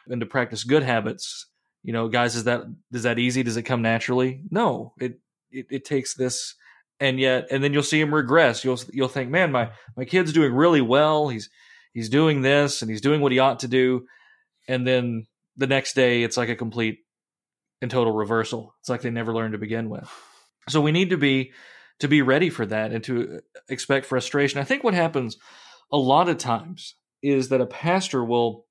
and 0.08 0.22
to 0.22 0.26
practice 0.26 0.64
good 0.64 0.84
habits 0.84 1.48
you 1.84 1.94
know, 1.94 2.08
guys, 2.08 2.36
is 2.36 2.44
that 2.44 2.64
is 2.92 3.04
that 3.04 3.20
easy? 3.20 3.44
Does 3.44 3.58
it 3.58 3.64
come 3.64 3.82
naturally? 3.82 4.44
No, 4.52 4.94
it 5.00 5.20
it, 5.52 5.68
it 5.70 5.86
takes 5.86 6.14
this, 6.14 6.56
and 7.02 7.20
yet, 7.20 7.48
and 7.50 7.64
then 7.64 7.74
you'll 7.74 7.84
see 7.84 8.00
him 8.00 8.14
regress. 8.14 8.64
You'll 8.64 8.80
you'll 8.94 9.10
think, 9.10 9.30
man, 9.30 9.52
my 9.52 9.72
my 9.98 10.06
kid's 10.06 10.32
doing 10.32 10.54
really 10.54 10.82
well. 10.82 11.28
He's 11.28 11.50
he's 11.94 12.08
doing 12.08 12.44
this 12.44 12.82
and 12.82 12.90
he's 12.90 13.02
doing 13.02 13.20
what 13.20 13.34
he 13.34 13.40
ought 13.40 13.60
to 13.62 13.68
do, 13.68 14.06
and 14.68 14.88
then 14.88 15.26
the 15.58 15.68
next 15.68 15.94
day 15.96 16.24
it's 16.24 16.38
like 16.38 16.50
a 16.50 16.56
complete 16.56 17.00
and 17.82 17.90
total 17.90 18.14
reversal. 18.14 18.76
It's 18.80 18.90
like 18.90 19.02
they 19.02 19.10
never 19.10 19.34
learned 19.34 19.54
to 19.54 19.58
begin 19.58 19.90
with. 19.90 20.10
So 20.70 20.80
we 20.80 20.92
need 20.92 21.10
to 21.10 21.18
be 21.18 21.52
to 22.00 22.08
be 22.08 22.22
ready 22.22 22.52
for 22.52 22.68
that 22.68 22.92
and 22.92 23.04
to 23.06 23.38
uh, 23.38 23.60
expect 23.68 24.06
frustration. 24.06 24.60
I 24.60 24.64
think 24.64 24.84
what 24.84 24.94
happens 24.94 25.38
a 25.92 25.98
lot 25.98 26.30
of 26.30 26.38
times 26.38 26.96
is 27.24 27.50
that 27.50 27.62
a 27.62 27.66
pastor 27.66 28.24
will 28.24 28.66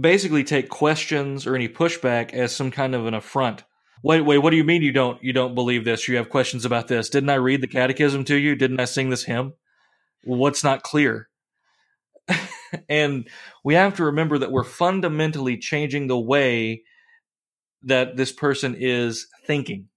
basically 0.00 0.44
take 0.44 0.68
questions 0.68 1.46
or 1.46 1.54
any 1.54 1.68
pushback 1.68 2.32
as 2.32 2.54
some 2.54 2.70
kind 2.70 2.94
of 2.94 3.06
an 3.06 3.14
affront. 3.14 3.64
Wait, 4.02 4.22
wait, 4.22 4.38
what 4.38 4.50
do 4.50 4.56
you 4.56 4.64
mean 4.64 4.82
you 4.82 4.92
don't 4.92 5.22
you 5.22 5.32
don't 5.32 5.54
believe 5.54 5.84
this? 5.84 6.08
You 6.08 6.16
have 6.16 6.28
questions 6.28 6.64
about 6.64 6.88
this? 6.88 7.08
Didn't 7.08 7.30
I 7.30 7.34
read 7.34 7.60
the 7.60 7.68
catechism 7.68 8.24
to 8.24 8.36
you? 8.36 8.56
Didn't 8.56 8.80
I 8.80 8.84
sing 8.84 9.10
this 9.10 9.24
hymn? 9.24 9.54
what's 10.24 10.62
not 10.62 10.82
clear? 10.82 11.28
and 12.88 13.28
we 13.64 13.74
have 13.74 13.96
to 13.96 14.04
remember 14.04 14.38
that 14.38 14.52
we're 14.52 14.64
fundamentally 14.64 15.58
changing 15.58 16.06
the 16.06 16.18
way 16.18 16.82
that 17.82 18.16
this 18.16 18.32
person 18.32 18.76
is 18.78 19.26
thinking. 19.46 19.88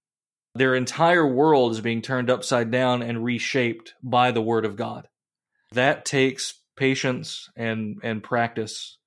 Their 0.54 0.74
entire 0.74 1.26
world 1.26 1.72
is 1.72 1.80
being 1.80 2.02
turned 2.02 2.30
upside 2.30 2.70
down 2.70 3.02
and 3.02 3.22
reshaped 3.22 3.94
by 4.02 4.30
the 4.30 4.42
word 4.42 4.64
of 4.64 4.76
God. 4.76 5.06
That 5.72 6.04
takes 6.04 6.60
patience 6.76 7.48
and 7.56 7.98
and 8.02 8.22
practice 8.22 8.98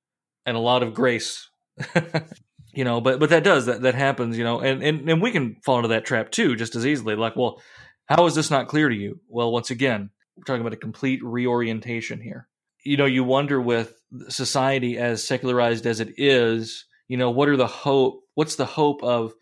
and 0.46 0.56
a 0.56 0.62
lot 0.62 0.84
of 0.84 0.94
grace. 0.94 1.50
you 2.74 2.84
know, 2.84 3.02
but 3.02 3.20
but 3.20 3.30
that 3.30 3.44
does 3.44 3.66
that 3.66 3.82
that 3.82 3.96
happens, 3.96 4.38
you 4.38 4.44
know, 4.44 4.60
and, 4.60 4.84
and 4.84 5.10
and 5.10 5.22
we 5.22 5.32
can 5.32 5.56
fall 5.64 5.78
into 5.78 5.90
that 5.90 6.06
trap 6.06 6.32
too 6.32 6.56
just 6.56 6.76
as 6.76 6.86
easily. 6.86 7.16
Like, 7.16 7.36
well, 7.36 7.62
how 8.06 8.26
is 8.26 8.36
this 8.36 8.52
not 8.52 8.68
clear 8.68 8.90
to 8.90 8.96
you? 8.96 9.20
Well, 9.28 9.52
once 9.52 9.72
again, 9.72 10.10
we're 10.36 10.44
talking 10.44 10.62
about 10.62 10.74
a 10.74 10.78
complete 10.78 11.24
reorientation 11.24 12.22
here. 12.22 12.48
You 12.84 12.98
know, 12.98 13.06
you 13.06 13.24
wonder 13.24 13.60
with 13.60 14.02
society 14.30 14.98
as 14.98 15.24
secularized 15.24 15.86
as 15.86 16.00
it 16.00 16.14
is, 16.18 16.86
you 17.08 17.18
know, 17.18 17.32
what 17.32 17.50
are 17.50 17.58
the 17.58 17.68
hope 17.68 18.24
what's 18.36 18.56
the 18.56 18.66
hope 18.66 19.04
of 19.04 19.34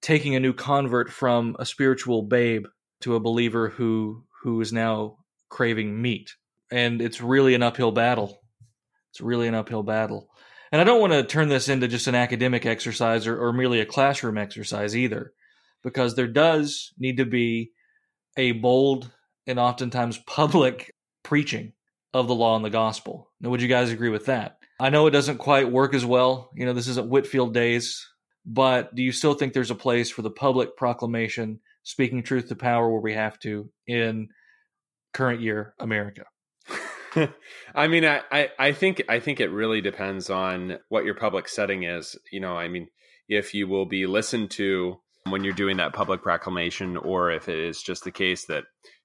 taking 0.00 0.34
a 0.34 0.40
new 0.40 0.52
convert 0.52 1.10
from 1.10 1.56
a 1.58 1.66
spiritual 1.66 2.22
babe 2.22 2.66
to 3.00 3.14
a 3.14 3.20
believer 3.20 3.68
who 3.68 4.24
who 4.42 4.60
is 4.60 4.72
now 4.72 5.18
craving 5.48 6.00
meat? 6.00 6.34
And 6.70 7.00
it's 7.00 7.20
really 7.20 7.54
an 7.54 7.62
uphill 7.62 7.92
battle 7.92 8.40
it's 9.18 9.20
really 9.20 9.48
an 9.48 9.54
uphill 9.54 9.82
battle. 9.82 10.28
And 10.70 10.80
I 10.80 10.84
don't 10.84 11.00
want 11.00 11.12
to 11.12 11.22
turn 11.22 11.48
this 11.48 11.68
into 11.68 11.88
just 11.88 12.06
an 12.06 12.14
academic 12.14 12.66
exercise 12.66 13.26
or, 13.26 13.38
or 13.38 13.52
merely 13.52 13.80
a 13.80 13.86
classroom 13.86 14.36
exercise 14.36 14.96
either, 14.96 15.32
because 15.82 16.14
there 16.14 16.26
does 16.26 16.92
need 16.98 17.16
to 17.18 17.24
be 17.24 17.70
a 18.36 18.52
bold 18.52 19.10
and 19.46 19.58
oftentimes 19.58 20.18
public 20.18 20.94
preaching 21.22 21.72
of 22.14 22.28
the 22.28 22.34
law 22.34 22.56
and 22.56 22.64
the 22.64 22.70
gospel. 22.70 23.30
Now, 23.40 23.50
would 23.50 23.62
you 23.62 23.68
guys 23.68 23.90
agree 23.90 24.10
with 24.10 24.26
that? 24.26 24.58
I 24.80 24.90
know 24.90 25.06
it 25.06 25.12
doesn't 25.12 25.38
quite 25.38 25.72
work 25.72 25.94
as 25.94 26.04
well. 26.04 26.50
You 26.54 26.66
know, 26.66 26.72
this 26.72 26.88
isn't 26.88 27.08
Whitefield 27.08 27.52
days, 27.52 28.06
but 28.46 28.94
do 28.94 29.02
you 29.02 29.12
still 29.12 29.34
think 29.34 29.52
there's 29.52 29.70
a 29.70 29.74
place 29.74 30.10
for 30.10 30.22
the 30.22 30.30
public 30.30 30.76
proclamation, 30.76 31.60
speaking 31.82 32.22
truth 32.22 32.48
to 32.48 32.56
power 32.56 32.88
where 32.88 33.00
we 33.00 33.14
have 33.14 33.38
to 33.40 33.70
in 33.86 34.28
current 35.12 35.40
year 35.40 35.74
America? 35.78 36.24
I 37.74 37.88
mean, 37.88 38.04
I, 38.04 38.22
I, 38.30 38.48
I 38.58 38.72
think 38.72 39.02
I 39.08 39.20
think 39.20 39.40
it 39.40 39.50
really 39.50 39.80
depends 39.80 40.30
on 40.30 40.78
what 40.88 41.04
your 41.04 41.14
public 41.14 41.48
setting 41.48 41.84
is. 41.84 42.16
You 42.32 42.40
know, 42.40 42.56
I 42.56 42.68
mean, 42.68 42.88
if 43.28 43.54
you 43.54 43.68
will 43.68 43.86
be 43.86 44.06
listened 44.06 44.50
to 44.52 44.98
when 45.24 45.44
you're 45.44 45.52
doing 45.52 45.76
that 45.78 45.92
public 45.92 46.22
proclamation, 46.22 46.96
or 46.96 47.30
if 47.30 47.48
it 47.48 47.58
is 47.58 47.82
just 47.82 48.04
the 48.04 48.10
case 48.10 48.46
that 48.46 48.64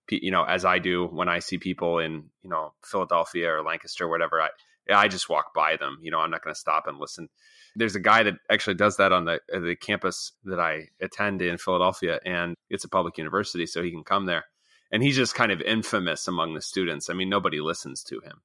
you 0.09 0.31
know, 0.31 0.43
as 0.43 0.65
I 0.65 0.79
do 0.79 1.07
when 1.07 1.29
I 1.29 1.39
see 1.39 1.57
people 1.57 1.99
in 1.99 2.29
you 2.41 2.49
know 2.49 2.73
Philadelphia 2.83 3.53
or 3.53 3.63
Lancaster 3.63 4.05
or 4.05 4.09
whatever, 4.09 4.41
I 4.41 4.49
I 4.91 5.07
just 5.07 5.29
walk 5.29 5.53
by 5.53 5.77
them. 5.77 5.97
You 6.01 6.11
know, 6.11 6.19
I'm 6.19 6.31
not 6.31 6.43
going 6.43 6.53
to 6.53 6.59
stop 6.59 6.87
and 6.87 6.99
listen. 6.99 7.29
There's 7.75 7.95
a 7.95 8.01
guy 8.01 8.23
that 8.23 8.35
actually 8.51 8.75
does 8.75 8.97
that 8.97 9.11
on 9.11 9.25
the 9.25 9.39
the 9.49 9.75
campus 9.79 10.33
that 10.45 10.59
I 10.59 10.89
attend 11.01 11.41
in 11.41 11.57
Philadelphia, 11.57 12.19
and 12.25 12.55
it's 12.69 12.83
a 12.83 12.89
public 12.89 13.17
university, 13.17 13.65
so 13.65 13.81
he 13.81 13.91
can 13.91 14.03
come 14.03 14.25
there 14.25 14.45
and 14.93 15.01
he's 15.01 15.15
just 15.15 15.33
kind 15.33 15.51
of 15.51 15.59
infamous 15.59 16.27
among 16.27 16.53
the 16.53 16.61
students. 16.61 17.09
I 17.09 17.13
mean, 17.13 17.27
nobody 17.27 17.59
listens 17.59 18.03
to 18.03 18.19
him. 18.19 18.41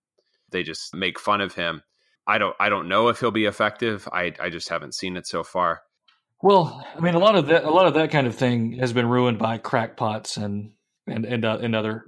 They 0.50 0.62
just 0.62 0.94
make 0.94 1.20
fun 1.20 1.42
of 1.42 1.54
him. 1.54 1.82
I 2.26 2.38
don't 2.38 2.56
I 2.58 2.70
don't 2.70 2.88
know 2.88 3.08
if 3.08 3.20
he'll 3.20 3.30
be 3.30 3.44
effective. 3.44 4.08
I 4.10 4.32
I 4.40 4.48
just 4.48 4.70
haven't 4.70 4.94
seen 4.94 5.16
it 5.16 5.26
so 5.26 5.44
far. 5.44 5.82
Well, 6.42 6.84
I 6.96 7.00
mean, 7.00 7.14
a 7.14 7.18
lot 7.18 7.36
of 7.36 7.46
that 7.48 7.64
a 7.64 7.70
lot 7.70 7.86
of 7.86 7.94
that 7.94 8.10
kind 8.10 8.26
of 8.26 8.34
thing 8.34 8.78
has 8.78 8.92
been 8.92 9.06
ruined 9.06 9.38
by 9.38 9.58
crackpots 9.58 10.38
and 10.38 10.72
and 11.06 11.26
and, 11.26 11.44
uh, 11.44 11.58
and 11.60 11.76
other 11.76 12.04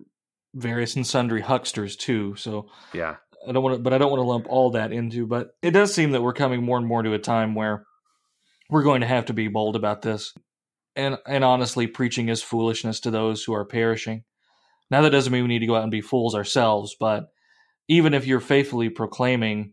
various 0.55 0.97
and 0.97 1.07
sundry 1.07 1.43
hucksters 1.43 1.97
too. 1.97 2.35
So 2.37 2.71
yeah, 2.95 3.17
I 3.47 3.53
don't 3.53 3.63
want 3.63 3.77
to, 3.77 3.83
but 3.83 3.93
I 3.93 3.99
don't 3.99 4.11
want 4.11 4.21
to 4.21 4.29
lump 4.29 4.47
all 4.49 4.71
that 4.71 4.93
into. 4.93 5.27
But 5.27 5.51
it 5.61 5.73
does 5.73 5.93
seem 5.93 6.13
that 6.13 6.23
we're 6.23 6.33
coming 6.33 6.63
more 6.63 6.79
and 6.79 6.87
more 6.87 7.03
to 7.03 7.13
a 7.13 7.19
time 7.19 7.55
where 7.55 7.85
we're 8.71 8.85
going 8.85 9.03
to 9.03 9.07
have 9.07 9.27
to 9.27 9.35
be 9.35 9.49
bold 9.49 9.77
about 9.77 10.01
this. 10.01 10.33
And 10.97 11.19
and 11.27 11.45
honestly, 11.45 11.87
preaching 11.87 12.31
is 12.31 12.43
foolishness 12.43 13.01
to 13.01 13.11
those 13.11 13.45
who 13.45 13.53
are 13.53 13.67
perishing. 13.67 14.25
Now, 14.91 15.03
that 15.03 15.11
doesn't 15.11 15.33
mean 15.33 15.43
we 15.43 15.49
need 15.49 15.61
to 15.61 15.67
go 15.67 15.77
out 15.77 15.83
and 15.83 15.91
be 15.91 16.01
fools 16.01 16.35
ourselves, 16.35 16.97
but 16.99 17.31
even 17.89 18.15
if 18.15 18.27
you're 18.27 18.41
faithfully 18.41 18.89
proclaiming 18.89 19.73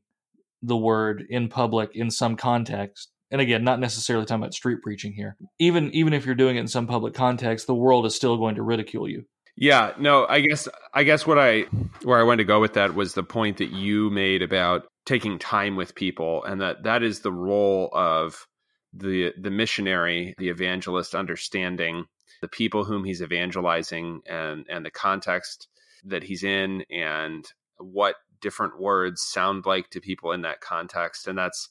the 0.62 0.78
word 0.78 1.24
in 1.30 1.50
public 1.50 1.92
in 1.94 2.12
some 2.12 2.36
context, 2.36 3.10
and 3.30 3.42
again, 3.42 3.64
not 3.64 3.80
necessarily 3.80 4.26
talking 4.26 4.42
about 4.42 4.54
street 4.54 4.82
preaching 4.82 5.14
here, 5.14 5.36
even 5.60 5.92
even 5.94 6.14
if 6.14 6.26
you're 6.26 6.36
doing 6.36 6.56
it 6.56 6.62
in 6.62 6.68
some 6.68 6.88
public 6.88 7.14
context, 7.14 7.68
the 7.68 7.76
world 7.76 8.06
is 8.06 8.16
still 8.16 8.38
going 8.38 8.56
to 8.56 8.64
ridicule 8.64 9.08
you. 9.08 9.26
Yeah, 9.56 9.94
no, 9.98 10.26
I 10.28 10.42
guess 10.42 10.68
I 10.94 11.04
guess 11.04 11.26
what 11.26 11.40
I 11.40 11.62
where 12.04 12.20
I 12.20 12.24
wanted 12.24 12.44
to 12.44 12.48
go 12.48 12.62
with 12.62 12.74
that 12.74 12.94
was 12.94 13.14
the 13.14 13.24
point 13.24 13.58
that 13.58 13.72
you 13.72 14.10
made 14.10 14.44
about 14.44 14.86
taking 15.06 15.40
time 15.40 15.76
with 15.76 15.96
people 15.96 16.44
and 16.44 16.62
that 16.62 16.84
that 16.84 17.02
is 17.02 17.22
the 17.22 17.32
role 17.32 17.90
of 17.92 18.46
the 18.94 19.34
the 19.40 19.50
missionary, 19.50 20.36
the 20.38 20.50
evangelist 20.50 21.16
understanding 21.16 22.06
the 22.42 22.48
people 22.48 22.84
whom 22.84 23.04
he's 23.04 23.22
evangelizing 23.22 24.22
and 24.28 24.66
and 24.70 24.86
the 24.86 24.92
context 24.92 25.68
that 26.04 26.24
he's 26.24 26.44
in 26.44 26.84
and 26.90 27.46
what 27.78 28.16
different 28.42 28.80
words 28.80 29.22
sound 29.22 29.66
like 29.66 29.90
to 29.90 30.00
people 30.00 30.32
in 30.32 30.42
that 30.42 30.62
context 30.62 31.28
and 31.28 31.38
that's 31.38 31.70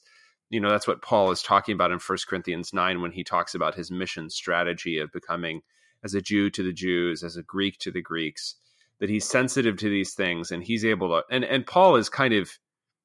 you 0.49 0.59
know 0.59 0.69
that's 0.69 0.87
what 0.87 1.01
Paul 1.01 1.31
is 1.31 1.41
talking 1.41 1.73
about 1.73 1.91
in 1.91 1.99
1 1.99 2.17
Corinthians 2.27 2.73
9 2.73 3.01
when 3.01 3.11
he 3.11 3.23
talks 3.23 3.55
about 3.55 3.75
his 3.75 3.91
mission 3.91 4.29
strategy 4.29 4.99
of 4.99 5.11
becoming 5.11 5.61
as 6.03 6.13
a 6.13 6.21
Jew 6.21 6.49
to 6.51 6.63
the 6.63 6.73
Jews, 6.73 7.23
as 7.23 7.35
a 7.37 7.43
Greek 7.43 7.79
to 7.79 7.91
the 7.91 8.01
Greeks, 8.01 8.55
that 8.99 9.09
he's 9.09 9.27
sensitive 9.27 9.77
to 9.77 9.89
these 9.89 10.13
things 10.13 10.51
and 10.51 10.63
he's 10.63 10.85
able 10.85 11.09
to 11.09 11.23
and 11.29 11.43
and 11.43 11.65
Paul 11.65 11.95
is 11.95 12.09
kind 12.09 12.33
of 12.33 12.49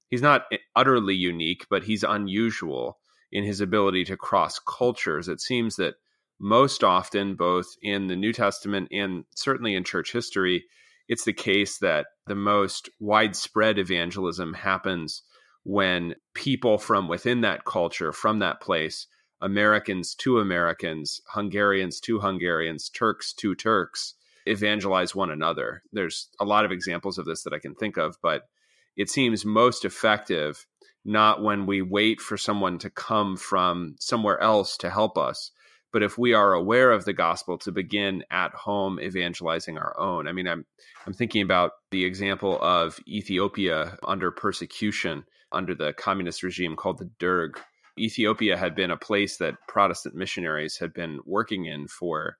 he's 0.08 0.22
not 0.22 0.44
utterly 0.76 1.14
unique, 1.14 1.66
but 1.70 1.84
he's 1.84 2.04
unusual 2.04 2.98
in 3.32 3.44
his 3.44 3.60
ability 3.60 4.04
to 4.04 4.16
cross 4.16 4.58
cultures. 4.58 5.26
It 5.26 5.40
seems 5.40 5.76
that 5.76 5.94
most 6.42 6.82
often 6.82 7.36
both 7.36 7.76
in 7.82 8.08
the 8.08 8.16
New 8.16 8.32
Testament 8.32 8.88
and 8.90 9.24
certainly 9.34 9.74
in 9.74 9.84
church 9.84 10.12
history, 10.12 10.64
it's 11.08 11.24
the 11.24 11.32
case 11.32 11.78
that 11.78 12.06
the 12.26 12.34
most 12.34 12.90
widespread 12.98 13.78
evangelism 13.78 14.52
happens 14.54 15.22
when 15.62 16.16
people 16.34 16.78
from 16.78 17.06
within 17.06 17.42
that 17.42 17.64
culture, 17.64 18.12
from 18.12 18.40
that 18.40 18.60
place, 18.60 19.06
Americans 19.40 20.14
to 20.16 20.40
Americans, 20.40 21.20
Hungarians 21.28 22.00
to 22.00 22.18
Hungarians, 22.18 22.88
Turks 22.88 23.32
to 23.34 23.54
Turks 23.54 24.14
evangelize 24.44 25.14
one 25.14 25.30
another. 25.30 25.82
There's 25.92 26.28
a 26.40 26.44
lot 26.44 26.64
of 26.64 26.72
examples 26.72 27.18
of 27.18 27.24
this 27.24 27.44
that 27.44 27.52
I 27.52 27.60
can 27.60 27.76
think 27.76 27.96
of, 27.96 28.16
but 28.20 28.48
it 28.96 29.08
seems 29.08 29.44
most 29.44 29.84
effective 29.84 30.66
not 31.04 31.42
when 31.42 31.66
we 31.66 31.82
wait 31.82 32.20
for 32.20 32.36
someone 32.36 32.78
to 32.78 32.90
come 32.90 33.36
from 33.36 33.94
somewhere 33.98 34.40
else 34.40 34.76
to 34.78 34.90
help 34.90 35.16
us, 35.16 35.52
but 35.92 36.02
if 36.02 36.16
we 36.16 36.32
are 36.32 36.52
aware 36.52 36.90
of 36.90 37.04
the 37.04 37.12
gospel 37.12 37.58
to 37.58 37.72
begin 37.72 38.24
at 38.30 38.52
home 38.52 38.98
evangelizing 39.00 39.76
our 39.78 39.98
own. 39.98 40.26
I 40.26 40.32
mean, 40.32 40.48
I'm 40.48 40.64
I'm 41.06 41.12
thinking 41.12 41.42
about 41.42 41.72
the 41.90 42.04
example 42.04 42.60
of 42.62 42.98
Ethiopia 43.06 43.98
under 44.06 44.30
persecution 44.30 45.24
under 45.52 45.74
the 45.74 45.92
communist 45.92 46.42
regime 46.42 46.76
called 46.76 46.98
the 46.98 47.10
Derg 47.18 47.60
Ethiopia 47.98 48.56
had 48.56 48.74
been 48.74 48.90
a 48.90 48.96
place 48.96 49.36
that 49.36 49.56
Protestant 49.68 50.14
missionaries 50.14 50.78
had 50.78 50.94
been 50.94 51.20
working 51.26 51.66
in 51.66 51.88
for 51.88 52.38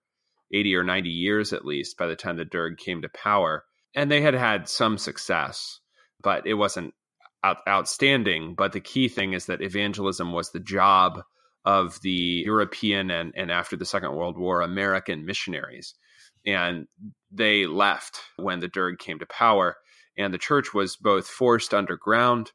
80 0.53 0.77
or 0.77 0.85
90 0.85 1.11
years 1.11 1.53
at 1.53 1.65
least 1.65 1.99
by 1.99 2.07
the 2.07 2.17
time 2.17 2.37
the 2.37 2.45
Derg 2.45 2.79
came 2.79 3.03
to 3.03 3.09
power. 3.09 3.65
And 3.95 4.11
they 4.11 4.23
had 4.23 4.35
had 4.35 4.69
some 4.69 4.97
success, 4.97 5.81
but 6.23 6.47
it 6.47 6.55
wasn't 6.55 6.95
out- 7.45 7.61
outstanding. 7.69 8.55
But 8.55 8.73
the 8.73 8.81
key 8.81 9.09
thing 9.09 9.35
is 9.35 9.47
that 9.47 9.61
evangelism 9.61 10.33
was 10.33 10.51
the 10.51 10.61
job 10.61 11.23
of 11.65 12.01
the 12.01 12.43
European 12.45 13.11
and, 13.11 13.33
and 13.37 13.51
after 13.51 13.77
the 13.77 13.85
Second 13.85 14.15
World 14.15 14.39
War, 14.39 14.61
American 14.61 15.25
missionaries. 15.25 15.95
And 16.45 16.87
they 17.31 17.67
left 17.67 18.21
when 18.37 18.61
the 18.61 18.69
Derg 18.69 18.99
came 18.99 19.19
to 19.19 19.27
power. 19.27 19.77
And 20.19 20.35
the 20.35 20.39
church 20.39 20.75
was 20.75 20.97
both 20.97 21.27
forced 21.27 21.73
underground 21.73 22.53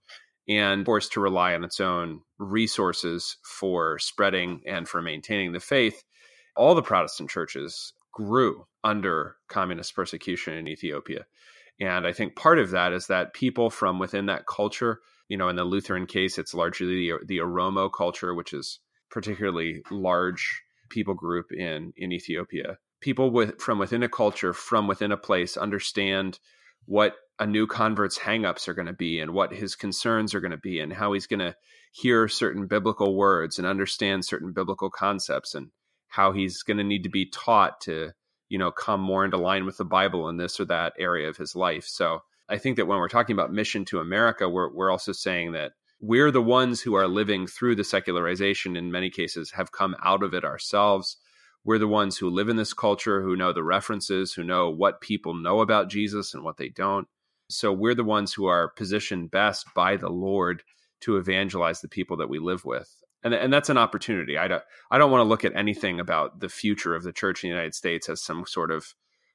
and 0.48 0.86
forced 0.86 1.12
to 1.14 1.20
rely 1.20 1.54
on 1.54 1.64
its 1.64 1.80
own 1.80 2.22
resources 2.38 3.38
for 3.44 4.00
spreading 4.00 4.62
and 4.66 4.88
for 4.88 5.02
maintaining 5.02 5.52
the 5.52 5.60
faith, 5.60 6.04
all 6.56 6.76
the 6.76 6.82
Protestant 6.82 7.30
churches 7.30 7.94
grew 8.14 8.66
under 8.84 9.36
communist 9.50 9.96
persecution 9.96 10.54
in 10.54 10.68
Ethiopia. 10.68 11.26
And 11.80 12.08
I 12.08 12.14
think 12.14 12.36
part 12.36 12.60
of 12.60 12.72
that 12.72 12.94
is 12.94 13.08
that 13.08 13.34
people 13.34 13.70
from 13.70 14.00
within 14.00 14.26
that 14.28 14.48
culture, 14.48 15.02
you 15.28 15.38
know, 15.38 15.50
in 15.50 15.56
the 15.56 15.64
Lutheran 15.64 16.08
case, 16.08 16.38
it's 16.38 16.54
largely 16.54 16.88
the, 16.88 17.14
the 17.26 17.38
Oromo 17.40 17.92
culture, 17.92 18.34
which 18.34 18.54
is 18.54 18.80
particularly 19.10 19.82
large 19.92 20.62
people 20.90 21.14
group 21.14 21.52
in, 21.52 21.94
in 21.98 22.12
Ethiopia. 22.12 22.78
People 23.02 23.30
with, 23.30 23.62
from 23.62 23.80
within 23.80 24.04
a 24.04 24.10
culture, 24.10 24.54
from 24.54 24.88
within 24.88 25.12
a 25.12 25.18
place, 25.18 25.58
understand 25.58 26.40
what 26.86 27.16
a 27.40 27.46
new 27.46 27.68
convert's 27.68 28.18
hangups 28.18 28.68
are 28.68 28.74
going 28.74 28.88
to 28.88 28.94
be 28.94 29.20
and 29.20 29.32
what 29.32 29.54
his 29.54 29.76
concerns 29.76 30.34
are 30.34 30.40
going 30.40 30.52
to 30.52 30.58
be 30.58 30.80
and 30.80 30.94
how 30.94 31.14
he's 31.14 31.28
going 31.28 31.40
to 31.40 31.56
hear 31.92 32.28
certain 32.28 32.68
biblical 32.68 33.16
words 33.16 33.58
and 33.58 33.68
understand 33.68 34.26
certain 34.26 34.54
biblical 34.54 34.90
concepts 34.90 35.54
and 35.54 35.70
how 36.08 36.32
he's 36.32 36.64
going 36.64 36.78
to 36.78 36.84
need 36.84 37.04
to 37.04 37.10
be 37.10 37.30
taught 37.30 37.82
to 37.82 38.12
you 38.50 38.58
know 38.58 38.72
come 38.72 39.02
more 39.02 39.26
into 39.26 39.38
line 39.38 39.66
with 39.66 39.78
the 39.78 39.86
bible 39.86 40.30
in 40.30 40.38
this 40.38 40.60
or 40.60 40.66
that 40.66 40.94
area 40.98 41.28
of 41.28 41.38
his 41.38 41.56
life 41.56 41.86
so 41.86 42.20
i 42.50 42.58
think 42.58 42.78
that 42.78 42.86
when 42.86 43.00
we're 43.00 43.08
talking 43.10 43.34
about 43.34 43.52
mission 43.52 43.84
to 43.84 44.00
america 44.00 44.48
we're, 44.48 44.72
we're 44.74 44.92
also 44.92 45.12
saying 45.12 45.52
that 45.52 45.74
we're 46.00 46.32
the 46.32 46.42
ones 46.42 46.82
who 46.82 46.94
are 46.96 47.08
living 47.08 47.48
through 47.48 47.76
the 47.76 47.84
secularization 47.84 48.76
in 48.76 48.92
many 48.92 49.10
cases 49.10 49.52
have 49.52 49.72
come 49.72 49.96
out 50.04 50.24
of 50.24 50.34
it 50.34 50.46
ourselves 50.46 51.18
we're 51.64 51.80
the 51.80 51.88
ones 51.88 52.18
who 52.18 52.30
live 52.30 52.50
in 52.50 52.56
this 52.56 52.74
culture 52.74 53.22
who 53.22 53.36
know 53.36 53.52
the 53.52 53.64
references 53.64 54.34
who 54.34 54.44
know 54.44 54.70
what 54.70 55.02
people 55.02 55.34
know 55.34 55.62
about 55.62 55.90
jesus 55.90 56.34
and 56.34 56.44
what 56.44 56.58
they 56.58 56.70
don't 56.70 57.08
so 57.50 57.72
we're 57.72 57.96
the 57.96 58.04
ones 58.04 58.34
who 58.34 58.46
are 58.46 58.70
positioned 58.70 59.32
best 59.32 59.68
by 59.74 59.98
the 59.98 60.10
Lord 60.10 60.64
to 61.02 61.18
evangelize 61.18 61.82
the 61.82 61.88
people 61.88 62.18
that 62.18 62.30
we 62.30 62.40
live 62.40 62.66
with. 62.66 62.94
And, 63.24 63.34
and 63.34 63.52
that's 63.52 63.70
an 63.70 63.78
opportunity. 63.78 64.38
I 64.38 64.48
don't, 64.48 64.64
I 64.92 64.98
don't 64.98 65.12
want 65.12 65.22
to 65.22 65.30
look 65.30 65.46
at 65.46 65.56
anything 65.56 66.00
about 66.00 66.40
the 66.40 66.50
future 66.50 66.96
of 66.96 67.04
the 67.04 67.14
church 67.14 67.44
in 67.44 67.50
the 67.50 67.56
United 67.56 67.76
States 67.76 68.10
as 68.10 68.22
some 68.22 68.46
sort 68.46 68.72
of 68.72 68.94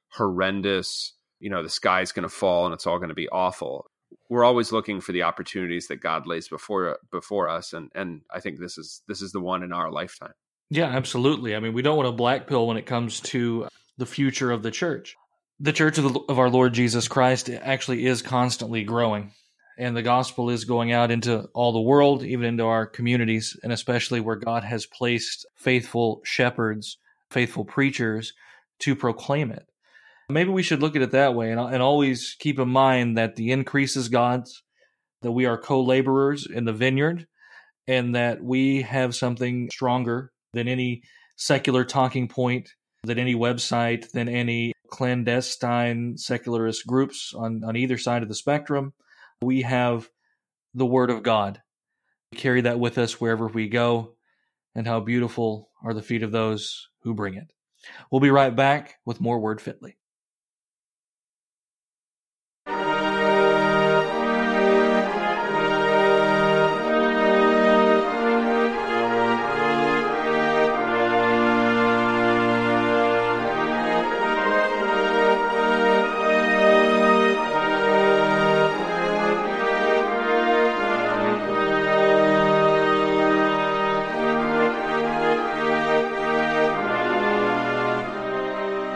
horrendous, 0.09 1.13
you 1.39 1.49
know, 1.49 1.63
the 1.63 1.69
sky's 1.69 2.11
going 2.11 2.23
to 2.23 2.29
fall 2.29 2.65
and 2.65 2.73
it's 2.73 2.87
all 2.87 2.97
going 2.97 3.09
to 3.09 3.15
be 3.15 3.29
awful. 3.29 3.87
We're 4.29 4.43
always 4.43 4.71
looking 4.71 5.01
for 5.01 5.11
the 5.11 5.23
opportunities 5.23 5.87
that 5.87 5.97
God 5.97 6.27
lays 6.27 6.47
before 6.47 6.97
before 7.11 7.49
us, 7.49 7.73
and 7.73 7.89
and 7.95 8.21
I 8.31 8.39
think 8.39 8.59
this 8.59 8.77
is 8.77 9.01
this 9.07 9.21
is 9.21 9.31
the 9.31 9.41
one 9.41 9.63
in 9.63 9.73
our 9.73 9.91
lifetime. 9.91 10.33
Yeah, 10.69 10.87
absolutely. 10.87 11.55
I 11.55 11.59
mean, 11.59 11.73
we 11.73 11.81
don't 11.81 11.97
want 11.97 12.09
a 12.09 12.13
black 12.13 12.47
pill 12.47 12.67
when 12.67 12.77
it 12.77 12.85
comes 12.85 13.19
to 13.21 13.67
the 13.97 14.05
future 14.05 14.51
of 14.51 14.63
the 14.63 14.71
church 14.71 15.15
the 15.59 15.73
church 15.73 15.97
of, 15.97 16.13
the, 16.13 16.19
of 16.27 16.39
our 16.39 16.49
Lord 16.49 16.73
Jesus 16.73 17.07
Christ 17.07 17.49
actually 17.49 18.05
is 18.05 18.21
constantly 18.21 18.83
growing. 18.83 19.31
And 19.77 19.95
the 19.95 20.03
gospel 20.03 20.49
is 20.49 20.65
going 20.65 20.91
out 20.91 21.09
into 21.09 21.47
all 21.53 21.71
the 21.71 21.81
world, 21.81 22.23
even 22.23 22.45
into 22.45 22.65
our 22.65 22.85
communities, 22.85 23.57
and 23.63 23.73
especially 23.73 24.19
where 24.19 24.35
God 24.35 24.63
has 24.63 24.85
placed 24.85 25.47
faithful 25.55 26.21
shepherds, 26.23 26.97
faithful 27.31 27.65
preachers 27.65 28.33
to 28.79 28.95
proclaim 28.95 29.51
it. 29.51 29.65
Maybe 30.29 30.49
we 30.49 30.63
should 30.63 30.81
look 30.81 30.95
at 30.95 31.01
it 31.01 31.11
that 31.11 31.35
way 31.35 31.51
and, 31.51 31.59
and 31.59 31.81
always 31.81 32.35
keep 32.39 32.59
in 32.59 32.69
mind 32.69 33.17
that 33.17 33.35
the 33.35 33.51
increase 33.51 33.95
is 33.95 34.09
God's, 34.09 34.63
that 35.21 35.31
we 35.31 35.45
are 35.45 35.57
co 35.57 35.81
laborers 35.81 36.47
in 36.47 36.65
the 36.65 36.73
vineyard, 36.73 37.27
and 37.87 38.15
that 38.15 38.41
we 38.43 38.83
have 38.83 39.15
something 39.15 39.69
stronger 39.71 40.31
than 40.53 40.67
any 40.67 41.01
secular 41.35 41.83
talking 41.83 42.27
point, 42.27 42.69
than 43.03 43.19
any 43.19 43.35
website, 43.35 44.11
than 44.11 44.29
any 44.29 44.73
clandestine 44.89 46.17
secularist 46.17 46.85
groups 46.87 47.33
on, 47.35 47.63
on 47.63 47.75
either 47.75 47.97
side 47.97 48.23
of 48.23 48.29
the 48.29 48.35
spectrum. 48.35 48.93
We 49.41 49.63
have 49.63 50.09
the 50.73 50.85
Word 50.85 51.09
of 51.09 51.23
God. 51.23 51.61
We 52.31 52.37
carry 52.37 52.61
that 52.61 52.79
with 52.79 52.97
us 52.97 53.19
wherever 53.19 53.47
we 53.47 53.67
go, 53.67 54.15
and 54.75 54.87
how 54.87 54.99
beautiful 54.99 55.69
are 55.83 55.93
the 55.93 56.01
feet 56.01 56.23
of 56.23 56.31
those 56.31 56.87
who 57.01 57.13
bring 57.13 57.35
it. 57.35 57.51
We'll 58.09 58.21
be 58.21 58.31
right 58.31 58.55
back 58.55 58.95
with 59.05 59.19
more 59.19 59.39
Word 59.39 59.61
Fitly. 59.61 59.97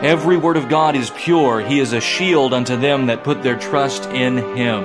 Every 0.02 0.36
word 0.36 0.56
of 0.56 0.68
God 0.68 0.94
is 0.94 1.10
pure. 1.10 1.60
He 1.60 1.80
is 1.80 1.92
a 1.92 2.00
shield 2.00 2.54
unto 2.54 2.76
them 2.76 3.06
that 3.06 3.24
put 3.24 3.42
their 3.42 3.58
trust 3.58 4.04
in 4.10 4.36
Him. 4.56 4.84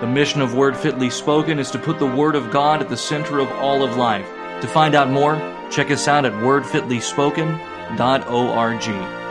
The 0.00 0.08
mission 0.08 0.40
of 0.40 0.54
Word 0.54 0.76
Fitly 0.76 1.10
Spoken 1.10 1.60
is 1.60 1.70
to 1.70 1.78
put 1.78 2.00
the 2.00 2.06
Word 2.06 2.34
of 2.34 2.50
God 2.50 2.82
at 2.82 2.88
the 2.88 2.96
center 2.96 3.38
of 3.38 3.48
all 3.52 3.84
of 3.84 3.96
life. 3.96 4.26
To 4.60 4.66
find 4.66 4.96
out 4.96 5.10
more, 5.10 5.36
check 5.70 5.92
us 5.92 6.08
out 6.08 6.24
at 6.24 6.32
wordfitlyspoken.org. 6.32 9.21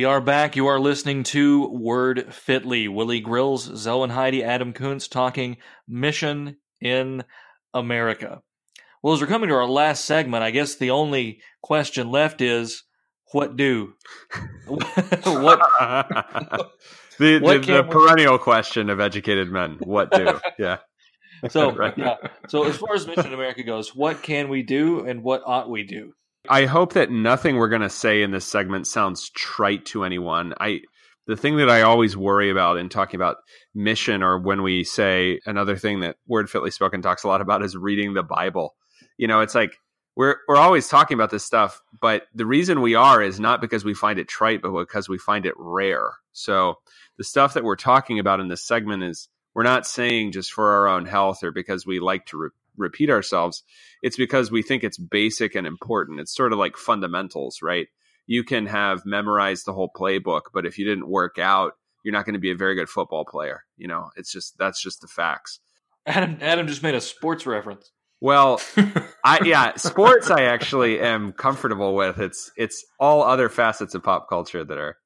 We 0.00 0.06
are 0.06 0.22
back. 0.22 0.56
You 0.56 0.68
are 0.68 0.80
listening 0.80 1.24
to 1.24 1.68
Word 1.68 2.32
Fitly. 2.32 2.88
Willie 2.88 3.20
Grills, 3.20 3.68
Zelwyn 3.68 4.10
Heide, 4.10 4.42
Adam 4.42 4.72
Koontz 4.72 5.08
talking 5.08 5.58
mission 5.86 6.56
in 6.80 7.22
America. 7.74 8.40
Well, 9.02 9.12
as 9.12 9.20
we're 9.20 9.26
coming 9.26 9.50
to 9.50 9.54
our 9.56 9.68
last 9.68 10.06
segment, 10.06 10.42
I 10.42 10.52
guess 10.52 10.76
the 10.76 10.92
only 10.92 11.42
question 11.62 12.10
left 12.10 12.40
is 12.40 12.84
what 13.32 13.56
do? 13.56 13.92
what 14.66 14.88
the, 17.18 17.38
what 17.42 17.66
the, 17.66 17.82
the 17.82 17.84
perennial 17.84 18.38
question 18.38 18.88
of 18.88 19.00
educated 19.00 19.50
men. 19.50 19.76
What 19.80 20.12
do? 20.12 20.40
Yeah. 20.58 20.78
So 21.50 21.72
right. 21.72 21.92
yeah. 21.98 22.16
So 22.48 22.64
as 22.64 22.78
far 22.78 22.94
as 22.94 23.06
Mission 23.06 23.34
America 23.34 23.64
goes, 23.64 23.94
what 23.94 24.22
can 24.22 24.48
we 24.48 24.62
do 24.62 25.04
and 25.04 25.22
what 25.22 25.42
ought 25.44 25.68
we 25.68 25.82
do? 25.82 26.14
I 26.50 26.66
hope 26.66 26.94
that 26.94 27.12
nothing 27.12 27.56
we're 27.56 27.68
going 27.68 27.82
to 27.82 27.88
say 27.88 28.22
in 28.22 28.32
this 28.32 28.44
segment 28.44 28.88
sounds 28.88 29.30
trite 29.30 29.86
to 29.86 30.02
anyone. 30.02 30.52
I 30.58 30.80
the 31.28 31.36
thing 31.36 31.58
that 31.58 31.70
I 31.70 31.82
always 31.82 32.16
worry 32.16 32.50
about 32.50 32.76
in 32.76 32.88
talking 32.88 33.16
about 33.16 33.36
mission 33.72 34.24
or 34.24 34.36
when 34.36 34.64
we 34.64 34.82
say 34.82 35.38
another 35.46 35.76
thing 35.76 36.00
that 36.00 36.16
Word 36.26 36.50
Fitly 36.50 36.72
Spoken 36.72 37.02
talks 37.02 37.22
a 37.22 37.28
lot 37.28 37.40
about 37.40 37.62
is 37.62 37.76
reading 37.76 38.14
the 38.14 38.24
Bible. 38.24 38.74
You 39.16 39.28
know, 39.28 39.40
it's 39.42 39.54
like 39.54 39.76
we're 40.16 40.38
we're 40.48 40.56
always 40.56 40.88
talking 40.88 41.14
about 41.14 41.30
this 41.30 41.44
stuff, 41.44 41.80
but 42.00 42.24
the 42.34 42.46
reason 42.46 42.80
we 42.80 42.96
are 42.96 43.22
is 43.22 43.38
not 43.38 43.60
because 43.60 43.84
we 43.84 43.94
find 43.94 44.18
it 44.18 44.26
trite, 44.26 44.60
but 44.60 44.72
because 44.72 45.08
we 45.08 45.18
find 45.18 45.46
it 45.46 45.54
rare. 45.56 46.14
So 46.32 46.78
the 47.16 47.22
stuff 47.22 47.54
that 47.54 47.62
we're 47.62 47.76
talking 47.76 48.18
about 48.18 48.40
in 48.40 48.48
this 48.48 48.64
segment 48.64 49.04
is 49.04 49.28
we're 49.54 49.62
not 49.62 49.86
saying 49.86 50.32
just 50.32 50.52
for 50.52 50.72
our 50.72 50.88
own 50.88 51.06
health 51.06 51.44
or 51.44 51.52
because 51.52 51.86
we 51.86 52.00
like 52.00 52.26
to 52.26 52.38
re- 52.38 52.50
repeat 52.80 53.10
ourselves. 53.10 53.62
It's 54.02 54.16
because 54.16 54.50
we 54.50 54.62
think 54.62 54.82
it's 54.82 54.98
basic 54.98 55.54
and 55.54 55.66
important. 55.66 56.20
It's 56.20 56.34
sort 56.34 56.52
of 56.52 56.58
like 56.58 56.76
fundamentals, 56.76 57.58
right? 57.62 57.86
You 58.26 58.44
can 58.44 58.66
have 58.66 59.04
memorized 59.04 59.66
the 59.66 59.72
whole 59.72 59.90
playbook, 59.94 60.42
but 60.52 60.66
if 60.66 60.78
you 60.78 60.84
didn't 60.84 61.08
work 61.08 61.38
out, 61.38 61.72
you're 62.04 62.12
not 62.12 62.24
going 62.24 62.34
to 62.34 62.40
be 62.40 62.50
a 62.50 62.56
very 62.56 62.74
good 62.74 62.88
football 62.88 63.24
player. 63.24 63.64
You 63.76 63.88
know, 63.88 64.10
it's 64.16 64.32
just 64.32 64.56
that's 64.58 64.82
just 64.82 65.00
the 65.00 65.08
facts. 65.08 65.60
Adam 66.06 66.38
Adam 66.40 66.66
just 66.66 66.82
made 66.82 66.94
a 66.94 67.00
sports 67.00 67.46
reference. 67.46 67.90
Well, 68.20 68.60
I 69.24 69.40
yeah, 69.44 69.76
sports 69.76 70.30
I 70.30 70.42
actually 70.42 71.00
am 71.00 71.32
comfortable 71.32 71.94
with. 71.94 72.18
It's 72.18 72.50
it's 72.56 72.84
all 72.98 73.22
other 73.22 73.48
facets 73.48 73.94
of 73.94 74.02
pop 74.02 74.28
culture 74.28 74.64
that 74.64 74.78
are 74.78 74.96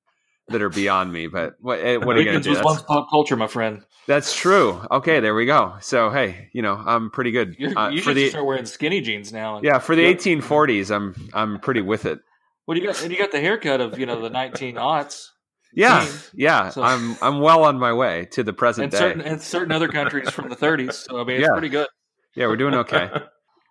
that 0.49 0.63
are 0.63 0.69
beyond 0.69 1.13
me. 1.13 1.27
But 1.27 1.55
what, 1.61 1.81
eh, 1.81 1.97
what 1.97 2.17
are 2.17 2.21
you 2.21 2.27
going 2.27 2.43
to 2.43 2.43
do? 2.43 2.51
was 2.51 2.63
once 2.63 2.83
pop 2.83 3.09
culture, 3.11 3.37
my 3.37 3.47
friend. 3.47 3.83
That's 4.07 4.37
true. 4.37 4.81
Okay, 4.91 5.21
there 5.21 5.35
we 5.35 5.47
go. 5.47 5.77
So 5.81 6.11
hey, 6.11 6.51
you 6.53 6.63
know 6.63 6.75
I'm 6.75 7.11
pretty 7.11 7.31
good. 7.31 7.57
Uh, 7.77 7.89
you 7.93 8.03
should 8.03 8.17
the, 8.17 8.29
start 8.29 8.45
wearing 8.45 8.67
skinny 8.67 9.01
jeans 9.01 9.33
now. 9.33 9.61
Yeah, 9.63 9.79
for 9.79 9.97
the 9.97 10.03
1840s, 10.03 10.95
I'm 10.95 11.15
I'm 11.33 11.59
pretty 11.61 11.81
with 11.81 12.05
it. 12.05 12.21
What 12.67 12.75
do 12.75 12.81
you 12.81 12.87
got? 12.87 13.03
And 13.03 13.11
you 13.11 13.19
got 13.19 13.33
the 13.33 13.41
haircut 13.41 13.81
of 13.81 13.99
you 13.99 14.07
know 14.07 14.21
the 14.21 14.31
19 14.31 14.77
aughts. 14.77 15.29
Yeah, 15.75 16.07
yeah. 16.35 16.69
So, 16.69 16.83
I'm 16.83 17.17
I'm 17.21 17.41
well 17.41 17.65
on 17.65 17.79
my 17.79 17.93
way 17.93 18.27
to 18.33 18.43
the 18.43 18.53
present 18.53 18.85
and 18.85 18.93
day. 18.93 18.99
Certain, 18.99 19.21
and 19.23 19.43
certain 19.43 19.73
other 19.73 19.89
countries 19.89 20.31
from 20.31 20.49
the 20.49 20.57
30s. 20.57 20.93
So 20.93 21.21
I 21.21 21.25
mean, 21.25 21.37
it's 21.37 21.47
yeah. 21.47 21.53
pretty 21.53 21.69
good. 21.69 21.89
Yeah, 22.37 22.47
we're 22.47 22.57
doing 22.57 22.75
okay. 22.75 23.11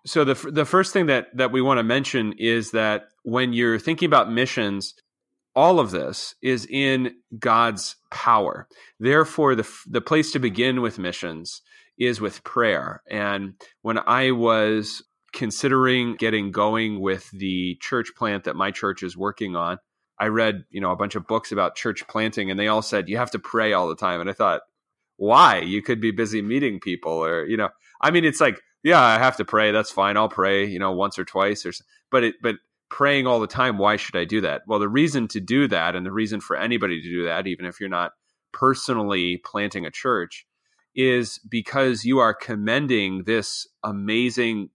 so 0.06 0.24
the 0.24 0.34
the 0.50 0.64
first 0.64 0.92
thing 0.92 1.06
that 1.06 1.28
that 1.36 1.52
we 1.52 1.62
want 1.62 1.78
to 1.78 1.82
mention 1.82 2.34
is 2.38 2.72
that 2.72 3.08
when 3.22 3.52
you're 3.52 3.78
thinking 3.78 4.06
about 4.06 4.30
missions, 4.30 4.94
all 5.54 5.78
of 5.78 5.90
this 5.90 6.34
is 6.42 6.66
in 6.68 7.14
God's 7.38 7.96
power. 8.10 8.68
Therefore, 8.98 9.54
the 9.54 9.68
the 9.86 10.00
place 10.00 10.32
to 10.32 10.38
begin 10.38 10.82
with 10.82 10.98
missions 10.98 11.62
is 11.98 12.20
with 12.20 12.44
prayer. 12.44 13.02
And 13.08 13.54
when 13.82 13.98
I 13.98 14.32
was 14.32 15.02
considering 15.32 16.16
getting 16.16 16.50
going 16.50 17.00
with 17.00 17.30
the 17.30 17.76
church 17.80 18.12
plant 18.16 18.44
that 18.44 18.56
my 18.56 18.70
church 18.70 19.02
is 19.02 19.16
working 19.16 19.56
on, 19.56 19.78
I 20.18 20.28
read, 20.28 20.64
you 20.70 20.80
know, 20.80 20.92
a 20.92 20.96
bunch 20.96 21.14
of 21.14 21.26
books 21.26 21.52
about 21.52 21.76
church 21.76 22.06
planting 22.08 22.50
and 22.50 22.58
they 22.58 22.68
all 22.68 22.82
said 22.82 23.08
you 23.08 23.16
have 23.16 23.32
to 23.32 23.38
pray 23.38 23.72
all 23.72 23.88
the 23.88 23.96
time. 23.96 24.20
And 24.20 24.30
I 24.30 24.32
thought, 24.32 24.62
why? 25.16 25.58
You 25.60 25.82
could 25.82 26.00
be 26.00 26.10
busy 26.10 26.42
meeting 26.42 26.80
people 26.80 27.12
or, 27.12 27.44
you 27.46 27.56
know, 27.56 27.68
I 28.00 28.10
mean 28.10 28.24
it's 28.24 28.40
like, 28.40 28.60
yeah, 28.82 29.00
I 29.00 29.18
have 29.18 29.36
to 29.38 29.44
pray. 29.44 29.70
That's 29.70 29.90
fine. 29.90 30.16
I'll 30.16 30.28
pray, 30.28 30.66
you 30.66 30.78
know, 30.78 30.92
once 30.92 31.18
or 31.18 31.24
twice 31.24 31.64
or 31.64 31.72
but 32.10 32.24
it 32.24 32.34
but 32.42 32.56
praying 32.94 33.26
all 33.26 33.40
the 33.40 33.48
time, 33.48 33.76
why 33.76 33.96
should 33.96 34.14
I 34.14 34.24
do 34.24 34.40
that? 34.40 34.62
Well, 34.68 34.78
the 34.78 34.88
reason 34.88 35.26
to 35.28 35.40
do 35.40 35.66
that 35.66 35.96
and 35.96 36.06
the 36.06 36.12
reason 36.12 36.40
for 36.40 36.56
anybody 36.56 37.02
to 37.02 37.08
do 37.08 37.24
that, 37.24 37.48
even 37.48 37.66
if 37.66 37.80
you're 37.80 37.88
not 37.88 38.12
personally 38.52 39.38
planting 39.44 39.84
a 39.84 39.90
church, 39.90 40.46
is 40.94 41.40
because 41.50 42.04
you 42.04 42.20
are 42.20 42.32
commending 42.32 43.24
this 43.24 43.66
amazing 43.82 44.70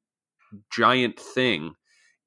giant 0.70 1.18
thing 1.18 1.76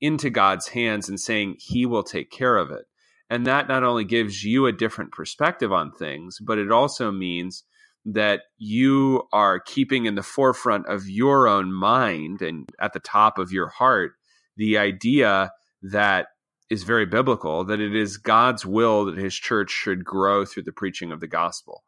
into 0.01 0.31
God's 0.31 0.69
hands 0.69 1.11
and 1.11 1.21
saying 1.21 1.57
he 1.59 1.85
will 1.85 2.03
take 2.03 2.31
care 2.31 2.57
of 2.57 2.71
it. 2.71 2.87
And 3.29 3.47
that 3.47 3.69
not 3.69 3.85
only 3.85 4.05
gives 4.05 4.43
you 4.43 4.65
a 4.65 4.73
different 4.73 5.13
perspective 5.13 5.75
on 5.75 5.93
things, 5.93 6.39
but 6.41 6.57
it 6.57 6.73
also 6.73 7.11
means 7.13 7.65
that 8.07 8.45
you 8.57 9.25
are 9.31 9.61
keeping 9.61 10.07
in 10.07 10.15
the 10.15 10.23
forefront 10.23 10.87
of 10.87 11.07
your 11.07 11.47
own 11.47 11.71
mind 11.71 12.41
and 12.41 12.71
at 12.81 12.95
the 12.95 12.99
top 12.99 13.37
of 13.39 13.53
your 13.53 13.69
heart 13.69 14.13
the 14.57 14.79
idea 14.79 15.51
that 15.83 16.29
is 16.71 16.85
very 16.85 17.05
biblical 17.05 17.65
that 17.65 17.81
it 17.81 17.95
is 17.95 18.17
God's 18.17 18.65
will 18.65 19.05
that 19.05 19.19
his 19.19 19.35
church 19.35 19.71
should 19.71 20.05
grow 20.05 20.45
through 20.45 20.63
the 20.63 20.73
preaching 20.73 21.13
of 21.13 21.21
the 21.21 21.27
gospel. 21.27 21.85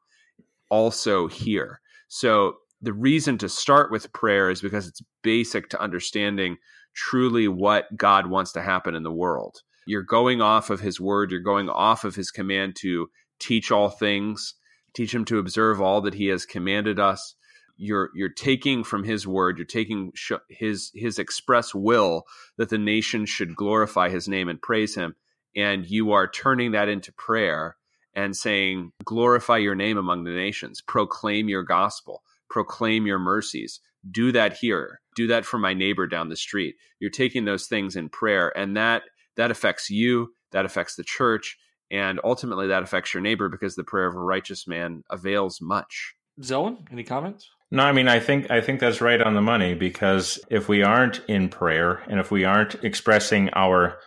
Also, 0.70 1.26
here. 1.26 1.80
So, 2.08 2.56
the 2.82 2.92
reason 2.92 3.38
to 3.38 3.48
start 3.48 3.90
with 3.90 4.12
prayer 4.12 4.50
is 4.50 4.60
because 4.60 4.86
it's 4.86 5.00
basic 5.22 5.70
to 5.70 5.80
understanding 5.80 6.58
truly 6.94 7.48
what 7.48 7.96
God 7.96 8.26
wants 8.26 8.52
to 8.52 8.62
happen 8.62 8.94
in 8.94 9.04
the 9.04 9.12
world. 9.12 9.62
You're 9.86 10.02
going 10.02 10.42
off 10.42 10.68
of 10.68 10.80
his 10.80 11.00
word, 11.00 11.30
you're 11.30 11.40
going 11.40 11.70
off 11.70 12.04
of 12.04 12.14
his 12.14 12.30
command 12.30 12.76
to 12.80 13.08
teach 13.38 13.70
all 13.70 13.88
things, 13.88 14.54
teach 14.94 15.14
him 15.14 15.24
to 15.26 15.38
observe 15.38 15.80
all 15.80 16.02
that 16.02 16.14
he 16.14 16.26
has 16.26 16.44
commanded 16.44 16.98
us 16.98 17.36
you're 17.76 18.10
you're 18.14 18.28
taking 18.28 18.84
from 18.84 19.04
his 19.04 19.26
word 19.26 19.58
you're 19.58 19.66
taking 19.66 20.12
his 20.48 20.90
his 20.94 21.18
express 21.18 21.74
will 21.74 22.24
that 22.56 22.68
the 22.68 22.78
nation 22.78 23.26
should 23.26 23.56
glorify 23.56 24.08
his 24.08 24.28
name 24.28 24.48
and 24.48 24.62
praise 24.62 24.94
him 24.94 25.14
and 25.56 25.86
you 25.86 26.12
are 26.12 26.28
turning 26.28 26.72
that 26.72 26.88
into 26.88 27.12
prayer 27.12 27.76
and 28.14 28.36
saying 28.36 28.92
glorify 29.04 29.58
your 29.58 29.74
name 29.74 29.98
among 29.98 30.24
the 30.24 30.30
nations. 30.30 30.80
Proclaim 30.80 31.48
your 31.48 31.62
gospel. 31.62 32.22
Proclaim 32.48 33.06
your 33.06 33.18
mercies. 33.18 33.80
Do 34.08 34.32
that 34.32 34.56
here. 34.58 35.00
Do 35.16 35.26
that 35.28 35.44
for 35.44 35.58
my 35.58 35.74
neighbor 35.74 36.06
down 36.06 36.28
the 36.28 36.36
street. 36.36 36.76
You're 37.00 37.10
taking 37.10 37.44
those 37.44 37.66
things 37.66 37.96
in 37.96 38.08
prayer 38.08 38.56
and 38.56 38.76
that 38.76 39.02
that 39.36 39.50
affects 39.50 39.90
you 39.90 40.34
that 40.52 40.64
affects 40.64 40.94
the 40.94 41.04
church 41.04 41.56
and 41.90 42.20
ultimately 42.22 42.68
that 42.68 42.82
affects 42.82 43.12
your 43.12 43.22
neighbor 43.22 43.48
because 43.48 43.74
the 43.74 43.84
prayer 43.84 44.06
of 44.06 44.14
a 44.14 44.20
righteous 44.20 44.66
man 44.66 45.02
avails 45.10 45.58
much. 45.60 46.14
Zoe, 46.42 46.76
any 46.90 47.04
comments? 47.04 47.48
No, 47.74 47.82
I 47.82 47.90
mean 47.90 48.06
I 48.06 48.20
think 48.20 48.52
I 48.52 48.60
think 48.60 48.78
that's 48.78 49.00
right 49.00 49.20
on 49.20 49.34
the 49.34 49.42
money 49.42 49.74
because 49.74 50.38
if 50.48 50.68
we 50.68 50.84
aren't 50.84 51.20
in 51.26 51.48
prayer 51.48 52.04
and 52.06 52.20
if 52.20 52.30
we 52.30 52.44
aren't 52.44 52.76
expressing 52.84 53.50
our 53.54 53.98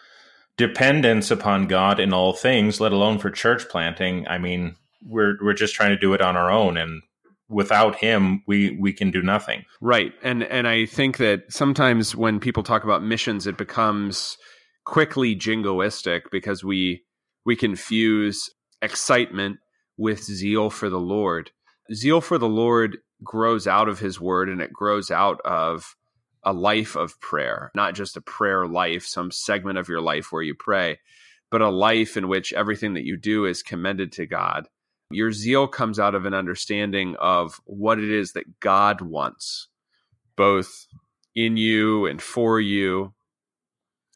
dependence 0.55 1.31
upon 1.31 1.67
God 1.67 1.99
in 1.99 2.13
all 2.13 2.31
things, 2.31 2.79
let 2.79 2.93
alone 2.93 3.19
for 3.19 3.29
church 3.29 3.67
planting, 3.67 4.25
I 4.25 4.37
mean 4.37 4.77
we're 5.05 5.35
we're 5.41 5.53
just 5.53 5.75
trying 5.75 5.89
to 5.89 5.97
do 5.97 6.13
it 6.13 6.21
on 6.21 6.37
our 6.37 6.49
own 6.49 6.77
and 6.77 7.01
without 7.49 7.97
him 7.97 8.41
we 8.47 8.77
we 8.79 8.93
can 8.93 9.11
do 9.11 9.21
nothing. 9.21 9.65
Right. 9.81 10.13
And 10.23 10.43
and 10.43 10.65
I 10.65 10.85
think 10.85 11.17
that 11.17 11.51
sometimes 11.51 12.15
when 12.15 12.39
people 12.39 12.63
talk 12.63 12.85
about 12.85 13.03
missions 13.03 13.47
it 13.47 13.57
becomes 13.57 14.37
quickly 14.85 15.35
jingoistic 15.35 16.21
because 16.31 16.63
we 16.63 17.03
we 17.45 17.57
confuse 17.57 18.49
excitement 18.81 19.57
with 19.97 20.23
zeal 20.23 20.69
for 20.69 20.89
the 20.89 21.01
Lord 21.01 21.51
zeal 21.93 22.21
for 22.21 22.37
the 22.37 22.47
Lord 22.47 22.99
grows 23.23 23.67
out 23.67 23.89
of 23.89 23.99
his 23.99 24.19
word 24.19 24.49
and 24.49 24.61
it 24.61 24.71
grows 24.71 25.11
out 25.11 25.41
of 25.45 25.95
a 26.43 26.53
life 26.53 26.95
of 26.95 27.19
prayer, 27.19 27.71
not 27.75 27.95
just 27.95 28.17
a 28.17 28.21
prayer 28.21 28.67
life, 28.67 29.05
some 29.05 29.31
segment 29.31 29.77
of 29.77 29.89
your 29.89 30.01
life 30.01 30.31
where 30.31 30.41
you 30.41 30.55
pray, 30.55 30.99
but 31.51 31.61
a 31.61 31.69
life 31.69 32.15
in 32.15 32.27
which 32.27 32.53
everything 32.53 32.93
that 32.93 33.05
you 33.05 33.17
do 33.17 33.45
is 33.45 33.63
commended 33.63 34.11
to 34.13 34.25
God. 34.25 34.67
Your 35.09 35.31
zeal 35.31 35.67
comes 35.67 35.99
out 35.99 36.15
of 36.15 36.25
an 36.25 36.33
understanding 36.33 37.15
of 37.19 37.59
what 37.65 37.99
it 37.99 38.09
is 38.09 38.33
that 38.33 38.59
God 38.59 39.01
wants, 39.01 39.67
both 40.35 40.87
in 41.35 41.57
you 41.57 42.05
and 42.05 42.21
for 42.21 42.59
you 42.59 43.13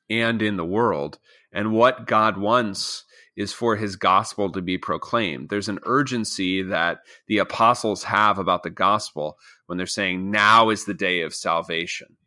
and 0.09 0.41
in 0.41 0.57
the 0.57 0.65
world. 0.65 1.19
And 1.53 1.73
what 1.73 2.07
God 2.07 2.37
wants 2.37 3.05
is 3.35 3.53
for 3.53 3.75
his 3.75 3.95
gospel 3.95 4.51
to 4.51 4.61
be 4.61 4.77
proclaimed. 4.77 5.49
There's 5.49 5.69
an 5.69 5.79
urgency 5.83 6.61
that 6.63 6.99
the 7.27 7.37
apostles 7.37 8.03
have 8.03 8.37
about 8.37 8.63
the 8.63 8.69
gospel 8.69 9.37
when 9.67 9.77
they're 9.77 9.87
saying, 9.87 10.31
now 10.31 10.69
is 10.69 10.85
the 10.85 10.93
day 10.93 11.21
of 11.21 11.33
salvation. 11.33 12.17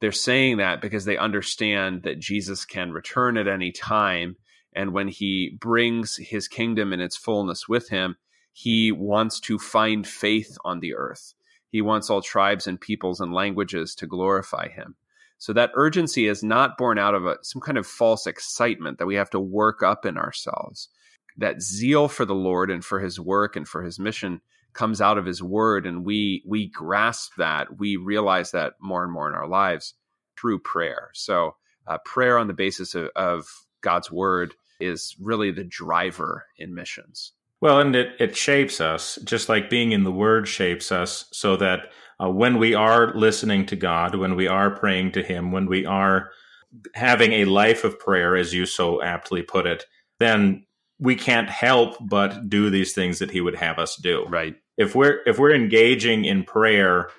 They're 0.00 0.12
saying 0.12 0.58
that 0.58 0.82
because 0.82 1.06
they 1.06 1.16
understand 1.16 2.02
that 2.02 2.18
Jesus 2.18 2.64
can 2.66 2.92
return 2.92 3.38
at 3.38 3.48
any 3.48 3.72
time. 3.72 4.36
And 4.74 4.92
when 4.92 5.08
he 5.08 5.56
brings 5.58 6.16
his 6.16 6.48
kingdom 6.48 6.92
in 6.92 7.00
its 7.00 7.16
fullness 7.16 7.68
with 7.68 7.88
him, 7.88 8.16
he 8.52 8.92
wants 8.92 9.40
to 9.40 9.58
find 9.58 10.06
faith 10.06 10.58
on 10.64 10.80
the 10.80 10.94
earth. 10.94 11.32
He 11.70 11.80
wants 11.80 12.10
all 12.10 12.22
tribes 12.22 12.66
and 12.66 12.80
peoples 12.80 13.20
and 13.20 13.32
languages 13.32 13.94
to 13.96 14.06
glorify 14.06 14.68
him. 14.68 14.96
So 15.38 15.52
that 15.52 15.72
urgency 15.74 16.26
is 16.26 16.42
not 16.42 16.78
born 16.78 16.98
out 16.98 17.14
of 17.14 17.26
a, 17.26 17.36
some 17.42 17.60
kind 17.60 17.78
of 17.78 17.86
false 17.86 18.26
excitement 18.26 18.98
that 18.98 19.06
we 19.06 19.16
have 19.16 19.30
to 19.30 19.40
work 19.40 19.82
up 19.82 20.06
in 20.06 20.16
ourselves. 20.16 20.88
That 21.36 21.60
zeal 21.60 22.08
for 22.08 22.24
the 22.24 22.34
Lord 22.34 22.70
and 22.70 22.84
for 22.84 23.00
his 23.00 23.18
work 23.18 23.56
and 23.56 23.66
for 23.66 23.82
his 23.82 23.98
mission 23.98 24.40
comes 24.72 25.00
out 25.00 25.18
of 25.18 25.26
his 25.26 25.42
word 25.42 25.86
and 25.86 26.04
we 26.04 26.42
we 26.46 26.68
grasp 26.68 27.32
that. 27.38 27.78
We 27.78 27.96
realize 27.96 28.50
that 28.52 28.74
more 28.80 29.02
and 29.04 29.12
more 29.12 29.28
in 29.28 29.34
our 29.34 29.48
lives 29.48 29.94
through 30.38 30.60
prayer. 30.60 31.10
So 31.14 31.56
uh, 31.86 31.98
prayer 32.04 32.38
on 32.38 32.48
the 32.48 32.54
basis 32.54 32.94
of, 32.94 33.08
of 33.16 33.46
god's 33.80 34.10
word 34.10 34.54
is 34.80 35.14
really 35.20 35.50
the 35.50 35.64
driver 35.64 36.46
in 36.58 36.74
missions. 36.74 37.32
Well 37.60 37.80
and 37.80 37.94
it, 37.94 38.12
it 38.18 38.36
shapes 38.36 38.80
us 38.80 39.18
just 39.24 39.48
like 39.48 39.70
being 39.70 39.92
in 39.92 40.04
the 40.04 40.12
word 40.12 40.48
shapes 40.48 40.92
us 40.92 41.26
so 41.32 41.56
that 41.56 41.90
uh, 42.22 42.28
when 42.28 42.58
we 42.58 42.74
are 42.74 43.14
listening 43.14 43.66
to 43.66 43.76
god 43.76 44.14
when 44.14 44.36
we 44.36 44.46
are 44.46 44.70
praying 44.70 45.10
to 45.12 45.22
him 45.22 45.52
when 45.52 45.66
we 45.66 45.84
are 45.86 46.30
having 46.94 47.32
a 47.32 47.44
life 47.44 47.84
of 47.84 47.98
prayer 47.98 48.36
as 48.36 48.52
you 48.52 48.66
so 48.66 49.02
aptly 49.02 49.42
put 49.42 49.66
it 49.66 49.84
then 50.20 50.64
we 50.98 51.16
can't 51.16 51.50
help 51.50 51.96
but 52.00 52.48
do 52.48 52.70
these 52.70 52.92
things 52.92 53.18
that 53.18 53.30
he 53.30 53.40
would 53.40 53.56
have 53.56 53.78
us 53.78 53.96
do. 53.96 54.24
Right. 54.28 54.54
If 54.76 54.94
we're 54.94 55.20
if 55.26 55.38
we're 55.38 55.54
engaging 55.54 56.24
in 56.24 56.44
prayer 56.44 57.10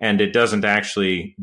and 0.00 0.20
it 0.20 0.32
doesn't 0.32 0.64
actually 0.64 1.36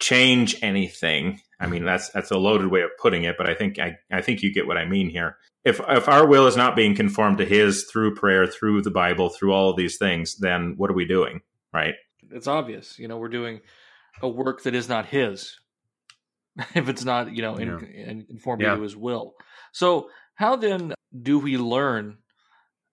change 0.00 0.54
anything 0.62 1.40
i 1.58 1.66
mean 1.66 1.84
that's 1.84 2.08
that's 2.10 2.30
a 2.30 2.38
loaded 2.38 2.68
way 2.68 2.82
of 2.82 2.90
putting 3.02 3.24
it 3.24 3.34
but 3.36 3.48
i 3.48 3.54
think 3.54 3.80
i, 3.80 3.96
I 4.12 4.22
think 4.22 4.42
you 4.42 4.54
get 4.54 4.68
what 4.68 4.76
i 4.76 4.84
mean 4.84 5.10
here. 5.10 5.36
If 5.64 5.80
if 5.88 6.08
our 6.08 6.24
will 6.24 6.46
is 6.46 6.56
not 6.56 6.76
being 6.76 6.94
conformed 6.94 7.38
to 7.38 7.44
his 7.44 7.84
through 7.90 8.14
prayer 8.14 8.46
through 8.46 8.82
the 8.82 8.92
bible 8.92 9.28
through 9.28 9.52
all 9.52 9.70
of 9.70 9.76
these 9.76 9.98
things 9.98 10.36
then 10.36 10.74
what 10.76 10.88
are 10.88 10.94
we 10.94 11.04
doing? 11.04 11.40
Right 11.74 11.94
it's 12.32 12.46
obvious 12.46 12.98
you 12.98 13.08
know 13.08 13.18
we're 13.18 13.28
doing 13.28 13.60
a 14.22 14.28
work 14.28 14.62
that 14.62 14.74
is 14.74 14.88
not 14.88 15.06
his 15.06 15.58
if 16.74 16.88
it's 16.88 17.04
not 17.04 17.34
you 17.34 17.42
know 17.42 17.56
in, 17.56 17.68
yeah. 17.68 18.10
in 18.10 18.22
conformity 18.24 18.68
yeah. 18.68 18.76
to 18.76 18.82
his 18.82 18.96
will 18.96 19.34
so 19.72 20.10
how 20.34 20.56
then 20.56 20.94
do 21.22 21.38
we 21.38 21.58
learn 21.58 22.18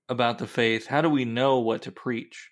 about 0.09 0.37
the 0.37 0.47
faith? 0.47 0.87
How 0.87 1.01
do 1.01 1.09
we 1.09 1.25
know 1.25 1.59
what 1.59 1.83
to 1.83 1.91
preach? 1.91 2.49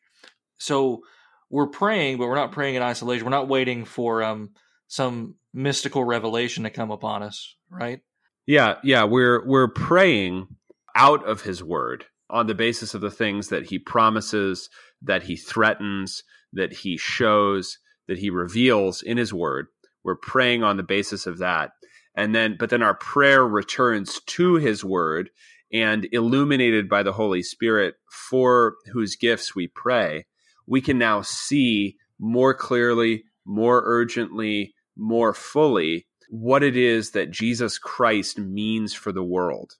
So 0.57 1.01
we're 1.49 1.67
praying, 1.67 2.17
but 2.17 2.27
we're 2.27 2.35
not 2.35 2.51
praying 2.51 2.75
in 2.75 2.81
isolation. 2.81 3.25
We're 3.25 3.31
not 3.31 3.47
waiting 3.47 3.85
for 3.85 4.23
um, 4.23 4.51
some 4.87 5.35
mystical 5.53 6.03
revelation 6.03 6.63
to 6.63 6.69
come 6.69 6.91
upon 6.91 7.23
us, 7.23 7.55
right? 7.69 8.01
Yeah, 8.45 8.75
yeah, 8.83 9.05
we're 9.05 9.45
we're 9.45 9.69
praying 9.69 10.47
out 10.95 11.25
of 11.25 11.41
his 11.41 11.63
word 11.63 12.05
on 12.29 12.47
the 12.47 12.55
basis 12.55 12.93
of 12.93 13.01
the 13.01 13.11
things 13.11 13.49
that 13.49 13.65
he 13.67 13.79
promises, 13.79 14.69
that 15.01 15.23
he 15.23 15.37
threatens, 15.37 16.23
that 16.53 16.73
he 16.73 16.97
shows, 16.97 17.79
that 18.07 18.19
he 18.19 18.29
reveals 18.29 19.01
in 19.01 19.17
his 19.17 19.33
word. 19.33 19.67
We're 20.03 20.15
praying 20.15 20.63
on 20.63 20.77
the 20.77 20.83
basis 20.83 21.25
of 21.25 21.37
that. 21.39 21.71
And 22.15 22.35
then 22.35 22.57
but 22.59 22.69
then 22.69 22.83
our 22.83 22.95
prayer 22.95 23.45
returns 23.45 24.19
to 24.27 24.55
his 24.55 24.83
word 24.83 25.29
and 25.71 26.07
illuminated 26.11 26.87
by 26.87 27.01
the 27.01 27.13
Holy 27.13 27.41
Spirit 27.41 27.95
for 28.11 28.75
whose 28.91 29.15
gifts 29.15 29.55
we 29.55 29.67
pray, 29.67 30.25
we 30.67 30.81
can 30.81 30.99
now 30.99 31.21
see 31.21 31.97
more 32.19 32.53
clearly, 32.53 33.23
more 33.45 33.81
urgently, 33.85 34.75
more 34.95 35.33
fully 35.33 36.05
what 36.29 36.63
it 36.63 36.77
is 36.77 37.11
that 37.11 37.31
Jesus 37.31 37.77
Christ 37.77 38.39
means 38.39 38.93
for 38.93 39.11
the 39.11 39.23
world. 39.23 39.73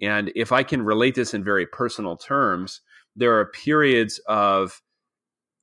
And 0.00 0.30
if 0.34 0.52
I 0.52 0.62
can 0.62 0.82
relate 0.82 1.14
this 1.14 1.34
in 1.34 1.42
very 1.42 1.66
personal 1.66 2.16
terms, 2.16 2.80
there 3.14 3.38
are 3.38 3.46
periods 3.46 4.20
of 4.26 4.82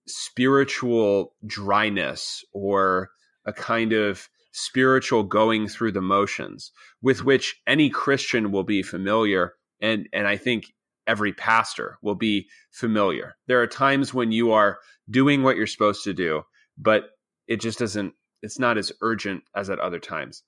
spiritual 0.08 1.34
dryness 1.45 2.43
or 2.54 3.10
a 3.45 3.54
kind 3.54 3.93
of 3.93 4.30
spiritual 4.51 5.24
going 5.24 5.68
through 5.68 5.91
the 5.91 6.01
motions 6.01 6.72
with 7.01 7.24
which 7.26 7.62
any 7.68 7.89
Christian 7.89 8.51
will 8.51 8.64
be 8.64 8.84
familiar. 8.84 9.54
And, 9.82 10.08
and 10.14 10.28
I 10.28 10.38
think 10.38 10.74
every 11.08 11.34
pastor 11.34 11.97
will 12.01 12.16
be 12.16 12.47
familiar. 12.72 13.36
There 13.47 13.62
are 13.62 13.68
times 13.68 14.14
when 14.14 14.32
you 14.32 14.51
are 14.51 14.80
doing 15.10 15.43
what 15.43 15.58
you're 15.58 15.68
supposed 15.68 16.04
to 16.04 16.14
do, 16.14 16.43
but 16.78 17.10
it 17.47 17.60
just 17.60 17.80
doesn't, 17.80 18.14
it's 18.41 18.60
not 18.60 18.78
as 18.78 18.91
urgent 19.01 19.43
as 19.56 19.70
at 19.70 19.80
other 19.80 19.99
times. 19.99 20.43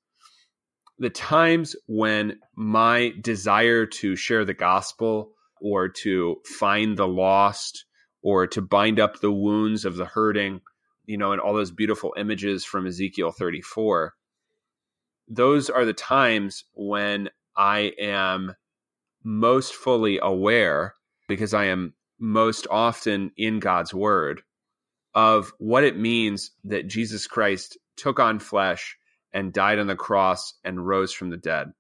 The 0.98 1.10
times 1.10 1.76
when 1.88 2.40
my 2.56 3.14
desire 3.22 3.86
to 3.86 4.16
share 4.16 4.46
the 4.46 4.54
gospel 4.54 5.32
or 5.60 5.90
to 5.90 6.38
find 6.46 6.96
the 6.96 7.08
lost 7.08 7.86
or 8.26 8.48
to 8.48 8.62
bind 8.62 9.00
up 9.00 9.20
the 9.20 9.32
wounds 9.32 9.86
of 9.86 9.96
the 9.96 10.06
hurting 10.06 10.60
you 11.08 11.18
know, 11.18 11.32
and 11.32 11.42
all 11.42 11.54
those 11.54 11.72
beautiful 11.72 12.14
images 12.18 12.66
from 12.66 12.88
Ezekiel 12.88 13.32
34, 13.32 14.14
those 15.28 15.70
are 15.70 15.86
the 15.86 15.94
times 15.94 16.64
when 16.74 17.30
I 17.56 17.94
am 18.00 18.56
most 19.24 19.74
fully 19.74 20.20
aware, 20.22 20.94
because 21.28 21.54
I 21.54 21.66
am 21.66 21.94
most 22.20 22.68
often 22.70 23.32
in 23.38 23.60
God's 23.60 23.94
word, 23.94 24.42
of 25.14 25.54
what 25.58 25.84
it 25.84 25.98
means 25.98 26.52
that 26.64 26.88
Jesus 26.88 27.28
Christ 27.28 27.78
took 27.98 28.20
on 28.20 28.40
flesh 28.40 28.98
and 29.34 29.54
died 29.54 29.80
on 29.80 29.88
the 29.88 29.96
cross 29.96 30.54
and 30.64 30.86
rose 30.86 31.14
from 31.14 31.30
the 31.30 31.38
dead. 31.38 31.72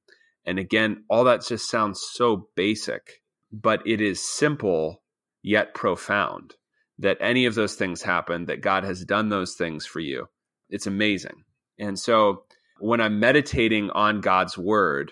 And 0.45 0.59
again, 0.59 1.03
all 1.09 1.23
that 1.25 1.45
just 1.45 1.69
sounds 1.69 2.01
so 2.13 2.49
basic, 2.55 3.21
but 3.51 3.85
it 3.85 4.01
is 4.01 4.23
simple 4.23 5.01
yet 5.45 5.75
profound 5.75 6.55
that 6.97 7.17
any 7.21 7.45
of 7.45 7.53
those 7.53 7.75
things 7.75 8.01
happen, 8.01 8.45
that 8.47 8.61
God 8.61 8.83
has 8.83 9.05
done 9.05 9.29
those 9.29 9.53
things 9.53 9.85
for 9.85 9.99
you. 9.99 10.27
It's 10.71 10.87
amazing. 10.87 11.43
And 11.77 11.99
so 11.99 12.45
when 12.79 12.99
I'm 12.99 13.19
meditating 13.19 13.91
on 13.91 14.21
God's 14.21 14.57
word, 14.57 15.11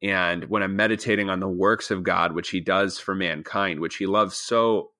and 0.00 0.44
when 0.44 0.62
I'm 0.62 0.76
meditating 0.76 1.28
on 1.28 1.40
the 1.40 1.48
works 1.48 1.90
of 1.90 2.04
God, 2.04 2.36
which 2.36 2.50
He 2.50 2.60
does 2.60 3.00
for 3.00 3.16
mankind, 3.16 3.80
which 3.80 3.96
He 3.96 4.06
loves 4.06 4.36
so 4.36 4.90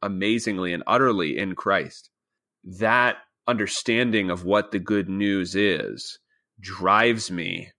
amazingly 0.00 0.72
and 0.72 0.84
utterly 0.86 1.36
in 1.36 1.56
Christ, 1.56 2.10
that 2.62 3.16
understanding 3.48 4.30
of 4.30 4.44
what 4.44 4.70
the 4.70 4.78
good 4.78 5.08
news 5.08 5.56
is 5.56 6.20
drives 6.60 7.32
me 7.32 7.72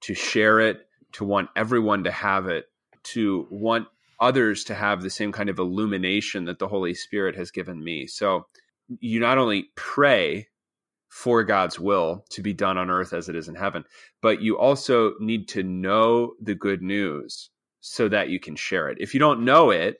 to 0.00 0.14
share 0.14 0.60
it, 0.60 0.78
to 1.12 1.26
want 1.26 1.50
everyone 1.54 2.04
to 2.04 2.10
have 2.10 2.46
it, 2.46 2.64
to 3.02 3.46
want 3.50 3.88
others 4.20 4.64
to 4.64 4.74
have 4.74 5.02
the 5.02 5.10
same 5.10 5.32
kind 5.32 5.48
of 5.48 5.58
illumination 5.58 6.44
that 6.46 6.58
the 6.58 6.68
Holy 6.68 6.94
Spirit 6.94 7.36
has 7.36 7.50
given 7.50 7.82
me. 7.82 8.06
So 8.06 8.46
you 9.00 9.20
not 9.20 9.38
only 9.38 9.66
pray 9.76 10.48
for 11.08 11.42
God's 11.44 11.78
will 11.78 12.24
to 12.30 12.42
be 12.42 12.52
done 12.52 12.76
on 12.78 12.90
earth 12.90 13.12
as 13.12 13.28
it 13.28 13.36
is 13.36 13.48
in 13.48 13.54
heaven, 13.54 13.84
but 14.20 14.42
you 14.42 14.58
also 14.58 15.14
need 15.20 15.48
to 15.48 15.62
know 15.62 16.34
the 16.40 16.54
good 16.54 16.82
news 16.82 17.50
so 17.80 18.08
that 18.08 18.28
you 18.28 18.40
can 18.40 18.56
share 18.56 18.88
it. 18.88 18.98
If 19.00 19.14
you 19.14 19.20
don't 19.20 19.44
know 19.44 19.70
it, 19.70 19.98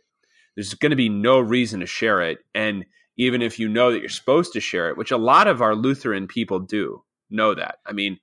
there's 0.54 0.74
going 0.74 0.90
to 0.90 0.96
be 0.96 1.08
no 1.08 1.38
reason 1.38 1.80
to 1.80 1.86
share 1.86 2.20
it. 2.22 2.38
And 2.54 2.84
even 3.16 3.42
if 3.42 3.58
you 3.58 3.68
know 3.68 3.92
that 3.92 4.00
you're 4.00 4.08
supposed 4.08 4.52
to 4.52 4.60
share 4.60 4.90
it, 4.90 4.96
which 4.96 5.10
a 5.10 5.16
lot 5.16 5.48
of 5.48 5.62
our 5.62 5.74
Lutheran 5.74 6.26
people 6.26 6.58
do 6.58 7.02
know 7.30 7.54
that. 7.54 7.76
I 7.86 7.92
mean, 7.92 8.18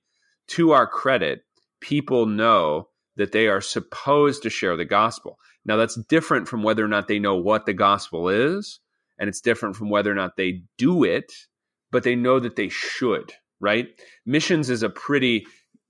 to 0.48 0.72
our 0.72 0.86
credit, 0.86 1.44
people 1.80 2.26
know 2.26 2.88
that 3.16 3.32
they 3.32 3.48
are 3.48 3.60
supposed 3.60 4.42
to 4.42 4.50
share 4.50 4.76
the 4.76 4.84
gospel. 4.84 5.38
Now, 5.64 5.76
that's 5.76 5.96
different 5.96 6.48
from 6.48 6.62
whether 6.62 6.84
or 6.84 6.88
not 6.88 7.08
they 7.08 7.18
know 7.18 7.36
what 7.36 7.66
the 7.66 7.72
gospel 7.72 8.28
is, 8.28 8.80
and 9.18 9.28
it's 9.28 9.40
different 9.40 9.76
from 9.76 9.90
whether 9.90 10.10
or 10.10 10.14
not 10.14 10.36
they 10.36 10.62
do 10.78 11.04
it, 11.04 11.32
but 11.90 12.02
they 12.02 12.14
know 12.14 12.38
that 12.38 12.56
they 12.56 12.68
should, 12.68 13.32
right? 13.60 13.88
Missions 14.24 14.70
is 14.70 14.82
a 14.82 14.90
pretty, 14.90 15.46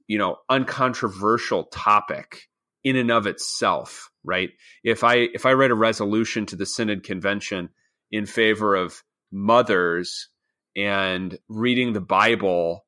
you 0.07 0.19
know, 0.19 0.37
uncontroversial 0.49 1.65
topic 1.65 2.49
in 2.85 2.97
and 2.97 3.11
of 3.11 3.27
itself, 3.27 4.11
right? 4.23 4.51
If 4.85 5.03
I 5.03 5.15
if 5.35 5.45
I 5.45 5.55
write 5.55 5.73
a 5.73 5.77
resolution 5.77 6.47
to 6.47 6.57
the 6.57 6.67
Synod 6.67 7.03
Convention 7.03 7.71
in 8.13 8.27
favor 8.27 8.77
of 8.77 9.03
mothers 9.33 10.29
and 10.77 11.37
reading 11.49 11.93
the 11.93 12.01
Bible 12.01 12.87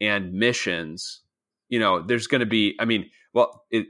and 0.00 0.32
missions, 0.32 1.22
you 1.68 1.78
know, 1.78 2.00
there's 2.00 2.28
going 2.28 2.40
to 2.40 2.46
be, 2.46 2.76
I 2.78 2.84
mean, 2.84 3.10
well, 3.32 3.64
it, 3.70 3.86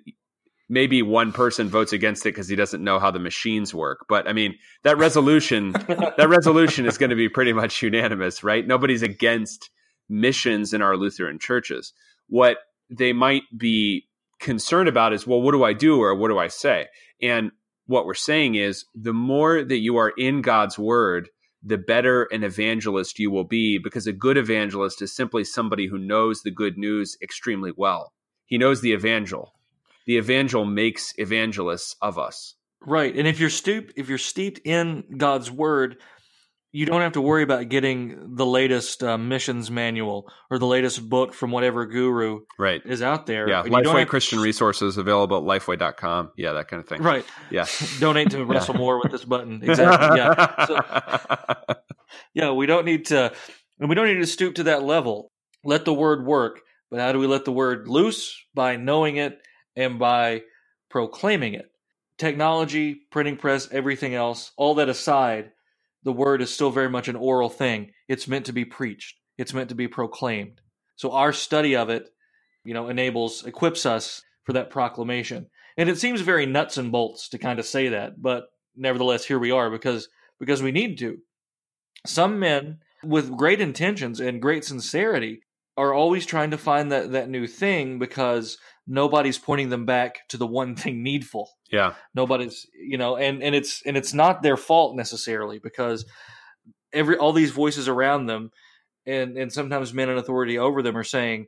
maybe 0.69 1.03
one 1.03 1.33
person 1.33 1.69
votes 1.69 1.93
against 1.93 2.25
it 2.25 2.31
because 2.31 2.49
he 2.49 2.57
doesn't 2.57 2.83
know 2.83 2.99
how 2.99 3.11
the 3.11 3.19
machines 3.19 3.75
work. 3.75 4.07
But 4.09 4.29
I 4.29 4.33
mean, 4.33 4.55
that 4.85 4.99
resolution, 4.99 5.73
that 6.17 6.29
resolution 6.29 6.87
is 6.87 6.97
going 6.97 7.11
to 7.11 7.17
be 7.17 7.29
pretty 7.29 7.53
much 7.53 7.83
unanimous, 7.83 8.43
right? 8.45 8.67
Nobody's 8.67 9.03
against 9.03 9.71
missions 10.09 10.73
in 10.73 10.81
our 10.81 10.97
Lutheran 10.97 11.39
churches. 11.39 11.93
What 12.29 12.59
they 12.89 13.13
might 13.13 13.43
be 13.57 14.07
concerned 14.41 14.89
about 14.89 15.13
is, 15.13 15.27
well, 15.27 15.43
what 15.43 15.53
do 15.53 15.65
I 15.65 15.73
do 15.73 16.01
or 16.01 16.15
what 16.15 16.29
do 16.29 16.39
I 16.39 16.49
say? 16.49 16.87
And 17.21 17.51
what 17.87 18.07
we're 18.07 18.15
saying 18.15 18.55
is 18.55 18.85
the 18.95 19.13
more 19.13 19.65
that 19.65 19.79
you 19.79 19.97
are 19.97 20.13
in 20.17 20.41
God's 20.43 20.79
word, 20.79 21.29
the 21.63 21.79
better 21.79 22.25
an 22.31 22.45
evangelist 22.45 23.19
you 23.19 23.31
will 23.31 23.45
be 23.45 23.79
because 23.79 24.07
a 24.07 24.13
good 24.13 24.37
evangelist 24.37 25.03
is 25.03 25.15
simply 25.15 25.45
somebody 25.45 25.89
who 25.89 25.99
knows 25.99 26.43
the 26.43 26.51
good 26.51 26.79
news 26.79 27.17
extremely 27.21 27.73
well. 27.77 28.13
He 28.51 28.59
knows 28.59 28.83
the 28.83 28.93
evangel 28.93 29.55
the 30.11 30.17
evangel 30.17 30.65
makes 30.65 31.15
evangelists 31.19 31.95
of 32.03 32.19
us. 32.19 32.57
Right. 32.85 33.15
And 33.15 33.29
if 33.29 33.39
you're 33.39 33.49
stoop 33.49 33.93
if 33.95 34.09
you're 34.09 34.19
steeped 34.19 34.61
in 34.65 35.05
God's 35.17 35.53
word, 35.53 35.99
you 36.73 36.85
don't 36.85 37.01
have 37.01 37.13
to 37.13 37.21
worry 37.21 37.45
about 37.45 37.69
getting 37.69 38.35
the 38.35 38.45
latest 38.45 39.05
uh, 39.05 39.17
missions 39.17 39.71
manual 39.71 40.29
or 40.51 40.59
the 40.59 40.67
latest 40.67 41.09
book 41.09 41.33
from 41.33 41.53
whatever 41.53 41.87
guru 41.87 42.41
right. 42.59 42.81
is 42.85 43.03
out 43.03 43.27
there. 43.27 43.49
Yeah, 43.49 43.63
And 43.63 43.73
Lifeway 43.73 44.07
Christian 44.09 44.41
resources 44.41 44.97
available 44.97 45.37
at 45.37 45.43
lifeway.com. 45.45 46.33
Yeah, 46.37 46.55
that 46.55 46.67
kind 46.67 46.83
of 46.83 46.89
thing. 46.89 47.03
Right. 47.03 47.25
Yeah. 47.51 47.67
Donate 48.01 48.31
to 48.31 48.45
Wrestle 48.45 48.75
More 48.75 49.01
with 49.01 49.13
this 49.13 49.25
button. 49.25 49.63
Exactly. 49.63 50.19
Yeah. 50.19 50.67
So, 50.67 51.75
yeah, 52.35 52.51
we 52.51 52.67
don't 52.67 52.85
need 52.85 53.07
to 53.07 53.33
and 53.79 53.89
we 53.89 53.95
don't 53.95 54.09
need 54.09 54.21
to 54.21 54.27
stoop 54.27 54.57
to 54.57 54.65
that 54.65 54.83
level. 54.83 55.31
Let 55.63 55.85
the 55.85 55.95
word 55.95 56.27
work. 56.27 56.63
But 56.91 57.01
how 57.01 57.13
do 57.13 57.19
we 57.19 57.27
let 57.27 57.45
the 57.45 57.53
word 57.53 57.89
loose? 57.89 58.37
By 58.55 58.77
knowing 58.77 59.17
it 59.17 59.39
and 59.77 59.99
by 59.99 60.43
proclaiming 60.89 61.55
it. 61.55 61.71
Technology, 62.19 63.01
printing 63.11 63.37
press, 63.37 63.69
everything 63.73 64.15
else, 64.15 64.53
all 64.57 64.75
that 64.75 64.89
aside, 64.89 65.53
the 66.03 66.13
word 66.13 66.43
is 66.43 66.53
still 66.53 66.71
very 66.71 66.91
much 66.91 67.09
an 67.09 67.17
oral 67.17 67.49
thing. 67.49 67.93
It's 68.09 68.29
meant 68.29 68.47
to 68.47 68.53
be 68.53 68.65
preached. 68.65 69.17
It's 69.39 69.55
meant 69.55 69.69
to 69.71 69.75
be 69.75 69.89
proclaimed. 69.89 70.61
So 70.97 71.13
our 71.13 71.33
study 71.33 71.77
of 71.77 71.89
it, 71.89 72.11
you 72.65 72.75
know, 72.75 72.89
enables, 72.89 73.47
equips 73.47 73.87
us 73.87 74.23
for 74.45 74.53
that 74.53 74.71
proclamation. 74.71 75.47
And 75.77 75.89
it 75.89 75.99
seems 75.99 76.21
very 76.21 76.45
nuts 76.45 76.77
and 76.77 76.93
bolts 76.93 77.29
to 77.31 77.39
kind 77.39 77.59
of 77.59 77.65
say 77.65 77.89
that, 77.89 78.21
but 78.21 78.49
nevertheless, 78.77 79.25
here 79.25 79.39
we 79.39 79.51
are 79.51 79.71
because 79.71 80.09
because 80.39 80.63
we 80.63 80.73
need 80.73 80.99
to. 80.99 81.19
Some 82.07 82.39
men 82.39 82.79
with 83.05 83.37
great 83.37 83.61
intentions 83.61 84.21
and 84.21 84.43
great 84.43 84.65
sincerity 84.65 85.43
are 85.77 85.95
always 85.95 86.27
trying 86.27 86.51
to 86.51 86.59
find 86.59 86.93
that, 86.93 87.13
that 87.13 87.29
new 87.29 87.47
thing 87.47 87.99
because 87.99 88.59
nobody's 88.87 89.39
pointing 89.39 89.71
them 89.71 89.87
back 89.87 90.29
to 90.29 90.37
the 90.37 90.47
one 90.47 90.75
thing 90.77 91.03
needful. 91.03 91.51
Yeah. 91.71 91.95
nobody's 92.15 92.67
you 92.75 92.99
know 92.99 93.17
and 93.17 93.43
and 93.43 93.55
it's 93.55 93.83
and 93.87 93.97
it's 93.97 94.13
not 94.13 94.43
their 94.43 94.57
fault 94.57 94.97
necessarily 94.97 95.61
because 95.61 96.05
every 96.93 97.17
all 97.17 97.33
these 97.33 97.53
voices 97.53 97.87
around 97.87 98.27
them 98.27 98.51
and 99.07 99.37
and 99.37 99.53
sometimes 99.53 99.95
men 99.95 100.09
in 100.09 100.19
authority 100.19 100.59
over 100.59 100.83
them 100.83 100.97
are 100.97 101.05
saying 101.05 101.47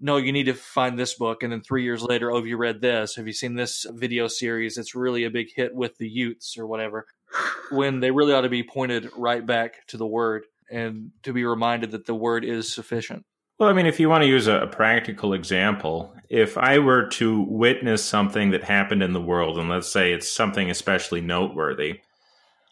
no 0.00 0.16
you 0.16 0.32
need 0.32 0.46
to 0.46 0.54
find 0.54 0.98
this 0.98 1.14
book. 1.14 1.42
And 1.42 1.52
then 1.52 1.60
three 1.60 1.84
years 1.84 2.02
later 2.02 2.30
oh 2.30 2.36
have 2.36 2.46
you 2.46 2.56
read 2.56 2.80
this? 2.80 3.16
Have 3.16 3.26
you 3.26 3.34
seen 3.34 3.54
this 3.54 3.84
video 3.90 4.26
series? 4.26 4.78
It's 4.78 4.94
really 4.94 5.24
a 5.24 5.30
big 5.30 5.48
hit 5.54 5.74
with 5.74 5.98
the 5.98 6.08
youths 6.08 6.56
or 6.56 6.66
whatever 6.66 7.06
when 7.70 8.00
they 8.00 8.10
really 8.10 8.32
ought 8.32 8.42
to 8.42 8.48
be 8.48 8.62
pointed 8.62 9.10
right 9.16 9.44
back 9.44 9.86
to 9.88 9.98
the 9.98 10.06
word 10.06 10.46
and 10.70 11.10
to 11.22 11.34
be 11.34 11.44
reminded 11.44 11.90
that 11.90 12.06
the 12.06 12.14
word 12.14 12.44
is 12.44 12.72
sufficient 12.72 13.26
Well, 13.58 13.68
I 13.68 13.72
mean, 13.72 13.86
if 13.86 13.98
you 13.98 14.08
want 14.08 14.22
to 14.22 14.28
use 14.28 14.46
a, 14.46 14.68
practical 14.68 15.32
example, 15.32 16.14
if 16.28 16.56
I 16.56 16.78
were 16.78 17.08
to 17.08 17.42
witness 17.42 18.04
something 18.04 18.50
that 18.52 18.62
happened 18.62 19.02
in 19.02 19.12
the 19.12 19.20
world, 19.20 19.58
and 19.58 19.68
let's 19.68 19.90
say 19.90 20.12
it's 20.12 20.30
something 20.30 20.70
especially 20.70 21.20
noteworthy, 21.20 22.00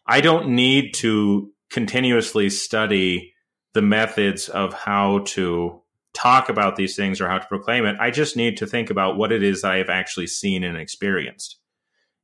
I 0.06 0.20
don't 0.20 0.50
need 0.50 0.94
to 0.94 1.52
continuously 1.70 2.50
study 2.50 3.34
the 3.74 3.82
methods 3.82 4.48
of 4.48 4.74
how 4.74 5.24
to 5.26 5.82
talk 6.14 6.48
about 6.48 6.76
these 6.76 6.94
things 6.94 7.20
or 7.20 7.28
how 7.28 7.38
to 7.38 7.48
proclaim 7.48 7.84
it. 7.84 7.96
I 7.98 8.12
just 8.12 8.36
need 8.36 8.56
to 8.58 8.66
think 8.66 8.88
about 8.88 9.16
what 9.16 9.32
it 9.32 9.42
is 9.42 9.64
I 9.64 9.78
have 9.78 9.90
actually 9.90 10.28
seen 10.28 10.62
and 10.62 10.78
experienced. 10.78 11.56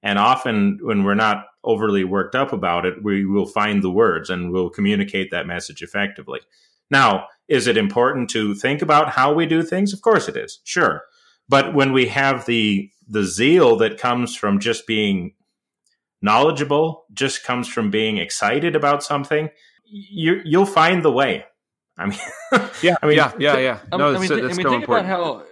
And 0.04 0.20
often, 0.20 0.78
when 0.82 1.02
we're 1.02 1.14
not 1.14 1.46
overly 1.64 2.04
worked 2.04 2.36
up 2.36 2.52
about 2.52 2.86
it, 2.86 3.02
we 3.02 3.26
will 3.26 3.46
find 3.46 3.82
the 3.82 3.90
words 3.90 4.30
and 4.30 4.52
we'll 4.52 4.70
communicate 4.70 5.32
that 5.32 5.48
message 5.48 5.82
effectively. 5.82 6.40
Now, 6.92 7.26
is 7.48 7.66
it 7.66 7.76
important 7.76 8.30
to 8.30 8.54
think 8.54 8.82
about 8.82 9.08
how 9.10 9.32
we 9.32 9.46
do 9.46 9.62
things? 9.62 9.92
Of 9.92 10.02
course 10.02 10.28
it 10.28 10.36
is. 10.36 10.60
Sure. 10.62 11.02
But 11.48 11.74
when 11.74 11.92
we 11.92 12.06
have 12.06 12.46
the 12.46 12.90
the 13.08 13.24
zeal 13.24 13.76
that 13.76 13.98
comes 13.98 14.36
from 14.36 14.60
just 14.60 14.86
being 14.86 15.34
knowledgeable, 16.20 17.04
just 17.12 17.44
comes 17.44 17.68
from 17.68 17.90
being 17.90 18.18
excited 18.18 18.76
about 18.76 19.02
something, 19.02 19.50
you 19.84 20.40
you'll 20.44 20.66
find 20.66 21.02
the 21.02 21.10
way. 21.12 21.44
I 21.98 22.06
mean, 22.06 22.18
Yeah. 22.82 22.94
I 23.02 23.06
mean, 23.06 23.16
yeah. 23.16 23.32
Yeah. 23.38 23.58
Yeah. 23.58 23.78
I 23.92 23.96
No, 23.96 24.12
mean, 24.12 24.16
I 24.16 24.18
mean, 24.18 24.28
that's, 24.28 24.28
thi- 24.28 24.40
that's 24.40 24.54
I 24.54 24.56
mean 24.56 24.64
so 24.64 24.70
think 24.70 24.82
important. 24.82 25.06
about 25.08 25.24
how 25.40 25.42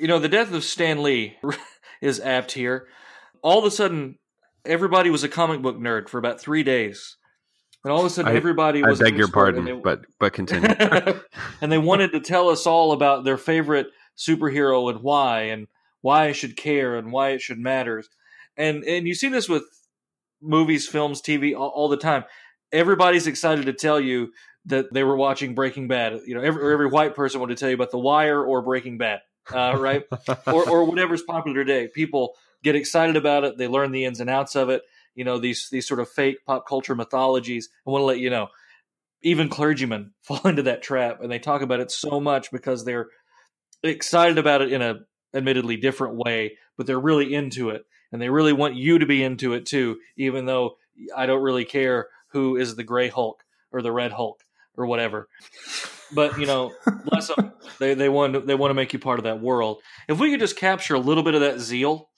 you 0.00 0.08
know 0.08 0.18
the 0.18 0.28
death 0.28 0.52
of 0.52 0.64
Stan 0.64 1.02
Lee 1.02 1.36
is 2.00 2.20
apt 2.20 2.52
here. 2.52 2.86
All 3.42 3.58
of 3.58 3.64
a 3.64 3.70
sudden, 3.70 4.18
everybody 4.64 5.10
was 5.10 5.22
a 5.24 5.28
comic 5.28 5.62
book 5.62 5.76
nerd 5.76 6.08
for 6.08 6.18
about 6.18 6.40
three 6.40 6.62
days, 6.62 7.16
and 7.86 7.92
all 7.92 8.00
of 8.00 8.06
a 8.06 8.10
sudden, 8.10 8.32
I- 8.32 8.34
everybody 8.36 8.82
I 8.82 8.88
was. 8.88 9.00
I 9.00 9.04
beg 9.04 9.16
your 9.16 9.28
pardon, 9.28 9.64
they- 9.64 9.72
but 9.72 10.00
but 10.18 10.32
continue. 10.32 10.68
and 11.60 11.70
they 11.70 11.78
wanted 11.78 12.10
to 12.12 12.20
tell 12.20 12.48
us 12.48 12.66
all 12.66 12.90
about 12.90 13.22
their 13.22 13.36
favorite 13.36 13.86
superhero 14.18 14.90
and 14.90 15.02
why, 15.02 15.42
and 15.42 15.68
why 16.00 16.24
I 16.24 16.32
should 16.32 16.56
care, 16.56 16.96
and 16.96 17.12
why 17.12 17.30
it 17.30 17.40
should 17.40 17.58
matter. 17.60 18.02
And 18.56 18.82
and 18.82 19.06
you 19.06 19.14
see 19.14 19.28
this 19.28 19.48
with 19.48 19.62
movies, 20.42 20.88
films, 20.88 21.22
TV 21.22 21.56
all, 21.56 21.68
all 21.68 21.88
the 21.88 21.96
time. 21.96 22.24
Everybody's 22.72 23.28
excited 23.28 23.66
to 23.66 23.72
tell 23.72 24.00
you 24.00 24.32
that 24.64 24.92
they 24.92 25.04
were 25.04 25.16
watching 25.16 25.54
Breaking 25.54 25.86
Bad. 25.86 26.18
You 26.26 26.34
know, 26.34 26.40
every, 26.40 26.60
or 26.64 26.72
every 26.72 26.88
white 26.88 27.14
person 27.14 27.38
wanted 27.38 27.56
to 27.56 27.60
tell 27.60 27.68
you 27.68 27.76
about 27.76 27.92
The 27.92 28.00
Wire 28.00 28.42
or 28.44 28.62
Breaking 28.62 28.98
Bad, 28.98 29.20
uh, 29.54 29.76
right? 29.78 30.02
or 30.48 30.68
or 30.68 30.84
whatever's 30.86 31.22
popular 31.22 31.64
today. 31.64 31.86
People 31.86 32.34
get 32.64 32.74
excited 32.74 33.14
about 33.14 33.44
it. 33.44 33.56
They 33.58 33.68
learn 33.68 33.92
the 33.92 34.04
ins 34.04 34.18
and 34.18 34.28
outs 34.28 34.56
of 34.56 34.70
it. 34.70 34.82
You 35.16 35.24
know, 35.24 35.38
these 35.38 35.68
these 35.70 35.88
sort 35.88 35.98
of 35.98 36.08
fake 36.08 36.38
pop 36.46 36.68
culture 36.68 36.94
mythologies. 36.94 37.68
I 37.86 37.90
want 37.90 38.02
to 38.02 38.06
let 38.06 38.20
you 38.20 38.30
know, 38.30 38.48
even 39.22 39.48
clergymen 39.48 40.12
fall 40.22 40.40
into 40.44 40.62
that 40.62 40.82
trap, 40.82 41.20
and 41.20 41.32
they 41.32 41.40
talk 41.40 41.62
about 41.62 41.80
it 41.80 41.90
so 41.90 42.20
much 42.20 42.52
because 42.52 42.84
they're 42.84 43.08
excited 43.82 44.38
about 44.38 44.62
it 44.62 44.72
in 44.72 44.82
a 44.82 45.00
admittedly 45.34 45.76
different 45.76 46.14
way, 46.14 46.56
but 46.76 46.86
they're 46.86 47.00
really 47.00 47.34
into 47.34 47.70
it, 47.70 47.84
and 48.12 48.22
they 48.22 48.28
really 48.28 48.52
want 48.52 48.76
you 48.76 48.98
to 48.98 49.06
be 49.06 49.22
into 49.22 49.54
it 49.54 49.66
too, 49.66 49.98
even 50.16 50.46
though 50.46 50.76
I 51.16 51.26
don't 51.26 51.42
really 51.42 51.64
care 51.64 52.08
who 52.28 52.56
is 52.56 52.76
the 52.76 52.84
Gray 52.84 53.08
Hulk 53.08 53.42
or 53.72 53.82
the 53.82 53.92
Red 53.92 54.12
Hulk 54.12 54.42
or 54.76 54.86
whatever. 54.86 55.28
But 56.14 56.38
you 56.38 56.46
know, 56.46 56.72
bless 57.04 57.28
them. 57.28 57.52
They 57.78 57.92
they 57.92 58.08
want 58.08 58.46
they 58.46 58.54
want 58.54 58.70
to 58.70 58.74
make 58.74 58.94
you 58.94 58.98
part 58.98 59.18
of 59.18 59.24
that 59.24 59.42
world. 59.42 59.82
If 60.08 60.18
we 60.18 60.30
could 60.30 60.40
just 60.40 60.56
capture 60.56 60.94
a 60.94 60.98
little 60.98 61.22
bit 61.22 61.34
of 61.34 61.42
that 61.42 61.60
zeal, 61.60 62.08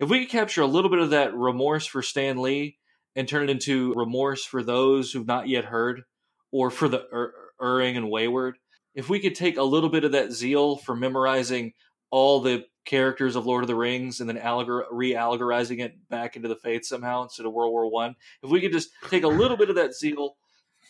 if 0.00 0.08
we 0.08 0.20
could 0.20 0.30
capture 0.30 0.62
a 0.62 0.66
little 0.66 0.90
bit 0.90 1.00
of 1.00 1.10
that 1.10 1.34
remorse 1.34 1.86
for 1.86 2.02
Stan 2.02 2.42
Lee 2.42 2.78
and 3.16 3.28
turn 3.28 3.44
it 3.44 3.50
into 3.50 3.92
remorse 3.94 4.44
for 4.44 4.62
those 4.62 5.12
who've 5.12 5.26
not 5.26 5.48
yet 5.48 5.66
heard, 5.66 6.02
or 6.50 6.70
for 6.70 6.88
the 6.88 7.06
er- 7.12 7.34
erring 7.60 7.96
and 7.96 8.10
wayward, 8.10 8.58
if 8.94 9.08
we 9.08 9.20
could 9.20 9.34
take 9.34 9.56
a 9.56 9.62
little 9.62 9.88
bit 9.88 10.04
of 10.04 10.12
that 10.12 10.32
zeal 10.32 10.76
for 10.76 10.94
memorizing 10.94 11.72
all 12.10 12.40
the 12.40 12.64
characters 12.84 13.34
of 13.34 13.46
Lord 13.46 13.64
of 13.64 13.68
the 13.68 13.74
Rings 13.74 14.20
and 14.20 14.28
then 14.28 14.36
allegor- 14.36 14.86
re-allegorizing 14.90 15.80
it 15.80 16.08
back 16.08 16.36
into 16.36 16.48
the 16.48 16.56
faith 16.56 16.84
somehow 16.84 17.22
instead 17.22 17.46
of 17.46 17.52
World 17.52 17.72
War 17.72 17.90
One, 17.90 18.14
if 18.42 18.50
we 18.50 18.60
could 18.60 18.72
just 18.72 18.90
take 19.08 19.24
a 19.24 19.28
little 19.28 19.56
bit 19.56 19.70
of 19.70 19.76
that 19.76 19.94
zeal, 19.94 20.36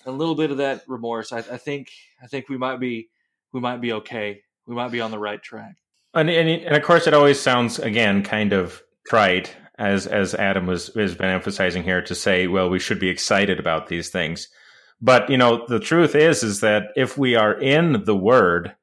a 0.06 0.10
little 0.10 0.34
bit 0.34 0.50
of 0.50 0.58
that 0.58 0.82
remorse, 0.86 1.32
I, 1.32 1.38
I 1.38 1.56
think 1.56 1.88
I 2.22 2.26
think 2.26 2.48
we 2.48 2.58
might 2.58 2.80
be 2.80 3.08
we 3.52 3.60
might 3.60 3.80
be 3.80 3.92
okay. 3.92 4.42
We 4.66 4.74
might 4.74 4.90
be 4.90 5.00
on 5.00 5.10
the 5.10 5.18
right 5.18 5.42
track. 5.42 5.76
And, 6.14 6.28
and 6.28 6.48
and 6.48 6.76
of 6.76 6.82
course, 6.82 7.06
it 7.06 7.14
always 7.14 7.40
sounds 7.40 7.78
again 7.78 8.22
kind 8.22 8.52
of 8.52 8.82
trite, 9.06 9.54
as 9.78 10.06
as 10.06 10.34
Adam 10.34 10.66
was 10.66 10.92
has 10.94 11.14
been 11.14 11.30
emphasizing 11.30 11.82
here, 11.82 12.02
to 12.02 12.14
say, 12.14 12.46
well, 12.46 12.70
we 12.70 12.78
should 12.78 13.00
be 13.00 13.08
excited 13.08 13.58
about 13.58 13.88
these 13.88 14.08
things. 14.08 14.48
But 15.00 15.28
you 15.28 15.36
know, 15.36 15.66
the 15.66 15.80
truth 15.80 16.14
is, 16.14 16.42
is 16.42 16.60
that 16.60 16.84
if 16.96 17.18
we 17.18 17.34
are 17.34 17.52
in 17.58 18.04
the 18.04 18.16
Word, 18.16 18.74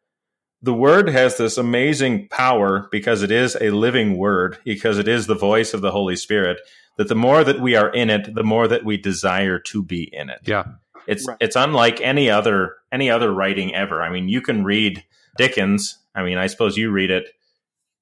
the 0.61 0.73
Word 0.73 1.09
has 1.09 1.37
this 1.37 1.57
amazing 1.57 2.27
power 2.29 2.87
because 2.91 3.23
it 3.23 3.31
is 3.31 3.57
a 3.59 3.71
living 3.71 4.17
Word, 4.17 4.57
because 4.63 4.99
it 4.99 5.07
is 5.07 5.27
the 5.27 5.35
voice 5.35 5.73
of 5.73 5.81
the 5.81 5.91
Holy 5.91 6.15
Spirit. 6.15 6.59
That 6.97 7.07
the 7.07 7.15
more 7.15 7.43
that 7.43 7.59
we 7.61 7.75
are 7.75 7.89
in 7.89 8.09
it, 8.09 8.35
the 8.35 8.43
more 8.43 8.67
that 8.67 8.83
we 8.85 8.97
desire 8.97 9.57
to 9.59 9.81
be 9.81 10.09
in 10.13 10.29
it. 10.29 10.39
yeah. 10.43 10.65
It's 11.07 11.27
Right. 11.27 11.37
it's 11.39 11.55
unlike 11.55 11.99
any 11.99 12.29
other 12.29 12.75
any 12.91 13.09
other 13.09 13.33
writing 13.33 13.73
ever. 13.73 14.03
I 14.03 14.11
mean, 14.11 14.29
you 14.29 14.39
can 14.39 14.63
read 14.63 15.03
Dickens. 15.35 15.97
I 16.13 16.21
mean, 16.21 16.37
I 16.37 16.45
suppose 16.45 16.77
you 16.77 16.91
read 16.91 17.09
it 17.09 17.29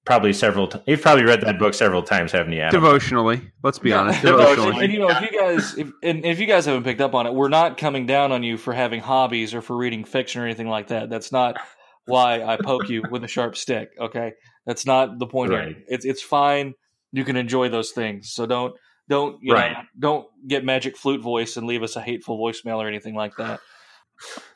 probably 0.09 0.33
several. 0.33 0.67
T- 0.67 0.79
you've 0.87 1.03
probably 1.03 1.23
read 1.23 1.41
that 1.41 1.59
book 1.59 1.75
several 1.75 2.01
times, 2.01 2.31
haven't 2.31 2.51
you? 2.53 2.61
Adam? 2.61 2.81
Devotionally, 2.81 3.51
let's 3.61 3.77
be 3.77 3.93
honest. 3.93 4.23
Devotionally. 4.23 4.55
Devotionally. 4.55 4.83
And 4.85 4.93
you 4.93 4.99
know, 4.99 5.09
if 5.09 5.21
you 5.21 5.39
guys, 5.39 5.77
if, 5.77 5.91
and 6.01 6.25
if 6.25 6.39
you 6.39 6.47
guys 6.47 6.65
haven't 6.65 6.83
picked 6.83 6.99
up 6.99 7.13
on 7.13 7.27
it, 7.27 7.33
we're 7.35 7.47
not 7.49 7.77
coming 7.77 8.07
down 8.07 8.31
on 8.31 8.41
you 8.41 8.57
for 8.57 8.73
having 8.73 9.01
hobbies 9.01 9.53
or 9.53 9.61
for 9.61 9.77
reading 9.77 10.03
fiction 10.03 10.41
or 10.41 10.45
anything 10.45 10.67
like 10.67 10.87
that. 10.87 11.11
That's 11.11 11.31
not 11.31 11.57
why 12.05 12.41
I 12.43 12.57
poke 12.57 12.89
you 12.89 13.03
with 13.11 13.23
a 13.23 13.27
sharp 13.27 13.55
stick. 13.55 13.89
Okay, 13.99 14.31
that's 14.65 14.87
not 14.87 15.19
the 15.19 15.27
point 15.27 15.51
Right. 15.51 15.67
here. 15.67 15.75
It's 15.89 16.05
it's 16.05 16.23
fine. 16.23 16.73
You 17.11 17.23
can 17.23 17.35
enjoy 17.35 17.69
those 17.69 17.91
things. 17.91 18.33
So 18.33 18.47
don't 18.47 18.73
don't 19.09 19.37
you 19.43 19.53
Right. 19.53 19.73
know 19.73 19.81
don't 19.99 20.25
get 20.47 20.65
magic 20.65 20.97
flute 20.97 21.21
voice 21.21 21.55
and 21.55 21.67
leave 21.67 21.83
us 21.83 21.95
a 21.95 22.01
hateful 22.01 22.39
voicemail 22.39 22.77
or 22.77 22.87
anything 22.87 23.13
like 23.13 23.35
that. 23.37 23.59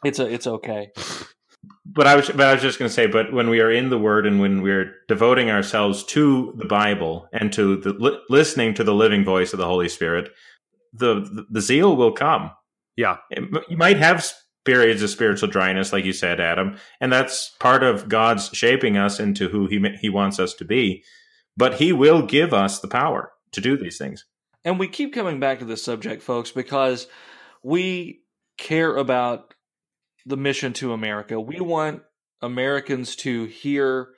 It's 0.04 0.18
a 0.18 0.26
it's 0.26 0.48
okay. 0.48 0.90
But 1.96 2.08
I 2.08 2.16
was, 2.16 2.30
but 2.30 2.42
I 2.42 2.54
was 2.54 2.62
just 2.62 2.80
going 2.80 2.90
to 2.90 2.94
say, 2.94 3.06
but 3.06 3.32
when 3.32 3.50
we 3.50 3.60
are 3.62 3.72
in 3.72 3.90
the 3.90 4.00
Word 4.00 4.26
and 4.26 4.40
when 4.40 4.62
we're 4.64 4.96
devoting 5.08 5.52
ourselves 5.52 6.04
to 6.06 6.54
the 6.58 6.66
Bible 6.66 7.28
and 7.32 7.54
to 7.54 7.78
the 7.78 7.94
li- 7.94 8.20
listening 8.30 8.74
to 8.76 8.84
the 8.84 8.96
living 8.96 9.24
voice 9.24 9.54
of 9.54 9.60
the 9.60 9.68
Holy 9.68 9.90
Spirit, 9.90 10.30
the 10.92 11.16
the, 11.22 11.46
the 11.50 11.62
zeal 11.62 11.96
will 11.96 12.12
come. 12.12 12.52
Yeah. 12.96 13.18
It- 13.30 13.44
you 13.70 13.78
might 13.78 13.98
have 13.98 14.26
periods 14.66 15.02
of 15.04 15.10
spiritual 15.10 15.50
dryness, 15.50 15.94
like 15.94 16.06
you 16.06 16.14
said, 16.14 16.40
Adam, 16.40 16.78
and 17.02 17.12
that's 17.12 17.52
part 17.60 17.84
of 17.84 18.08
God's 18.10 18.50
shaping 18.54 18.98
us 18.98 19.20
into 19.20 19.50
who 19.50 19.68
He 19.68 19.80
He 20.02 20.10
wants 20.10 20.40
us 20.40 20.54
to 20.56 20.66
be. 20.66 21.04
But 21.56 21.76
He 21.76 21.94
will 21.94 22.24
give 22.26 22.54
us 22.54 22.80
the 22.80 22.88
power 22.88 23.32
to 23.52 23.62
do 23.62 23.78
these 23.78 23.98
things. 24.00 24.26
And 24.66 24.80
we 24.80 24.88
keep 24.88 25.14
coming 25.14 25.40
back 25.40 25.60
to 25.60 25.66
this 25.66 25.84
subject, 25.84 26.24
folks, 26.24 26.50
because 26.52 27.08
we 27.62 28.22
care 28.58 28.96
about 28.96 29.54
the 30.26 30.38
mission 30.38 30.74
to 30.74 30.94
America. 30.94 31.40
We 31.40 31.60
want 31.60 32.04
Americans 32.42 33.16
to 33.18 33.46
hear 33.46 34.10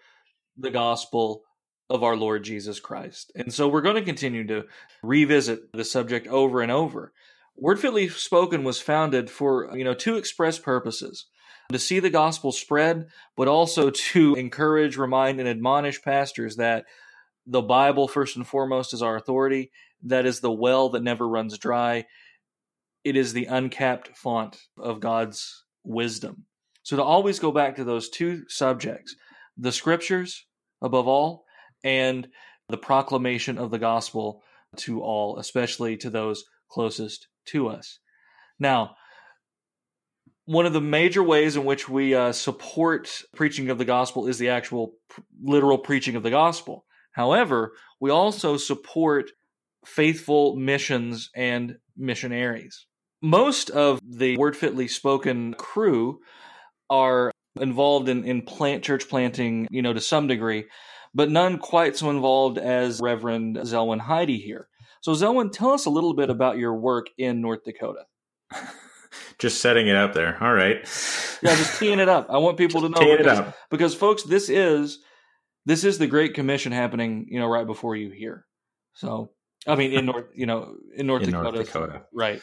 the 0.58 0.72
gospel 0.72 1.44
of 1.90 2.04
our 2.04 2.16
Lord 2.16 2.44
Jesus 2.44 2.80
Christ. 2.80 3.32
And 3.36 3.54
so 3.54 3.68
we're 3.68 3.82
going 3.82 3.96
to 3.96 4.02
continue 4.02 4.46
to 4.48 4.66
revisit 5.04 5.72
the 5.74 5.86
subject 5.86 6.28
over 6.28 6.62
and 6.62 6.72
over. 6.72 7.14
Word 7.56 7.80
Fitly 7.80 8.10
Spoken 8.10 8.64
was 8.64 8.82
founded 8.82 9.30
for, 9.30 9.76
you 9.78 9.84
know, 9.84 9.94
two 9.94 10.18
express 10.18 10.60
purposes. 10.60 11.28
To 11.72 11.80
see 11.80 12.00
the 12.00 12.12
gospel 12.12 12.52
spread, 12.52 13.08
but 13.36 13.48
also 13.48 13.90
to 13.90 14.36
encourage, 14.36 14.98
remind, 14.98 15.40
and 15.40 15.50
admonish 15.50 16.00
pastors 16.00 16.58
that 16.58 16.86
the 17.48 17.64
Bible, 17.64 18.08
first 18.08 18.36
and 18.36 18.46
foremost, 18.46 18.94
is 18.94 19.02
our 19.02 19.16
authority. 19.16 19.72
That 20.04 20.28
is 20.28 20.42
the 20.42 20.52
well 20.52 20.90
that 20.90 21.02
never 21.02 21.28
runs 21.28 21.58
dry. 21.58 22.06
It 23.04 23.16
is 23.16 23.34
the 23.34 23.46
uncapped 23.46 24.16
font 24.16 24.60
of 24.78 25.00
God's 25.00 25.65
wisdom. 25.86 26.46
So 26.84 26.98
to 26.98 27.04
always 27.04 27.40
go 27.40 27.52
back 27.52 27.76
to 27.76 27.84
those 27.84 28.10
two 28.10 28.44
subjects, 28.48 29.16
the 29.58 29.72
scriptures 29.72 30.46
above 30.82 31.08
all, 31.08 31.46
and 31.84 32.28
the 32.70 32.78
proclamation 32.78 33.58
of 33.58 33.72
the 33.72 33.80
gospel 33.80 34.42
to 34.78 35.02
all, 35.02 35.40
especially 35.40 35.98
to 35.98 36.10
those 36.10 36.46
closest 36.70 37.28
to 37.46 37.68
us. 37.68 38.00
Now, 38.60 38.96
one 40.46 40.66
of 40.66 40.74
the 40.74 40.82
major 40.82 41.24
ways 41.24 41.56
in 41.56 41.66
which 41.66 41.90
we 41.90 42.14
uh, 42.14 42.32
support 42.32 43.24
preaching 43.36 43.70
of 43.70 43.78
the 43.78 43.86
gospel 43.86 44.28
is 44.28 44.38
the 44.38 44.50
actual 44.50 44.94
literal 45.42 45.78
preaching 45.78 46.16
of 46.16 46.24
the 46.24 46.30
gospel. 46.30 46.86
However, 47.12 47.74
we 48.00 48.12
also 48.12 48.58
support 48.58 49.32
faithful 49.86 50.56
missions 50.56 51.30
and 51.36 51.78
missionaries. 51.98 52.86
Most 53.26 53.72
of 53.72 54.00
the 54.04 54.38
Word 54.38 54.56
Fitly 54.56 54.88
Spoken 54.88 55.56
crew 55.56 56.20
are 56.92 57.32
involved 57.60 58.08
in, 58.08 58.24
in 58.24 58.44
plant 58.44 58.84
church 58.84 59.10
planting, 59.10 59.68
you 59.72 59.82
know, 59.82 59.94
to 59.94 60.00
some 60.00 60.28
degree, 60.28 60.66
but 61.16 61.32
none 61.32 61.58
quite 61.58 61.98
so 61.98 62.12
involved 62.12 62.60
as 62.60 63.00
Reverend 63.02 63.58
Zelwyn 63.58 64.00
Heide 64.00 64.30
here. 64.30 64.68
So, 65.02 65.14
Zelwyn, 65.14 65.52
tell 65.52 65.72
us 65.72 65.86
a 65.86 65.90
little 65.90 66.14
bit 66.14 66.30
about 66.30 66.60
your 66.60 66.76
work 66.76 67.08
in 67.18 67.42
North 67.42 67.64
Dakota. 67.64 68.06
just 69.40 69.60
setting 69.60 69.88
it 69.88 69.96
up 69.96 70.14
there. 70.14 70.38
All 70.44 70.54
right. 70.54 70.78
Yeah, 71.42 71.56
just 71.56 71.80
teeing 71.80 72.00
it 72.00 72.10
up. 72.10 72.28
I 72.30 72.38
want 72.38 72.58
people 72.58 72.82
to 72.82 72.90
know 72.90 73.18
because, 73.18 73.54
because, 73.72 73.96
folks, 73.96 74.22
this 74.22 74.50
is 74.50 75.00
this 75.66 75.84
is 75.84 75.98
the 75.98 76.06
Great 76.06 76.36
Commission 76.36 76.72
happening, 76.72 77.26
you 77.30 77.40
know, 77.40 77.48
right 77.48 77.66
before 77.66 77.96
you 77.96 78.12
here. 78.12 78.46
So, 78.94 79.32
I 79.66 79.76
mean, 79.76 79.94
in 79.94 80.06
North, 80.06 80.26
you 80.36 80.46
know, 80.46 80.76
in 80.96 81.08
North 81.08 81.24
in 81.24 81.32
Dakota, 81.32 81.52
North 81.52 81.66
Dakota, 81.66 82.02
right? 82.14 82.42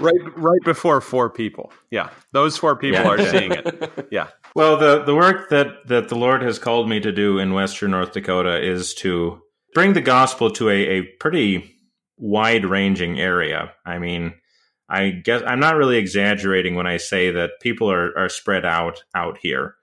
Right, 0.00 0.20
right 0.36 0.60
before 0.64 1.00
four 1.00 1.28
people. 1.28 1.72
Yeah, 1.90 2.10
those 2.32 2.56
four 2.56 2.76
people 2.76 3.02
yeah. 3.02 3.08
are 3.08 3.30
seeing 3.30 3.52
it. 3.52 4.08
Yeah. 4.10 4.28
Well, 4.54 4.76
the 4.76 5.04
the 5.04 5.14
work 5.14 5.48
that 5.50 5.86
that 5.86 6.08
the 6.08 6.16
Lord 6.16 6.42
has 6.42 6.58
called 6.58 6.88
me 6.88 7.00
to 7.00 7.12
do 7.12 7.38
in 7.38 7.54
Western 7.54 7.92
North 7.92 8.12
Dakota 8.12 8.60
is 8.62 8.94
to 8.94 9.40
bring 9.74 9.94
the 9.94 10.00
gospel 10.02 10.50
to 10.50 10.68
a, 10.68 10.74
a 10.74 11.02
pretty 11.18 11.74
wide 12.18 12.66
ranging 12.66 13.18
area. 13.18 13.72
I 13.86 13.98
mean, 13.98 14.34
I 14.88 15.10
guess 15.10 15.42
I'm 15.46 15.60
not 15.60 15.76
really 15.76 15.96
exaggerating 15.96 16.74
when 16.74 16.86
I 16.86 16.98
say 16.98 17.30
that 17.30 17.60
people 17.60 17.90
are, 17.90 18.16
are 18.18 18.28
spread 18.28 18.66
out 18.66 19.02
out 19.14 19.38
here. 19.40 19.76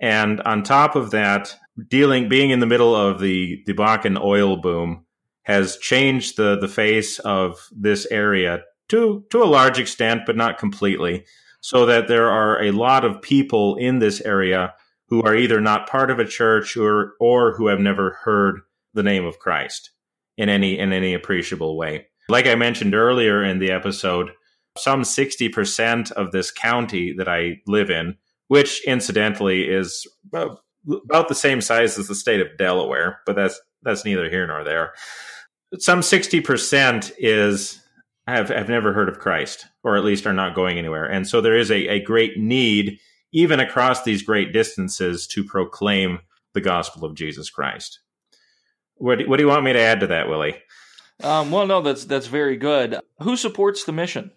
And 0.00 0.40
on 0.42 0.62
top 0.62 0.96
of 0.96 1.10
that, 1.10 1.54
dealing 1.88 2.28
being 2.28 2.50
in 2.50 2.60
the 2.60 2.66
middle 2.66 2.96
of 2.96 3.20
the, 3.20 3.62
the 3.66 3.74
Bakken 3.74 4.18
oil 4.18 4.56
boom 4.56 5.04
has 5.42 5.76
changed 5.76 6.36
the, 6.36 6.58
the 6.58 6.68
face 6.68 7.18
of 7.18 7.68
this 7.70 8.06
area 8.10 8.62
to 8.90 9.24
to 9.30 9.42
a 9.42 9.44
large 9.44 9.78
extent, 9.78 10.22
but 10.26 10.36
not 10.36 10.58
completely. 10.58 11.24
So 11.62 11.86
that 11.86 12.08
there 12.08 12.30
are 12.30 12.62
a 12.62 12.70
lot 12.70 13.04
of 13.04 13.20
people 13.20 13.76
in 13.76 13.98
this 13.98 14.20
area 14.22 14.74
who 15.08 15.22
are 15.22 15.36
either 15.36 15.60
not 15.60 15.88
part 15.88 16.10
of 16.10 16.18
a 16.18 16.24
church 16.24 16.76
or 16.76 17.14
or 17.20 17.54
who 17.56 17.66
have 17.66 17.80
never 17.80 18.18
heard 18.22 18.60
the 18.94 19.02
name 19.02 19.24
of 19.24 19.38
Christ 19.38 19.90
in 20.36 20.48
any 20.48 20.78
in 20.78 20.92
any 20.92 21.14
appreciable 21.14 21.76
way. 21.76 22.06
Like 22.28 22.46
I 22.46 22.54
mentioned 22.54 22.94
earlier 22.94 23.42
in 23.42 23.58
the 23.58 23.72
episode, 23.72 24.30
some 24.78 25.02
60% 25.02 26.12
of 26.12 26.30
this 26.30 26.52
county 26.52 27.12
that 27.18 27.28
I 27.28 27.60
live 27.66 27.90
in, 27.90 28.16
which 28.46 28.86
incidentally 28.86 29.64
is 29.64 30.06
about 30.32 31.28
the 31.28 31.34
same 31.34 31.60
size 31.60 31.98
as 31.98 32.06
the 32.06 32.14
state 32.14 32.40
of 32.40 32.56
Delaware, 32.56 33.20
but 33.26 33.36
that's 33.36 33.60
that's 33.82 34.04
neither 34.04 34.30
here 34.30 34.46
nor 34.46 34.64
there. 34.64 34.92
Some 35.78 36.00
60% 36.00 37.12
is 37.18 37.80
have, 38.26 38.48
have 38.48 38.68
never 38.68 38.92
heard 38.92 39.08
of 39.08 39.18
Christ, 39.18 39.66
or 39.82 39.96
at 39.96 40.04
least 40.04 40.26
are 40.26 40.32
not 40.32 40.54
going 40.54 40.78
anywhere. 40.78 41.04
And 41.04 41.26
so 41.26 41.40
there 41.40 41.56
is 41.56 41.70
a, 41.70 41.88
a 41.88 42.00
great 42.00 42.38
need, 42.38 42.98
even 43.32 43.60
across 43.60 44.02
these 44.02 44.22
great 44.22 44.52
distances, 44.52 45.26
to 45.28 45.44
proclaim 45.44 46.20
the 46.52 46.60
gospel 46.60 47.04
of 47.04 47.14
Jesus 47.14 47.50
Christ. 47.50 48.00
What, 48.96 49.26
what 49.28 49.38
do 49.38 49.42
you 49.42 49.48
want 49.48 49.64
me 49.64 49.72
to 49.72 49.80
add 49.80 50.00
to 50.00 50.08
that, 50.08 50.28
Willie? 50.28 50.56
Um, 51.22 51.50
well, 51.50 51.66
no, 51.66 51.82
that's 51.82 52.06
that's 52.06 52.28
very 52.28 52.56
good. 52.56 52.98
Who 53.22 53.36
supports 53.36 53.84
the 53.84 53.92
mission? 53.92 54.30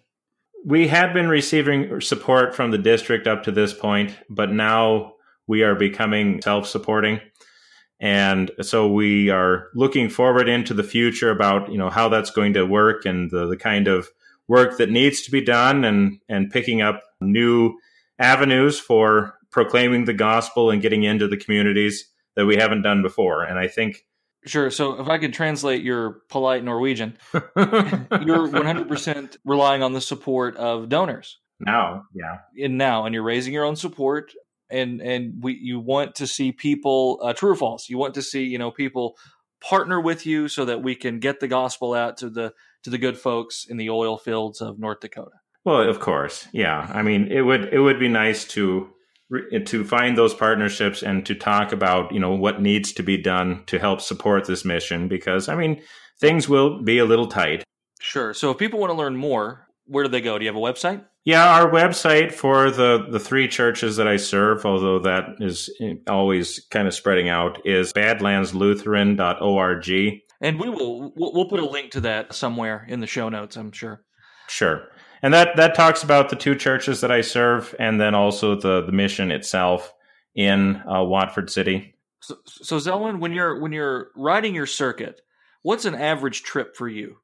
We 0.66 0.88
had 0.88 1.14
been 1.14 1.28
receiving 1.28 2.00
support 2.00 2.54
from 2.54 2.70
the 2.70 2.78
district 2.78 3.26
up 3.26 3.42
to 3.44 3.52
this 3.52 3.72
point, 3.72 4.16
but 4.28 4.52
now 4.52 5.14
we 5.46 5.62
are 5.62 5.74
becoming 5.74 6.42
self-supporting. 6.42 7.20
And 8.00 8.50
so 8.60 8.90
we 8.90 9.30
are 9.30 9.68
looking 9.74 10.08
forward 10.08 10.48
into 10.48 10.74
the 10.74 10.82
future 10.82 11.30
about, 11.30 11.70
you 11.70 11.78
know, 11.78 11.90
how 11.90 12.08
that's 12.08 12.30
going 12.30 12.52
to 12.54 12.64
work 12.64 13.04
and 13.04 13.30
the, 13.30 13.46
the 13.46 13.56
kind 13.56 13.88
of 13.88 14.08
work 14.48 14.78
that 14.78 14.90
needs 14.90 15.22
to 15.22 15.30
be 15.30 15.40
done 15.40 15.84
and, 15.84 16.18
and 16.28 16.50
picking 16.50 16.82
up 16.82 17.02
new 17.20 17.78
avenues 18.18 18.78
for 18.78 19.34
proclaiming 19.50 20.04
the 20.04 20.12
gospel 20.12 20.70
and 20.70 20.82
getting 20.82 21.04
into 21.04 21.28
the 21.28 21.36
communities 21.36 22.10
that 22.36 22.46
we 22.46 22.56
haven't 22.56 22.82
done 22.82 23.02
before. 23.02 23.42
And 23.42 23.58
I 23.58 23.68
think 23.68 24.04
Sure. 24.46 24.70
So 24.70 25.00
if 25.00 25.08
I 25.08 25.16
could 25.16 25.32
translate 25.32 25.82
your 25.82 26.18
polite 26.28 26.62
Norwegian, 26.62 27.16
you're 27.32 27.42
100% 27.56 29.36
relying 29.44 29.82
on 29.82 29.94
the 29.94 30.02
support 30.02 30.56
of 30.56 30.90
donors. 30.90 31.38
Now, 31.60 32.04
yeah. 32.14 32.38
And 32.62 32.76
now, 32.76 33.06
and 33.06 33.14
you're 33.14 33.22
raising 33.22 33.54
your 33.54 33.64
own 33.64 33.76
support, 33.76 34.34
and 34.74 35.00
and 35.00 35.42
we 35.42 35.58
you 35.60 35.80
want 35.80 36.16
to 36.16 36.26
see 36.26 36.52
people 36.52 37.20
uh, 37.22 37.32
true 37.32 37.52
or 37.52 37.56
false. 37.56 37.88
You 37.88 37.98
want 37.98 38.14
to 38.14 38.22
see 38.22 38.44
you 38.44 38.58
know 38.58 38.70
people 38.70 39.16
partner 39.60 40.00
with 40.00 40.26
you 40.26 40.48
so 40.48 40.64
that 40.64 40.82
we 40.82 40.94
can 40.94 41.20
get 41.20 41.40
the 41.40 41.48
gospel 41.48 41.94
out 41.94 42.18
to 42.18 42.28
the 42.28 42.52
to 42.82 42.90
the 42.90 42.98
good 42.98 43.16
folks 43.16 43.64
in 43.68 43.76
the 43.76 43.90
oil 43.90 44.18
fields 44.18 44.60
of 44.60 44.78
North 44.78 45.00
Dakota. 45.00 45.38
Well, 45.64 45.88
of 45.88 46.00
course, 46.00 46.46
yeah. 46.52 46.90
I 46.92 47.02
mean, 47.02 47.32
it 47.32 47.42
would 47.42 47.72
it 47.72 47.80
would 47.80 47.98
be 47.98 48.08
nice 48.08 48.44
to 48.48 48.90
to 49.66 49.84
find 49.84 50.18
those 50.18 50.34
partnerships 50.34 51.02
and 51.02 51.24
to 51.26 51.34
talk 51.34 51.72
about 51.72 52.12
you 52.12 52.20
know 52.20 52.34
what 52.34 52.60
needs 52.60 52.92
to 52.92 53.02
be 53.02 53.16
done 53.16 53.62
to 53.66 53.78
help 53.78 54.00
support 54.00 54.44
this 54.44 54.64
mission 54.64 55.08
because 55.08 55.48
i 55.48 55.56
mean 55.56 55.80
things 56.20 56.46
will 56.46 56.82
be 56.82 56.98
a 56.98 57.04
little 57.04 57.26
tight 57.26 57.64
sure 58.00 58.34
so 58.34 58.50
if 58.50 58.58
people 58.58 58.78
want 58.78 58.90
to 58.90 58.96
learn 58.96 59.16
more 59.16 59.63
where 59.86 60.04
do 60.04 60.10
they 60.10 60.20
go? 60.20 60.38
Do 60.38 60.44
you 60.44 60.50
have 60.50 60.56
a 60.56 60.60
website? 60.60 61.02
Yeah 61.24 61.54
our 61.54 61.70
website 61.70 62.32
for 62.32 62.70
the 62.70 63.06
the 63.10 63.18
three 63.18 63.48
churches 63.48 63.96
that 63.96 64.06
i 64.06 64.16
serve 64.16 64.66
although 64.66 64.98
that 64.98 65.36
is 65.40 65.70
always 66.06 66.60
kind 66.70 66.86
of 66.86 66.92
spreading 66.92 67.30
out 67.30 67.66
is 67.66 67.94
badlandslutheran.org 67.94 70.20
and 70.42 70.60
we 70.60 70.68
will 70.68 71.14
we'll 71.16 71.48
put 71.48 71.60
a 71.60 71.66
link 71.66 71.92
to 71.92 72.02
that 72.02 72.34
somewhere 72.34 72.84
in 72.90 73.00
the 73.00 73.06
show 73.06 73.30
notes 73.30 73.56
i'm 73.56 73.72
sure. 73.72 74.04
Sure. 74.48 74.86
And 75.22 75.32
that 75.32 75.56
that 75.56 75.74
talks 75.74 76.02
about 76.02 76.28
the 76.28 76.36
two 76.36 76.54
churches 76.54 77.00
that 77.00 77.10
I 77.10 77.22
serve, 77.22 77.74
and 77.78 78.00
then 78.00 78.14
also 78.14 78.54
the 78.54 78.82
the 78.82 78.92
mission 78.92 79.30
itself 79.30 79.92
in 80.34 80.82
uh, 80.86 81.02
Watford 81.02 81.50
City. 81.50 81.94
So, 82.20 82.36
so 82.46 82.76
Zelwyn, 82.76 83.20
when 83.20 83.32
you're 83.32 83.60
when 83.60 83.72
you're 83.72 84.08
riding 84.16 84.54
your 84.54 84.66
circuit, 84.66 85.22
what's 85.62 85.86
an 85.86 85.94
average 85.94 86.42
trip 86.42 86.76
for 86.76 86.88
you? 86.88 87.16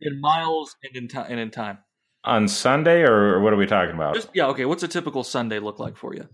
In 0.00 0.20
miles 0.20 0.76
and 0.82 0.96
in 0.96 1.08
time 1.08 1.26
and 1.28 1.38
in 1.38 1.50
time? 1.50 1.78
On 2.26 2.48
Sunday, 2.48 3.02
or 3.02 3.40
what 3.40 3.52
are 3.52 3.56
we 3.56 3.66
talking 3.66 3.94
about? 3.94 4.14
Just, 4.14 4.30
yeah, 4.34 4.46
okay. 4.48 4.64
What's 4.64 4.82
a 4.82 4.88
typical 4.88 5.22
Sunday 5.22 5.60
look 5.60 5.78
like 5.78 5.96
for 5.96 6.14
you? 6.14 6.28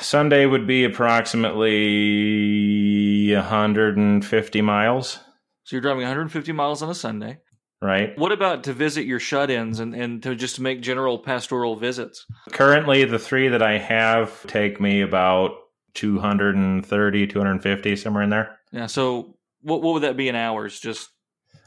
Sunday 0.00 0.46
would 0.46 0.66
be 0.66 0.84
approximately 0.84 3.34
150 3.34 4.62
miles. 4.62 5.18
So 5.64 5.76
you're 5.76 5.82
driving 5.82 6.02
150 6.02 6.52
miles 6.52 6.82
on 6.82 6.90
a 6.90 6.94
Sunday 6.94 7.38
right? 7.82 8.16
What 8.16 8.32
about 8.32 8.64
to 8.64 8.72
visit 8.72 9.04
your 9.04 9.20
shut-ins 9.20 9.80
and, 9.80 9.94
and 9.94 10.22
to 10.22 10.34
just 10.34 10.60
make 10.60 10.80
general 10.80 11.18
pastoral 11.18 11.76
visits? 11.76 12.24
Currently, 12.52 13.04
the 13.04 13.18
three 13.18 13.48
that 13.48 13.62
I 13.62 13.76
have 13.76 14.46
take 14.46 14.80
me 14.80 15.02
about 15.02 15.50
230, 15.94 17.26
250, 17.26 17.96
somewhere 17.96 18.22
in 18.22 18.30
there. 18.30 18.58
Yeah. 18.70 18.86
So 18.86 19.36
what 19.60 19.82
what 19.82 19.94
would 19.94 20.04
that 20.04 20.16
be 20.16 20.28
in 20.28 20.36
hours? 20.36 20.80
Just 20.80 21.10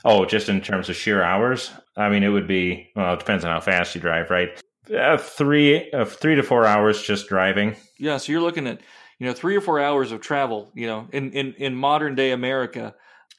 oh, 0.05 0.25
just 0.25 0.47
in 0.47 0.61
terms 0.61 0.89
of 0.89 0.95
sheer 0.95 1.21
hours. 1.21 1.71
I 1.97 2.09
mean, 2.09 2.23
it 2.23 2.29
would 2.29 2.47
be 2.47 2.91
well. 2.95 3.13
It 3.13 3.19
depends 3.19 3.43
on 3.43 3.51
how 3.51 3.59
fast 3.59 3.95
you 3.95 4.01
drive, 4.01 4.29
right? 4.29 4.61
Uh, 4.93 5.17
three 5.17 5.91
uh, 5.91 6.05
three 6.05 6.35
to 6.35 6.43
four 6.43 6.65
hours 6.65 7.01
just 7.01 7.27
driving. 7.27 7.75
Yeah. 7.99 8.17
So 8.17 8.31
you're 8.31 8.41
looking 8.41 8.67
at 8.67 8.81
you 9.19 9.27
know 9.27 9.33
three 9.33 9.55
or 9.55 9.61
four 9.61 9.79
hours 9.79 10.11
of 10.11 10.21
travel. 10.21 10.71
You 10.73 10.87
know, 10.87 11.07
in 11.11 11.31
in 11.33 11.53
in 11.55 11.75
modern 11.75 12.15
day 12.15 12.31
America, 12.31 12.95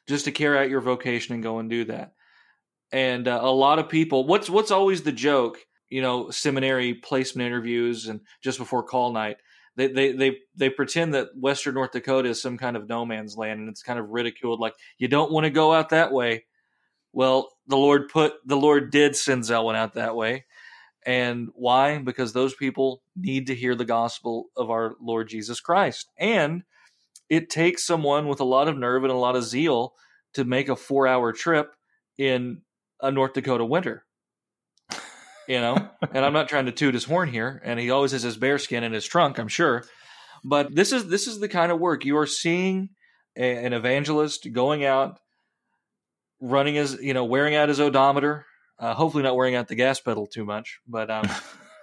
just 0.06 0.26
to 0.26 0.32
carry 0.32 0.58
out 0.58 0.68
your 0.68 0.82
vocation 0.82 1.34
and 1.34 1.42
go 1.42 1.58
and 1.58 1.70
do 1.70 1.84
that 1.84 2.12
and 2.92 3.26
uh, 3.26 3.40
a 3.42 3.50
lot 3.50 3.80
of 3.80 3.88
people 3.88 4.28
what's 4.28 4.48
what's 4.48 4.70
always 4.70 5.02
the 5.02 5.10
joke 5.10 5.58
you 5.88 6.02
know, 6.02 6.30
seminary 6.30 6.94
placement 6.94 7.46
interviews 7.46 8.08
and 8.08 8.20
just 8.42 8.58
before 8.58 8.82
call 8.82 9.12
night, 9.12 9.36
they, 9.76 9.88
they, 9.88 10.12
they, 10.12 10.36
they 10.56 10.70
pretend 10.70 11.14
that 11.14 11.28
Western 11.38 11.74
North 11.74 11.92
Dakota 11.92 12.30
is 12.30 12.42
some 12.42 12.58
kind 12.58 12.76
of 12.76 12.88
no 12.88 13.04
man's 13.04 13.36
land 13.36 13.60
and 13.60 13.68
it's 13.68 13.82
kind 13.82 13.98
of 13.98 14.08
ridiculed. 14.08 14.58
Like, 14.58 14.74
you 14.98 15.08
don't 15.08 15.30
want 15.30 15.44
to 15.44 15.50
go 15.50 15.72
out 15.72 15.90
that 15.90 16.12
way. 16.12 16.44
Well, 17.16 17.48
the 17.66 17.78
Lord 17.78 18.10
put, 18.10 18.34
the 18.44 18.58
Lord 18.58 18.90
did 18.90 19.16
send 19.16 19.44
Zelwyn 19.44 19.74
out 19.74 19.94
that 19.94 20.14
way. 20.14 20.44
And 21.06 21.48
why? 21.54 21.96
Because 21.96 22.34
those 22.34 22.54
people 22.54 23.00
need 23.16 23.46
to 23.46 23.54
hear 23.54 23.74
the 23.74 23.86
gospel 23.86 24.48
of 24.54 24.68
our 24.68 24.96
Lord 25.00 25.26
Jesus 25.26 25.58
Christ. 25.58 26.10
And 26.18 26.64
it 27.30 27.48
takes 27.48 27.86
someone 27.86 28.28
with 28.28 28.40
a 28.40 28.44
lot 28.44 28.68
of 28.68 28.76
nerve 28.76 29.02
and 29.02 29.10
a 29.10 29.16
lot 29.16 29.34
of 29.34 29.44
zeal 29.44 29.94
to 30.34 30.44
make 30.44 30.68
a 30.68 30.76
four 30.76 31.06
hour 31.06 31.32
trip 31.32 31.74
in 32.18 32.60
a 33.00 33.10
North 33.10 33.32
Dakota 33.32 33.64
winter. 33.64 34.04
You 35.48 35.60
know, 35.60 35.88
and 36.12 36.22
I'm 36.22 36.34
not 36.34 36.50
trying 36.50 36.66
to 36.66 36.72
toot 36.72 36.92
his 36.92 37.04
horn 37.04 37.30
here, 37.30 37.62
and 37.64 37.80
he 37.80 37.88
always 37.88 38.12
has 38.12 38.24
his 38.24 38.36
bearskin 38.36 38.84
in 38.84 38.92
his 38.92 39.06
trunk, 39.06 39.38
I'm 39.38 39.48
sure. 39.48 39.84
But 40.44 40.74
this 40.74 40.92
is 40.92 41.08
this 41.08 41.26
is 41.26 41.40
the 41.40 41.48
kind 41.48 41.72
of 41.72 41.80
work 41.80 42.04
you 42.04 42.18
are 42.18 42.26
seeing 42.26 42.90
a, 43.38 43.64
an 43.64 43.72
evangelist 43.72 44.52
going 44.52 44.84
out, 44.84 45.18
running 46.40 46.74
his, 46.74 46.98
you 47.00 47.14
know, 47.14 47.24
wearing 47.24 47.54
out 47.54 47.68
his 47.68 47.80
odometer, 47.80 48.46
uh, 48.78 48.94
hopefully 48.94 49.22
not 49.22 49.36
wearing 49.36 49.54
out 49.54 49.68
the 49.68 49.74
gas 49.74 50.00
pedal 50.00 50.26
too 50.26 50.44
much, 50.44 50.80
but 50.86 51.10
um, 51.10 51.28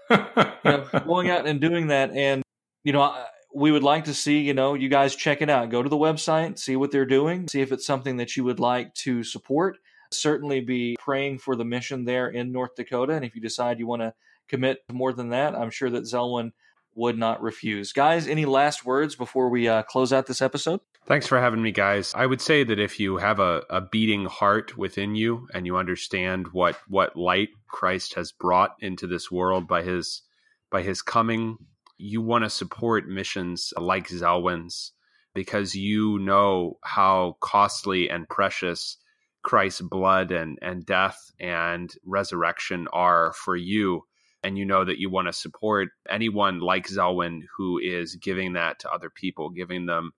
you 0.10 0.18
know, 0.64 0.88
going 1.06 1.30
out 1.30 1.48
and 1.48 1.60
doing 1.60 1.88
that, 1.88 2.12
and 2.12 2.44
you 2.84 2.94
know, 2.94 3.16
we 3.56 3.72
would 3.72 3.84
like 3.84 4.06
to 4.06 4.14
see, 4.14 4.40
you 4.40 4.54
know, 4.54 4.74
you 4.74 4.90
guys 4.90 5.16
check 5.16 5.42
it 5.42 5.50
out. 5.50 5.70
Go 5.70 5.84
to 5.84 5.90
the 5.90 5.98
website, 5.98 6.58
see 6.58 6.76
what 6.76 6.92
they're 6.92 7.06
doing, 7.06 7.48
see 7.48 7.62
if 7.62 7.72
it's 7.72 7.86
something 7.86 8.18
that 8.18 8.36
you 8.36 8.44
would 8.44 8.60
like 8.60 8.94
to 8.96 9.24
support 9.24 9.78
certainly 10.14 10.62
be 10.62 10.96
praying 11.00 11.40
for 11.40 11.56
the 11.56 11.66
mission 11.66 12.06
there 12.06 12.28
in 12.28 12.52
North 12.52 12.76
Dakota. 12.76 13.14
And 13.14 13.26
if 13.26 13.36
you 13.36 13.42
decide 13.42 13.80
you 13.80 13.88
want 13.88 14.02
to 14.02 14.14
commit 14.48 14.84
more 14.92 15.14
than 15.14 15.30
that, 15.30 15.56
I'm 15.56 15.70
sure 15.70 15.90
that 15.90 16.04
Zelwyn 16.04 16.52
would 16.96 17.18
not 17.18 17.42
refuse. 17.42 17.92
Guys, 17.92 18.28
any 18.28 18.46
last 18.46 18.86
words 18.86 19.16
before 19.16 19.50
we 19.50 19.68
uh, 19.68 19.84
close 19.84 20.14
out 20.14 20.28
this 20.28 20.42
episode? 20.42 20.80
Thanks 21.06 21.28
for 21.28 21.38
having 21.38 21.62
me, 21.62 21.72
guys. 21.72 22.14
I 22.16 22.26
would 22.26 22.40
say 22.40 22.64
that 22.64 22.80
if 22.80 22.98
you 22.98 23.18
have 23.18 23.42
a, 23.42 23.64
a 23.70 23.82
beating 23.82 24.24
heart 24.24 24.78
within 24.78 25.16
you 25.16 25.50
and 25.54 25.66
you 25.66 25.76
understand 25.76 26.48
what 26.54 26.78
what 26.88 27.18
light 27.18 27.50
Christ 27.68 28.14
has 28.14 28.32
brought 28.32 28.76
into 28.80 29.06
this 29.06 29.30
world 29.30 29.68
by 29.68 29.84
his 29.84 30.22
by 30.72 30.82
his 30.82 31.02
coming, 31.02 31.58
you 31.98 32.22
want 32.22 32.46
to 32.46 32.50
support 32.50 33.06
missions 33.06 33.74
like 33.78 34.08
Zelwyn's 34.08 34.94
because 35.34 35.76
you 35.76 36.20
know 36.20 36.78
how 36.84 37.36
costly 37.42 38.10
and 38.10 38.30
precious 38.30 38.98
Christ's 39.44 39.82
blood 39.82 40.32
and, 40.32 40.58
and 40.62 40.86
death 40.86 41.20
and 41.38 41.94
resurrection 42.06 42.88
are 42.94 43.34
for 43.34 43.58
you. 43.58 44.04
And 44.42 44.58
you 44.58 44.66
know 44.66 44.86
that 44.86 45.00
you 45.00 45.10
want 45.10 45.28
to 45.28 45.34
support 45.34 45.90
anyone 46.10 46.60
like 46.60 46.88
Zelwyn 46.88 47.42
who 47.58 47.78
is 47.78 48.16
giving 48.16 48.54
that 48.54 48.80
to 48.80 48.92
other 48.92 49.10
people, 49.10 49.50
giving 49.50 49.86
them 49.86 50.12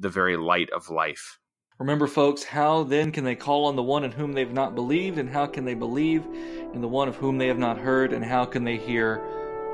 the 0.00 0.08
very 0.08 0.36
light 0.36 0.70
of 0.70 0.90
life. 0.90 1.38
Remember, 1.78 2.06
folks, 2.06 2.42
how 2.44 2.82
then 2.82 3.10
can 3.10 3.24
they 3.24 3.34
call 3.34 3.64
on 3.66 3.76
the 3.76 3.82
one 3.82 4.04
in 4.04 4.12
whom 4.12 4.32
they've 4.32 4.52
not 4.52 4.74
believed? 4.74 5.18
And 5.18 5.30
how 5.30 5.46
can 5.46 5.64
they 5.64 5.74
believe 5.74 6.26
in 6.74 6.80
the 6.80 6.88
one 6.88 7.08
of 7.08 7.16
whom 7.16 7.38
they 7.38 7.46
have 7.46 7.58
not 7.58 7.78
heard? 7.78 8.12
And 8.12 8.24
how 8.24 8.44
can 8.44 8.64
they 8.64 8.76
hear 8.76 9.22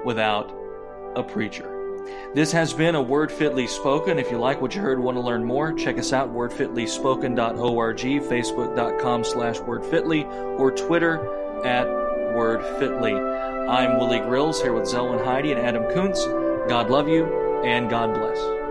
without 0.05 0.55
a 1.17 1.23
preacher? 1.23 1.73
This 2.35 2.53
has 2.53 2.73
been 2.73 2.95
a 2.95 3.03
Word 3.03 3.33
Fitly 3.33 3.67
Spoken. 3.67 4.21
If 4.21 4.31
you 4.31 4.39
like 4.39 4.61
what 4.61 4.75
you 4.75 4.81
heard 4.81 5.01
want 5.01 5.17
to 5.17 5.21
learn 5.21 5.45
more, 5.45 5.73
check 5.73 5.99
us 5.99 6.13
out, 6.13 6.33
wordfitlyspoken.org, 6.33 7.97
facebook.com 7.99 9.25
slash 9.25 9.57
wordfitly, 9.59 10.25
or 10.61 10.71
Twitter 10.71 11.65
at 11.65 11.87
wordfitly. 12.37 13.69
I'm 13.69 13.99
Willie 13.99 14.21
Grills 14.21 14.63
here 14.63 14.73
with 14.73 14.85
Zelwyn 14.85 15.25
Heide 15.25 15.47
and 15.47 15.59
Adam 15.59 15.83
Koontz. 15.93 16.25
God 16.69 16.89
love 16.89 17.09
you 17.09 17.25
and 17.65 17.91
God 17.91 18.15
bless. 18.15 18.66